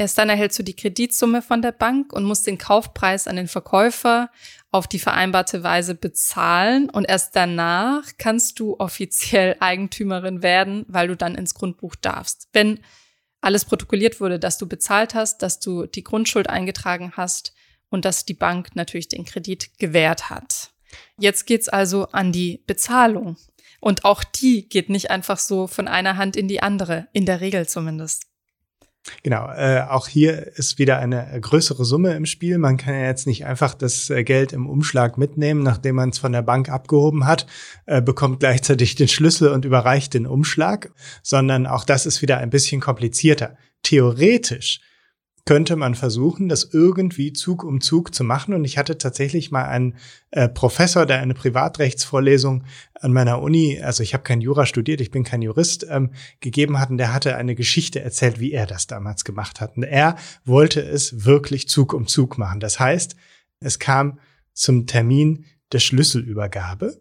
Erst 0.00 0.16
dann 0.16 0.28
erhältst 0.28 0.58
du 0.58 0.62
die 0.62 0.76
Kreditsumme 0.76 1.42
von 1.42 1.60
der 1.60 1.72
Bank 1.72 2.12
und 2.12 2.22
musst 2.22 2.46
den 2.46 2.56
Kaufpreis 2.56 3.26
an 3.26 3.34
den 3.34 3.48
Verkäufer 3.48 4.30
auf 4.70 4.86
die 4.86 5.00
vereinbarte 5.00 5.64
Weise 5.64 5.96
bezahlen. 5.96 6.88
Und 6.88 7.04
erst 7.08 7.34
danach 7.34 8.04
kannst 8.16 8.60
du 8.60 8.76
offiziell 8.78 9.56
Eigentümerin 9.58 10.42
werden, 10.42 10.84
weil 10.88 11.08
du 11.08 11.16
dann 11.16 11.34
ins 11.34 11.54
Grundbuch 11.54 11.96
darfst. 11.96 12.48
Wenn 12.52 12.80
alles 13.40 13.64
protokolliert 13.64 14.20
wurde, 14.20 14.38
dass 14.38 14.58
du 14.58 14.68
bezahlt 14.68 15.14
hast, 15.14 15.42
dass 15.42 15.58
du 15.58 15.86
die 15.86 16.04
Grundschuld 16.04 16.48
eingetragen 16.48 17.12
hast, 17.16 17.52
und 17.90 18.04
dass 18.04 18.24
die 18.24 18.34
Bank 18.34 18.74
natürlich 18.74 19.08
den 19.08 19.24
Kredit 19.24 19.78
gewährt 19.78 20.30
hat. 20.30 20.70
Jetzt 21.18 21.46
geht's 21.46 21.68
also 21.68 22.08
an 22.08 22.32
die 22.32 22.62
Bezahlung. 22.66 23.36
Und 23.80 24.04
auch 24.04 24.24
die 24.24 24.68
geht 24.68 24.88
nicht 24.88 25.10
einfach 25.10 25.38
so 25.38 25.66
von 25.66 25.86
einer 25.86 26.16
Hand 26.16 26.36
in 26.36 26.48
die 26.48 26.62
andere, 26.62 27.08
in 27.12 27.26
der 27.26 27.40
Regel 27.40 27.68
zumindest. 27.68 28.24
Genau, 29.22 29.50
äh, 29.50 29.82
auch 29.88 30.08
hier 30.08 30.58
ist 30.58 30.78
wieder 30.78 30.98
eine 30.98 31.38
größere 31.40 31.84
Summe 31.84 32.14
im 32.14 32.26
Spiel. 32.26 32.58
Man 32.58 32.76
kann 32.76 32.94
ja 32.94 33.06
jetzt 33.06 33.26
nicht 33.26 33.46
einfach 33.46 33.74
das 33.74 34.10
äh, 34.10 34.22
Geld 34.24 34.52
im 34.52 34.68
Umschlag 34.68 35.16
mitnehmen, 35.16 35.62
nachdem 35.62 35.96
man 35.96 36.10
es 36.10 36.18
von 36.18 36.32
der 36.32 36.42
Bank 36.42 36.68
abgehoben 36.68 37.26
hat, 37.26 37.46
äh, 37.86 38.02
bekommt 38.02 38.40
gleichzeitig 38.40 38.96
den 38.96 39.08
Schlüssel 39.08 39.50
und 39.50 39.64
überreicht 39.64 40.14
den 40.14 40.26
Umschlag, 40.26 40.90
sondern 41.22 41.66
auch 41.66 41.84
das 41.84 42.04
ist 42.04 42.20
wieder 42.20 42.38
ein 42.38 42.50
bisschen 42.50 42.80
komplizierter. 42.80 43.56
Theoretisch 43.82 44.80
könnte 45.48 45.76
man 45.76 45.94
versuchen, 45.94 46.50
das 46.50 46.68
irgendwie 46.74 47.32
Zug 47.32 47.64
um 47.64 47.80
Zug 47.80 48.14
zu 48.14 48.22
machen. 48.22 48.52
Und 48.52 48.66
ich 48.66 48.76
hatte 48.76 48.98
tatsächlich 48.98 49.50
mal 49.50 49.64
einen 49.64 49.94
äh, 50.30 50.46
Professor, 50.46 51.06
der 51.06 51.20
eine 51.20 51.32
Privatrechtsvorlesung 51.32 52.64
an 52.92 53.14
meiner 53.14 53.40
Uni, 53.40 53.80
also 53.80 54.02
ich 54.02 54.12
habe 54.12 54.24
kein 54.24 54.42
Jura 54.42 54.66
studiert, 54.66 55.00
ich 55.00 55.10
bin 55.10 55.24
kein 55.24 55.40
Jurist, 55.40 55.86
ähm, 55.88 56.10
gegeben 56.40 56.78
hat. 56.78 56.90
Und 56.90 56.98
der 56.98 57.14
hatte 57.14 57.34
eine 57.36 57.54
Geschichte 57.54 58.02
erzählt, 58.02 58.40
wie 58.40 58.52
er 58.52 58.66
das 58.66 58.88
damals 58.88 59.24
gemacht 59.24 59.62
hat. 59.62 59.78
Und 59.78 59.84
er 59.84 60.16
wollte 60.44 60.82
es 60.82 61.24
wirklich 61.24 61.66
Zug 61.66 61.94
um 61.94 62.06
Zug 62.06 62.36
machen. 62.36 62.60
Das 62.60 62.78
heißt, 62.78 63.16
es 63.60 63.78
kam 63.78 64.18
zum 64.52 64.86
Termin 64.86 65.46
der 65.72 65.78
Schlüsselübergabe. 65.78 67.00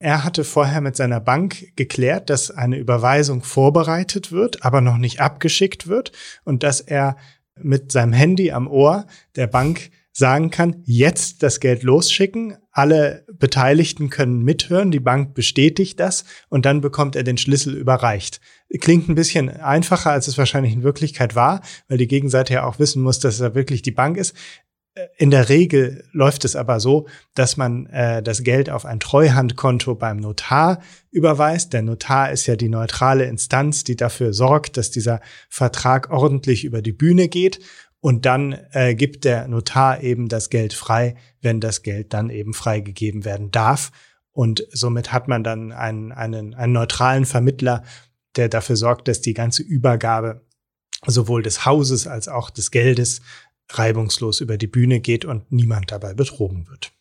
Er 0.00 0.24
hatte 0.24 0.42
vorher 0.42 0.80
mit 0.80 0.96
seiner 0.96 1.20
Bank 1.20 1.76
geklärt, 1.76 2.28
dass 2.28 2.50
eine 2.50 2.76
Überweisung 2.76 3.44
vorbereitet 3.44 4.32
wird, 4.32 4.64
aber 4.64 4.80
noch 4.80 4.98
nicht 4.98 5.20
abgeschickt 5.20 5.86
wird 5.86 6.10
und 6.42 6.64
dass 6.64 6.80
er 6.80 7.16
mit 7.60 7.92
seinem 7.92 8.12
Handy 8.12 8.50
am 8.50 8.66
Ohr 8.66 9.06
der 9.36 9.46
Bank 9.46 9.90
sagen 10.16 10.50
kann, 10.50 10.82
jetzt 10.84 11.42
das 11.42 11.58
Geld 11.58 11.82
losschicken, 11.82 12.56
alle 12.70 13.26
Beteiligten 13.32 14.10
können 14.10 14.42
mithören, 14.42 14.92
die 14.92 15.00
Bank 15.00 15.34
bestätigt 15.34 15.98
das 15.98 16.24
und 16.48 16.64
dann 16.66 16.80
bekommt 16.80 17.16
er 17.16 17.24
den 17.24 17.36
Schlüssel 17.36 17.76
überreicht. 17.76 18.40
Klingt 18.80 19.08
ein 19.08 19.16
bisschen 19.16 19.48
einfacher, 19.48 20.12
als 20.12 20.28
es 20.28 20.38
wahrscheinlich 20.38 20.72
in 20.72 20.84
Wirklichkeit 20.84 21.34
war, 21.34 21.62
weil 21.88 21.98
die 21.98 22.06
Gegenseite 22.06 22.54
ja 22.54 22.64
auch 22.64 22.78
wissen 22.78 23.02
muss, 23.02 23.18
dass 23.18 23.40
er 23.40 23.56
wirklich 23.56 23.82
die 23.82 23.90
Bank 23.90 24.16
ist. 24.16 24.34
In 25.16 25.32
der 25.32 25.48
Regel 25.48 26.04
läuft 26.12 26.44
es 26.44 26.54
aber 26.54 26.78
so, 26.78 27.08
dass 27.34 27.56
man 27.56 27.86
äh, 27.86 28.22
das 28.22 28.44
Geld 28.44 28.70
auf 28.70 28.84
ein 28.84 29.00
Treuhandkonto 29.00 29.96
beim 29.96 30.18
Notar 30.18 30.80
überweist. 31.10 31.72
Der 31.72 31.82
Notar 31.82 32.30
ist 32.30 32.46
ja 32.46 32.54
die 32.54 32.68
neutrale 32.68 33.24
Instanz, 33.24 33.82
die 33.82 33.96
dafür 33.96 34.32
sorgt, 34.32 34.76
dass 34.76 34.92
dieser 34.92 35.20
Vertrag 35.48 36.10
ordentlich 36.10 36.64
über 36.64 36.80
die 36.80 36.92
Bühne 36.92 37.28
geht. 37.28 37.58
Und 37.98 38.24
dann 38.24 38.56
äh, 38.70 38.94
gibt 38.94 39.24
der 39.24 39.48
Notar 39.48 40.00
eben 40.02 40.28
das 40.28 40.48
Geld 40.48 40.74
frei, 40.74 41.16
wenn 41.40 41.58
das 41.58 41.82
Geld 41.82 42.12
dann 42.12 42.30
eben 42.30 42.54
freigegeben 42.54 43.24
werden 43.24 43.50
darf. 43.50 43.90
Und 44.30 44.64
somit 44.70 45.12
hat 45.12 45.26
man 45.26 45.42
dann 45.42 45.72
einen, 45.72 46.12
einen, 46.12 46.54
einen 46.54 46.72
neutralen 46.72 47.24
Vermittler, 47.24 47.82
der 48.36 48.48
dafür 48.48 48.76
sorgt, 48.76 49.08
dass 49.08 49.20
die 49.20 49.34
ganze 49.34 49.62
Übergabe 49.62 50.42
sowohl 51.06 51.42
des 51.42 51.64
Hauses 51.64 52.06
als 52.06 52.28
auch 52.28 52.50
des 52.50 52.70
Geldes 52.70 53.20
reibungslos 53.70 54.40
über 54.40 54.56
die 54.56 54.66
Bühne 54.66 55.00
geht 55.00 55.24
und 55.24 55.50
niemand 55.50 55.90
dabei 55.90 56.14
betrogen 56.14 56.68
wird. 56.68 56.92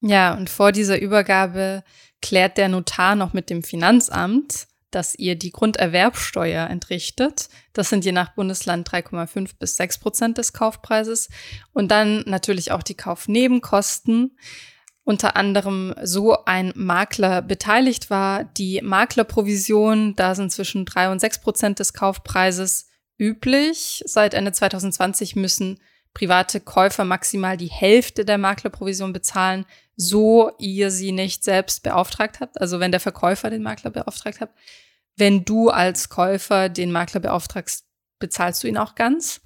Ja, 0.00 0.34
und 0.34 0.50
vor 0.50 0.72
dieser 0.72 1.00
Übergabe 1.00 1.84
klärt 2.20 2.58
der 2.58 2.68
Notar 2.68 3.14
noch 3.14 3.32
mit 3.32 3.50
dem 3.50 3.62
Finanzamt, 3.62 4.66
dass 4.90 5.14
ihr 5.14 5.36
die 5.36 5.52
Grunderwerbsteuer 5.52 6.68
entrichtet. 6.68 7.48
Das 7.72 7.88
sind 7.88 8.04
je 8.04 8.12
nach 8.12 8.34
Bundesland 8.34 8.88
3,5 8.88 9.52
bis 9.58 9.76
6 9.76 9.98
Prozent 9.98 10.38
des 10.38 10.52
Kaufpreises. 10.52 11.28
Und 11.72 11.90
dann 11.90 12.22
natürlich 12.26 12.72
auch 12.72 12.82
die 12.82 12.96
Kaufnebenkosten. 12.96 14.36
Unter 15.04 15.36
anderem 15.36 15.94
so 16.02 16.44
ein 16.44 16.72
Makler 16.76 17.42
beteiligt 17.42 18.10
war. 18.10 18.44
Die 18.44 18.80
Maklerprovision, 18.82 20.14
da 20.14 20.34
sind 20.34 20.52
zwischen 20.52 20.84
3 20.84 21.10
und 21.10 21.20
6 21.20 21.40
Prozent 21.40 21.78
des 21.78 21.92
Kaufpreises 21.94 22.88
üblich. 23.18 24.02
Seit 24.06 24.34
Ende 24.34 24.52
2020 24.52 25.36
müssen 25.36 25.80
private 26.14 26.60
Käufer 26.60 27.04
maximal 27.04 27.56
die 27.56 27.70
Hälfte 27.70 28.24
der 28.24 28.38
Maklerprovision 28.38 29.12
bezahlen, 29.12 29.64
so 29.96 30.50
ihr 30.58 30.90
sie 30.90 31.12
nicht 31.12 31.44
selbst 31.44 31.82
beauftragt 31.82 32.40
habt. 32.40 32.60
Also 32.60 32.80
wenn 32.80 32.90
der 32.90 33.00
Verkäufer 33.00 33.50
den 33.50 33.62
Makler 33.62 33.90
beauftragt 33.90 34.40
hat. 34.40 34.50
Wenn 35.16 35.44
du 35.44 35.68
als 35.68 36.08
Käufer 36.08 36.68
den 36.68 36.92
Makler 36.92 37.20
beauftragst, 37.20 37.86
bezahlst 38.18 38.62
du 38.62 38.68
ihn 38.68 38.78
auch 38.78 38.94
ganz. 38.94 39.40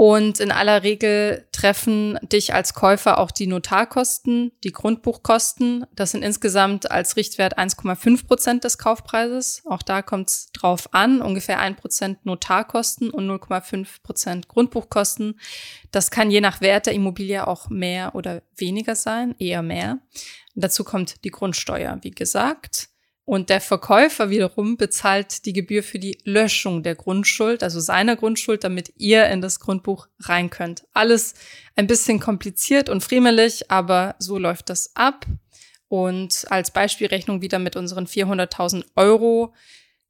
Und 0.00 0.40
in 0.40 0.50
aller 0.50 0.82
Regel 0.82 1.46
treffen 1.52 2.18
dich 2.22 2.54
als 2.54 2.72
Käufer 2.72 3.18
auch 3.18 3.30
die 3.30 3.46
Notarkosten, 3.46 4.50
die 4.64 4.72
Grundbuchkosten. 4.72 5.84
Das 5.94 6.12
sind 6.12 6.22
insgesamt 6.22 6.90
als 6.90 7.16
Richtwert 7.16 7.58
1,5 7.58 8.26
Prozent 8.26 8.64
des 8.64 8.78
Kaufpreises. 8.78 9.62
Auch 9.66 9.82
da 9.82 10.00
kommt 10.00 10.30
es 10.30 10.52
drauf 10.52 10.94
an. 10.94 11.20
Ungefähr 11.20 11.58
1 11.58 11.78
Prozent 11.78 12.24
Notarkosten 12.24 13.10
und 13.10 13.28
0,5 13.28 14.02
Prozent 14.02 14.48
Grundbuchkosten. 14.48 15.38
Das 15.90 16.10
kann 16.10 16.30
je 16.30 16.40
nach 16.40 16.62
Wert 16.62 16.86
der 16.86 16.94
Immobilie 16.94 17.46
auch 17.46 17.68
mehr 17.68 18.14
oder 18.14 18.40
weniger 18.56 18.96
sein, 18.96 19.34
eher 19.38 19.60
mehr. 19.60 19.98
dazu 20.54 20.82
kommt 20.82 21.24
die 21.24 21.30
Grundsteuer, 21.30 21.98
wie 22.00 22.12
gesagt. 22.12 22.88
Und 23.30 23.48
der 23.48 23.60
Verkäufer 23.60 24.28
wiederum 24.30 24.76
bezahlt 24.76 25.46
die 25.46 25.52
Gebühr 25.52 25.84
für 25.84 26.00
die 26.00 26.18
Löschung 26.24 26.82
der 26.82 26.96
Grundschuld, 26.96 27.62
also 27.62 27.78
seiner 27.78 28.16
Grundschuld, 28.16 28.64
damit 28.64 28.92
ihr 28.96 29.28
in 29.28 29.40
das 29.40 29.60
Grundbuch 29.60 30.08
rein 30.18 30.50
könnt. 30.50 30.82
Alles 30.94 31.34
ein 31.76 31.86
bisschen 31.86 32.18
kompliziert 32.18 32.88
und 32.88 33.04
friemelig, 33.04 33.70
aber 33.70 34.16
so 34.18 34.36
läuft 34.36 34.68
das 34.68 34.96
ab. 34.96 35.26
Und 35.86 36.44
als 36.50 36.72
Beispielrechnung 36.72 37.40
wieder 37.40 37.60
mit 37.60 37.76
unseren 37.76 38.06
400.000 38.06 38.84
Euro 38.96 39.54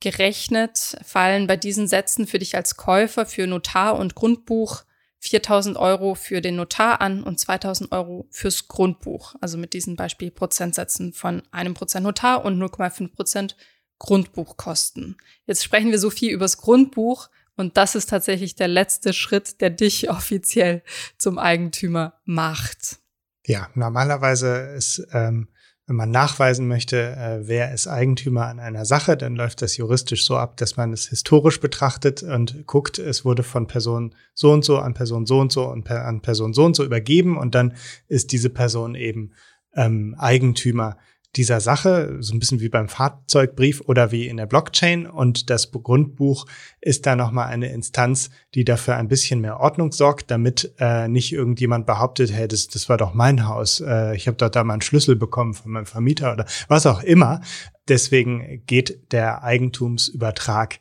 gerechnet, 0.00 0.96
fallen 1.04 1.46
bei 1.46 1.58
diesen 1.58 1.88
Sätzen 1.88 2.26
für 2.26 2.38
dich 2.38 2.56
als 2.56 2.78
Käufer 2.78 3.26
für 3.26 3.46
Notar 3.46 3.98
und 3.98 4.14
Grundbuch 4.14 4.84
4000 5.20 5.76
Euro 5.76 6.14
für 6.14 6.40
den 6.40 6.56
Notar 6.56 7.00
an 7.00 7.22
und 7.22 7.38
2000 7.38 7.92
Euro 7.92 8.26
fürs 8.30 8.68
Grundbuch. 8.68 9.34
Also 9.40 9.58
mit 9.58 9.74
diesen 9.74 9.94
Beispielprozentsätzen 9.94 11.12
von 11.12 11.42
einem 11.52 11.74
Prozent 11.74 12.04
Notar 12.04 12.44
und 12.44 12.60
0,5 12.60 13.14
Prozent 13.14 13.56
Grundbuchkosten. 13.98 15.18
Jetzt 15.46 15.62
sprechen 15.62 15.90
wir 15.90 15.98
so 15.98 16.08
viel 16.08 16.32
übers 16.32 16.56
Grundbuch 16.56 17.28
und 17.54 17.76
das 17.76 17.94
ist 17.94 18.08
tatsächlich 18.08 18.54
der 18.54 18.68
letzte 18.68 19.12
Schritt, 19.12 19.60
der 19.60 19.68
dich 19.68 20.08
offiziell 20.10 20.82
zum 21.18 21.38
Eigentümer 21.38 22.14
macht. 22.24 22.98
Ja, 23.44 23.68
normalerweise 23.74 24.72
ist 24.74 25.06
ähm, 25.12 25.48
wenn 25.90 25.96
man 25.96 26.12
nachweisen 26.12 26.68
möchte, 26.68 27.16
äh, 27.16 27.48
wer 27.48 27.74
ist 27.74 27.88
Eigentümer 27.88 28.46
an 28.46 28.60
einer 28.60 28.84
Sache, 28.84 29.16
dann 29.16 29.34
läuft 29.34 29.60
das 29.60 29.76
juristisch 29.76 30.24
so 30.24 30.36
ab, 30.36 30.56
dass 30.56 30.76
man 30.76 30.92
es 30.92 31.08
historisch 31.08 31.58
betrachtet 31.58 32.22
und 32.22 32.64
guckt, 32.68 33.00
es 33.00 33.24
wurde 33.24 33.42
von 33.42 33.66
Person 33.66 34.14
so 34.32 34.52
und 34.52 34.64
so 34.64 34.78
an 34.78 34.94
Person 34.94 35.26
so 35.26 35.40
und 35.40 35.50
so 35.50 35.66
und 35.66 35.82
per, 35.82 36.06
an 36.06 36.22
Person 36.22 36.54
so 36.54 36.64
und 36.64 36.76
so 36.76 36.84
übergeben 36.84 37.36
und 37.36 37.56
dann 37.56 37.74
ist 38.06 38.30
diese 38.30 38.50
Person 38.50 38.94
eben 38.94 39.32
ähm, 39.74 40.14
Eigentümer 40.16 40.96
dieser 41.36 41.60
Sache, 41.60 42.16
so 42.20 42.34
ein 42.34 42.40
bisschen 42.40 42.60
wie 42.60 42.68
beim 42.68 42.88
Fahrzeugbrief 42.88 43.80
oder 43.82 44.10
wie 44.10 44.26
in 44.26 44.36
der 44.36 44.46
Blockchain. 44.46 45.06
Und 45.06 45.48
das 45.48 45.70
Grundbuch 45.70 46.46
ist 46.80 47.06
da 47.06 47.14
nochmal 47.14 47.46
eine 47.46 47.72
Instanz, 47.72 48.30
die 48.54 48.64
dafür 48.64 48.96
ein 48.96 49.08
bisschen 49.08 49.40
mehr 49.40 49.60
Ordnung 49.60 49.92
sorgt, 49.92 50.30
damit 50.30 50.74
äh, 50.78 51.06
nicht 51.06 51.32
irgendjemand 51.32 51.86
behauptet, 51.86 52.32
hey, 52.32 52.48
das, 52.48 52.66
das 52.68 52.88
war 52.88 52.96
doch 52.96 53.14
mein 53.14 53.46
Haus, 53.46 53.80
äh, 53.80 54.16
ich 54.16 54.26
habe 54.26 54.36
dort 54.36 54.56
da 54.56 54.64
mal 54.64 54.74
einen 54.74 54.82
Schlüssel 54.82 55.14
bekommen 55.14 55.54
von 55.54 55.70
meinem 55.70 55.86
Vermieter 55.86 56.32
oder 56.32 56.46
was 56.68 56.86
auch 56.86 57.02
immer. 57.02 57.40
Deswegen 57.88 58.64
geht 58.66 59.12
der 59.12 59.44
Eigentumsübertrag 59.44 60.80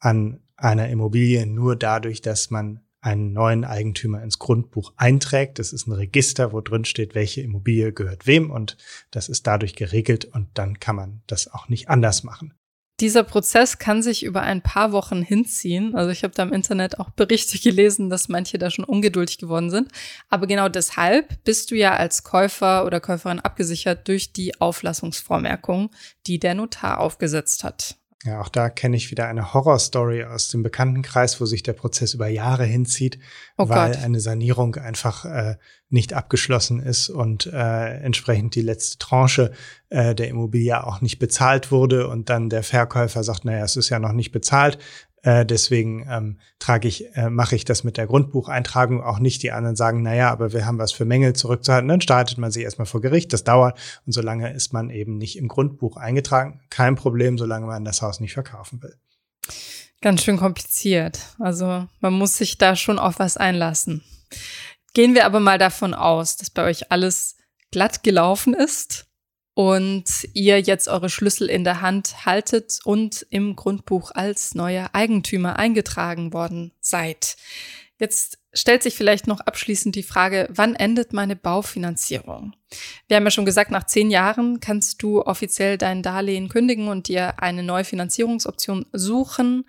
an 0.00 0.40
einer 0.56 0.88
Immobilie 0.88 1.46
nur 1.46 1.76
dadurch, 1.76 2.20
dass 2.20 2.50
man 2.50 2.80
einen 3.00 3.32
neuen 3.32 3.64
Eigentümer 3.64 4.22
ins 4.22 4.38
Grundbuch 4.38 4.92
einträgt. 4.96 5.58
Das 5.58 5.72
ist 5.72 5.86
ein 5.86 5.92
Register, 5.92 6.52
wo 6.52 6.60
drin 6.60 6.84
steht, 6.84 7.14
welche 7.14 7.42
Immobilie 7.42 7.92
gehört 7.92 8.26
wem 8.26 8.50
und 8.50 8.76
das 9.10 9.28
ist 9.28 9.46
dadurch 9.46 9.74
geregelt 9.74 10.24
und 10.24 10.48
dann 10.54 10.80
kann 10.80 10.96
man 10.96 11.22
das 11.26 11.52
auch 11.52 11.68
nicht 11.68 11.88
anders 11.88 12.24
machen. 12.24 12.54
Dieser 13.00 13.22
Prozess 13.22 13.78
kann 13.78 14.02
sich 14.02 14.24
über 14.24 14.42
ein 14.42 14.60
paar 14.60 14.90
Wochen 14.90 15.22
hinziehen. 15.22 15.94
Also 15.94 16.10
ich 16.10 16.24
habe 16.24 16.34
da 16.34 16.42
im 16.42 16.52
Internet 16.52 16.98
auch 16.98 17.10
Berichte 17.10 17.56
gelesen, 17.62 18.10
dass 18.10 18.28
manche 18.28 18.58
da 18.58 18.70
schon 18.70 18.84
ungeduldig 18.84 19.38
geworden 19.38 19.70
sind. 19.70 19.92
Aber 20.28 20.48
genau 20.48 20.68
deshalb 20.68 21.44
bist 21.44 21.70
du 21.70 21.76
ja 21.76 21.94
als 21.94 22.24
Käufer 22.24 22.84
oder 22.84 22.98
Käuferin 22.98 23.38
abgesichert 23.38 24.08
durch 24.08 24.32
die 24.32 24.60
Auflassungsvormerkung, 24.60 25.90
die 26.26 26.40
der 26.40 26.54
Notar 26.54 26.98
aufgesetzt 26.98 27.62
hat. 27.62 27.97
Ja, 28.28 28.42
auch 28.42 28.50
da 28.50 28.68
kenne 28.68 28.94
ich 28.94 29.10
wieder 29.10 29.26
eine 29.26 29.54
Horrorstory 29.54 30.24
aus 30.24 30.50
dem 30.50 30.62
Bekanntenkreis, 30.62 31.40
wo 31.40 31.46
sich 31.46 31.62
der 31.62 31.72
Prozess 31.72 32.12
über 32.12 32.28
Jahre 32.28 32.64
hinzieht, 32.64 33.18
oh 33.56 33.70
weil 33.70 33.92
Gott. 33.92 34.04
eine 34.04 34.20
Sanierung 34.20 34.76
einfach 34.76 35.24
äh, 35.24 35.56
nicht 35.88 36.12
abgeschlossen 36.12 36.78
ist 36.78 37.08
und 37.08 37.46
äh, 37.46 38.00
entsprechend 38.02 38.54
die 38.54 38.60
letzte 38.60 38.98
Tranche 38.98 39.52
äh, 39.88 40.14
der 40.14 40.28
Immobilie 40.28 40.84
auch 40.84 41.00
nicht 41.00 41.18
bezahlt 41.18 41.72
wurde 41.72 42.08
und 42.08 42.28
dann 42.28 42.50
der 42.50 42.62
Verkäufer 42.62 43.24
sagt, 43.24 43.46
naja, 43.46 43.64
es 43.64 43.76
ist 43.76 43.88
ja 43.88 43.98
noch 43.98 44.12
nicht 44.12 44.30
bezahlt, 44.30 44.78
äh, 45.22 45.44
deswegen 45.44 46.06
ähm, 46.08 46.38
trage 46.58 46.88
ich, 46.88 47.14
äh, 47.16 47.30
mache 47.30 47.56
ich 47.56 47.64
das 47.64 47.84
mit 47.84 47.96
der 47.96 48.06
Grundbucheintragung 48.06 49.02
auch 49.02 49.18
nicht. 49.18 49.42
Die 49.42 49.50
anderen 49.50 49.76
sagen, 49.76 50.02
naja, 50.02 50.30
aber 50.30 50.52
wir 50.52 50.66
haben 50.66 50.78
was 50.78 50.92
für 50.92 51.04
Mängel 51.04 51.34
zurückzuhalten. 51.34 51.88
Dann 51.88 52.00
startet 52.00 52.38
man 52.38 52.50
sich 52.50 52.62
erstmal 52.62 52.86
vor 52.86 53.00
Gericht. 53.00 53.32
Das 53.32 53.44
dauert. 53.44 53.78
Und 54.06 54.12
solange 54.12 54.52
ist 54.52 54.72
man 54.72 54.90
eben 54.90 55.18
nicht 55.18 55.36
im 55.36 55.48
Grundbuch 55.48 55.96
eingetragen. 55.96 56.60
Kein 56.70 56.94
Problem, 56.94 57.38
solange 57.38 57.66
man 57.66 57.84
das 57.84 58.02
Haus 58.02 58.20
nicht 58.20 58.34
verkaufen 58.34 58.82
will. 58.82 58.96
Ganz 60.00 60.22
schön 60.22 60.36
kompliziert. 60.36 61.18
Also 61.40 61.86
man 62.00 62.12
muss 62.12 62.36
sich 62.36 62.58
da 62.58 62.76
schon 62.76 62.98
auf 62.98 63.18
was 63.18 63.36
einlassen. 63.36 64.04
Gehen 64.94 65.14
wir 65.14 65.26
aber 65.26 65.40
mal 65.40 65.58
davon 65.58 65.94
aus, 65.94 66.36
dass 66.36 66.50
bei 66.50 66.64
euch 66.64 66.92
alles 66.92 67.36
glatt 67.70 68.04
gelaufen 68.04 68.54
ist 68.54 69.07
und 69.58 70.04
ihr 70.34 70.60
jetzt 70.60 70.86
eure 70.86 71.10
Schlüssel 71.10 71.50
in 71.50 71.64
der 71.64 71.80
Hand 71.80 72.24
haltet 72.24 72.78
und 72.84 73.26
im 73.28 73.56
Grundbuch 73.56 74.12
als 74.14 74.54
neuer 74.54 74.90
Eigentümer 74.92 75.58
eingetragen 75.58 76.32
worden 76.32 76.70
seid. 76.78 77.36
Jetzt 77.98 78.38
stellt 78.52 78.84
sich 78.84 78.94
vielleicht 78.94 79.26
noch 79.26 79.40
abschließend 79.40 79.96
die 79.96 80.04
Frage, 80.04 80.48
wann 80.52 80.76
endet 80.76 81.12
meine 81.12 81.34
Baufinanzierung? 81.34 82.54
Wir 83.08 83.16
haben 83.16 83.24
ja 83.24 83.32
schon 83.32 83.46
gesagt, 83.46 83.72
nach 83.72 83.82
zehn 83.82 84.12
Jahren 84.12 84.60
kannst 84.60 85.02
du 85.02 85.22
offiziell 85.22 85.76
dein 85.76 86.04
Darlehen 86.04 86.48
kündigen 86.48 86.86
und 86.86 87.08
dir 87.08 87.42
eine 87.42 87.64
neue 87.64 87.82
Finanzierungsoption 87.82 88.86
suchen. 88.92 89.64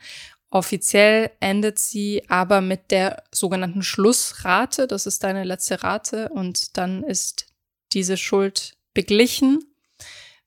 Offiziell 0.51 1.31
endet 1.39 1.79
sie 1.79 2.29
aber 2.29 2.61
mit 2.61 2.91
der 2.91 3.23
sogenannten 3.31 3.81
Schlussrate. 3.81 4.85
Das 4.85 5.07
ist 5.07 5.23
deine 5.23 5.45
letzte 5.45 5.81
Rate 5.81 6.29
und 6.29 6.77
dann 6.77 7.03
ist 7.03 7.47
diese 7.91 8.17
Schuld 8.17 8.77
beglichen. 8.93 9.65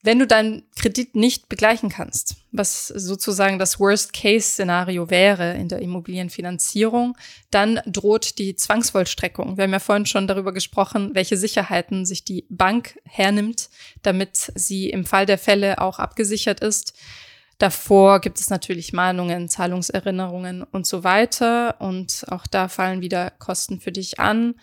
Wenn 0.05 0.19
du 0.19 0.27
deinen 0.27 0.65
Kredit 0.75 1.15
nicht 1.15 1.49
begleichen 1.49 1.89
kannst, 1.89 2.35
was 2.51 2.89
sozusagen 2.89 3.61
das 3.61 3.79
Worst-Case-Szenario 3.79 5.11
wäre 5.11 5.55
in 5.55 5.69
der 5.69 5.79
Immobilienfinanzierung, 5.79 7.17
dann 7.53 7.81
droht 7.87 8.39
die 8.39 8.57
Zwangsvollstreckung. 8.57 9.57
Wir 9.57 9.65
haben 9.65 9.73
ja 9.73 9.79
vorhin 9.79 10.07
schon 10.07 10.27
darüber 10.27 10.53
gesprochen, 10.53 11.15
welche 11.15 11.37
Sicherheiten 11.37 12.05
sich 12.05 12.25
die 12.25 12.47
Bank 12.49 12.99
hernimmt, 13.05 13.71
damit 14.03 14.53
sie 14.57 14.91
im 14.91 15.07
Fall 15.07 15.25
der 15.25 15.39
Fälle 15.39 15.81
auch 15.81 16.01
abgesichert 16.01 16.61
ist. 16.61 16.95
Davor 17.59 18.21
gibt 18.21 18.41
es 18.41 18.51
natürlich 18.51 18.93
Mahnungen, 18.93 19.49
Zahlungserinnerungen 19.49 20.65
und 20.65 20.85
so 20.85 21.05
weiter. 21.05 21.81
Und 21.81 22.25
auch 22.29 22.49
da 22.49 22.67
fallen 22.67 23.03
wieder 23.03 23.31
Kosten 23.31 23.79
für 23.79 23.93
dich 23.93 24.19
an. 24.19 24.57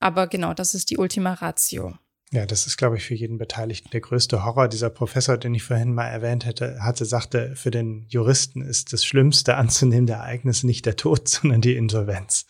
Aber 0.00 0.26
genau, 0.26 0.52
das 0.52 0.74
ist 0.74 0.90
die 0.90 0.98
Ultima 0.98 1.32
Ratio. 1.32 1.94
Ja, 2.32 2.46
das 2.46 2.66
ist, 2.66 2.78
glaube 2.78 2.96
ich, 2.96 3.04
für 3.04 3.14
jeden 3.14 3.36
Beteiligten 3.36 3.90
der 3.90 4.00
größte 4.00 4.42
Horror. 4.42 4.66
Dieser 4.66 4.88
Professor, 4.88 5.36
den 5.36 5.54
ich 5.54 5.64
vorhin 5.64 5.92
mal 5.92 6.08
erwähnt 6.08 6.46
hätte, 6.46 6.82
hatte, 6.82 7.04
sagte, 7.04 7.54
für 7.56 7.70
den 7.70 8.06
Juristen 8.08 8.62
ist 8.62 8.94
das 8.94 9.04
schlimmste 9.04 9.56
anzunehmende 9.56 10.14
Ereignis 10.14 10.62
nicht 10.62 10.86
der 10.86 10.96
Tod, 10.96 11.28
sondern 11.28 11.60
die 11.60 11.76
Insolvenz. 11.76 12.46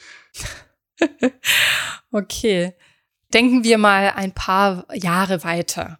okay. 2.13 2.75
Denken 3.35 3.65
wir 3.65 3.77
mal 3.77 4.13
ein 4.15 4.33
paar 4.33 4.87
Jahre 4.95 5.43
weiter. 5.43 5.99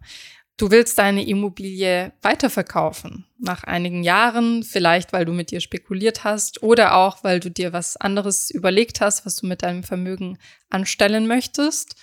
Du 0.55 0.71
willst 0.71 0.97
deine 0.97 1.27
Immobilie 1.27 2.13
weiterverkaufen. 2.21 3.25
Nach 3.37 3.65
einigen 3.65 4.03
Jahren, 4.03 4.63
vielleicht 4.63 5.11
weil 5.11 5.25
du 5.25 5.33
mit 5.33 5.51
dir 5.51 5.59
spekuliert 5.59 6.23
hast 6.23 6.63
oder 6.63 6.95
auch 6.95 7.25
weil 7.25 7.41
du 7.41 7.51
dir 7.51 7.73
was 7.73 7.97
anderes 7.97 8.49
überlegt 8.49 9.01
hast, 9.01 9.25
was 9.25 9.35
du 9.35 9.47
mit 9.47 9.61
deinem 9.61 9.83
Vermögen 9.83 10.37
anstellen 10.69 11.27
möchtest. 11.27 11.97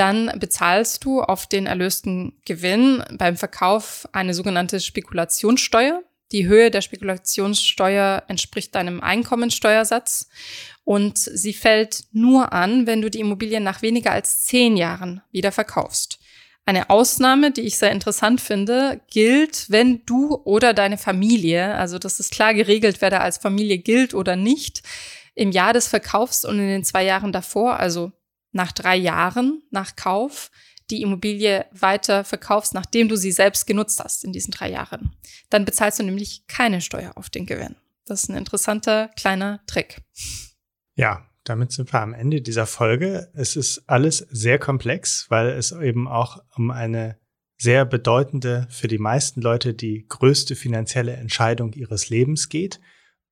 Dann 0.00 0.32
bezahlst 0.40 1.04
du 1.04 1.20
auf 1.20 1.46
den 1.46 1.66
erlösten 1.66 2.32
Gewinn 2.46 3.04
beim 3.18 3.36
Verkauf 3.36 4.08
eine 4.12 4.32
sogenannte 4.32 4.80
Spekulationssteuer. 4.80 6.02
Die 6.32 6.46
Höhe 6.46 6.70
der 6.70 6.80
Spekulationssteuer 6.80 8.22
entspricht 8.26 8.74
deinem 8.74 9.02
Einkommensteuersatz 9.02 10.30
und 10.84 11.18
sie 11.18 11.52
fällt 11.52 12.04
nur 12.12 12.54
an, 12.54 12.86
wenn 12.86 13.02
du 13.02 13.10
die 13.10 13.20
Immobilie 13.20 13.60
nach 13.60 13.82
weniger 13.82 14.12
als 14.12 14.44
zehn 14.44 14.78
Jahren 14.78 15.20
wieder 15.32 15.52
verkaufst. 15.52 16.18
Eine 16.64 16.88
Ausnahme, 16.88 17.50
die 17.50 17.60
ich 17.60 17.76
sehr 17.76 17.92
interessant 17.92 18.40
finde, 18.40 19.02
gilt, 19.10 19.66
wenn 19.68 20.06
du 20.06 20.34
oder 20.44 20.72
deine 20.72 20.96
Familie, 20.96 21.74
also 21.74 21.98
das 21.98 22.20
ist 22.20 22.32
klar 22.32 22.54
geregelt, 22.54 23.02
wer 23.02 23.10
da 23.10 23.18
als 23.18 23.36
Familie 23.36 23.76
gilt 23.76 24.14
oder 24.14 24.34
nicht, 24.34 24.82
im 25.34 25.50
Jahr 25.50 25.74
des 25.74 25.88
Verkaufs 25.88 26.46
und 26.46 26.58
in 26.58 26.68
den 26.68 26.84
zwei 26.84 27.04
Jahren 27.04 27.32
davor, 27.32 27.78
also 27.78 28.12
nach 28.52 28.72
drei 28.72 28.96
Jahren 28.96 29.62
nach 29.70 29.96
Kauf, 29.96 30.50
die 30.90 31.02
Immobilie 31.02 31.66
weiter 31.72 32.24
verkaufst, 32.24 32.74
nachdem 32.74 33.08
du 33.08 33.16
sie 33.16 33.32
selbst 33.32 33.66
genutzt 33.66 34.00
hast 34.02 34.24
in 34.24 34.32
diesen 34.32 34.50
drei 34.50 34.70
Jahren. 34.70 35.14
Dann 35.48 35.64
bezahlst 35.64 36.00
du 36.00 36.02
nämlich 36.02 36.46
keine 36.48 36.80
Steuer 36.80 37.12
auf 37.16 37.30
den 37.30 37.46
Gewinn. 37.46 37.76
Das 38.06 38.24
ist 38.24 38.28
ein 38.28 38.36
interessanter 38.36 39.08
kleiner 39.16 39.60
Trick. 39.66 40.02
Ja, 40.96 41.26
damit 41.44 41.72
sind 41.72 41.92
wir 41.92 42.00
am 42.00 42.12
Ende 42.12 42.42
dieser 42.42 42.66
Folge. 42.66 43.30
Es 43.34 43.56
ist 43.56 43.84
alles 43.88 44.26
sehr 44.30 44.58
komplex, 44.58 45.26
weil 45.30 45.50
es 45.50 45.72
eben 45.72 46.08
auch 46.08 46.42
um 46.56 46.70
eine 46.70 47.18
sehr 47.56 47.84
bedeutende, 47.84 48.66
für 48.70 48.88
die 48.88 48.98
meisten 48.98 49.40
Leute 49.40 49.74
die 49.74 50.06
größte 50.08 50.56
finanzielle 50.56 51.12
Entscheidung 51.12 51.72
ihres 51.74 52.08
Lebens 52.08 52.48
geht. 52.48 52.80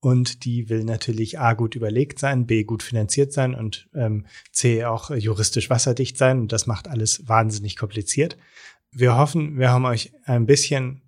Und 0.01 0.45
die 0.45 0.69
will 0.69 0.85
natürlich 0.85 1.41
A 1.41 1.55
gut 1.55 1.75
überlegt 1.75 2.21
sein, 2.21 2.47
B 2.47 2.63
gut 2.63 2.85
finanziert 2.85 3.33
sein 3.33 3.55
und 3.55 3.89
ähm, 3.95 4.27
C 4.53 4.85
auch 4.85 5.11
juristisch 5.11 5.71
wasserdicht 5.71 6.17
sein. 6.17 6.39
Und 6.39 6.53
das 6.53 6.67
macht 6.67 6.87
alles 6.87 7.27
wahnsinnig 7.29 7.77
kompliziert. 7.77 8.37
Wir 8.93 9.17
hoffen, 9.17 9.59
wir 9.59 9.71
haben 9.71 9.85
euch 9.85 10.13
ein 10.25 10.47
bisschen 10.47 11.03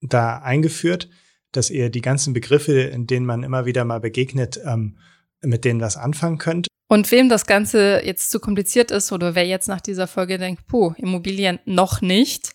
da 0.00 0.38
eingeführt, 0.38 1.08
dass 1.52 1.70
ihr 1.70 1.90
die 1.90 2.02
ganzen 2.02 2.32
Begriffe, 2.32 2.80
in 2.80 3.06
denen 3.06 3.26
man 3.26 3.42
immer 3.42 3.66
wieder 3.66 3.84
mal 3.84 4.00
begegnet, 4.00 4.60
ähm, 4.64 4.96
mit 5.42 5.64
denen 5.64 5.80
was 5.80 5.96
anfangen 5.96 6.38
könnt. 6.38 6.68
Und 6.88 7.10
wem 7.10 7.28
das 7.28 7.46
Ganze 7.46 8.02
jetzt 8.04 8.30
zu 8.30 8.40
kompliziert 8.40 8.90
ist 8.90 9.12
oder 9.12 9.34
wer 9.34 9.46
jetzt 9.46 9.68
nach 9.68 9.80
dieser 9.80 10.06
Folge 10.06 10.38
denkt, 10.38 10.66
puh, 10.66 10.92
Immobilien 10.96 11.60
noch 11.64 12.00
nicht, 12.00 12.52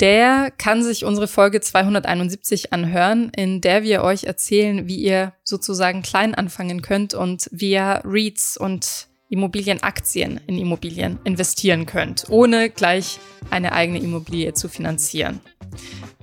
der 0.00 0.50
kann 0.56 0.82
sich 0.82 1.04
unsere 1.04 1.28
Folge 1.28 1.60
271 1.60 2.72
anhören, 2.72 3.30
in 3.36 3.60
der 3.60 3.82
wir 3.82 4.02
euch 4.02 4.24
erzählen, 4.24 4.88
wie 4.88 4.96
ihr 4.96 5.34
sozusagen 5.44 6.02
klein 6.02 6.34
anfangen 6.34 6.82
könnt 6.82 7.14
und 7.14 7.48
via 7.52 8.00
REITs 8.04 8.56
und 8.56 9.08
Immobilienaktien 9.28 10.40
in 10.46 10.58
Immobilien 10.58 11.18
investieren 11.24 11.86
könnt, 11.86 12.26
ohne 12.28 12.68
gleich 12.68 13.18
eine 13.50 13.72
eigene 13.72 13.98
Immobilie 13.98 14.52
zu 14.52 14.68
finanzieren. 14.68 15.40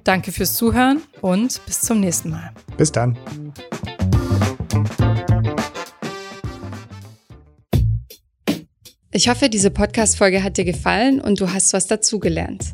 Danke 0.03 0.31
fürs 0.31 0.55
Zuhören 0.55 1.01
und 1.21 1.59
bis 1.65 1.81
zum 1.81 1.99
nächsten 1.99 2.29
Mal. 2.29 2.51
Bis 2.77 2.91
dann. 2.91 3.17
Ich 9.11 9.27
hoffe, 9.27 9.49
diese 9.49 9.71
Podcast-Folge 9.71 10.43
hat 10.43 10.57
dir 10.57 10.65
gefallen 10.65 11.19
und 11.19 11.41
du 11.41 11.51
hast 11.51 11.73
was 11.73 11.87
dazugelernt. 11.87 12.73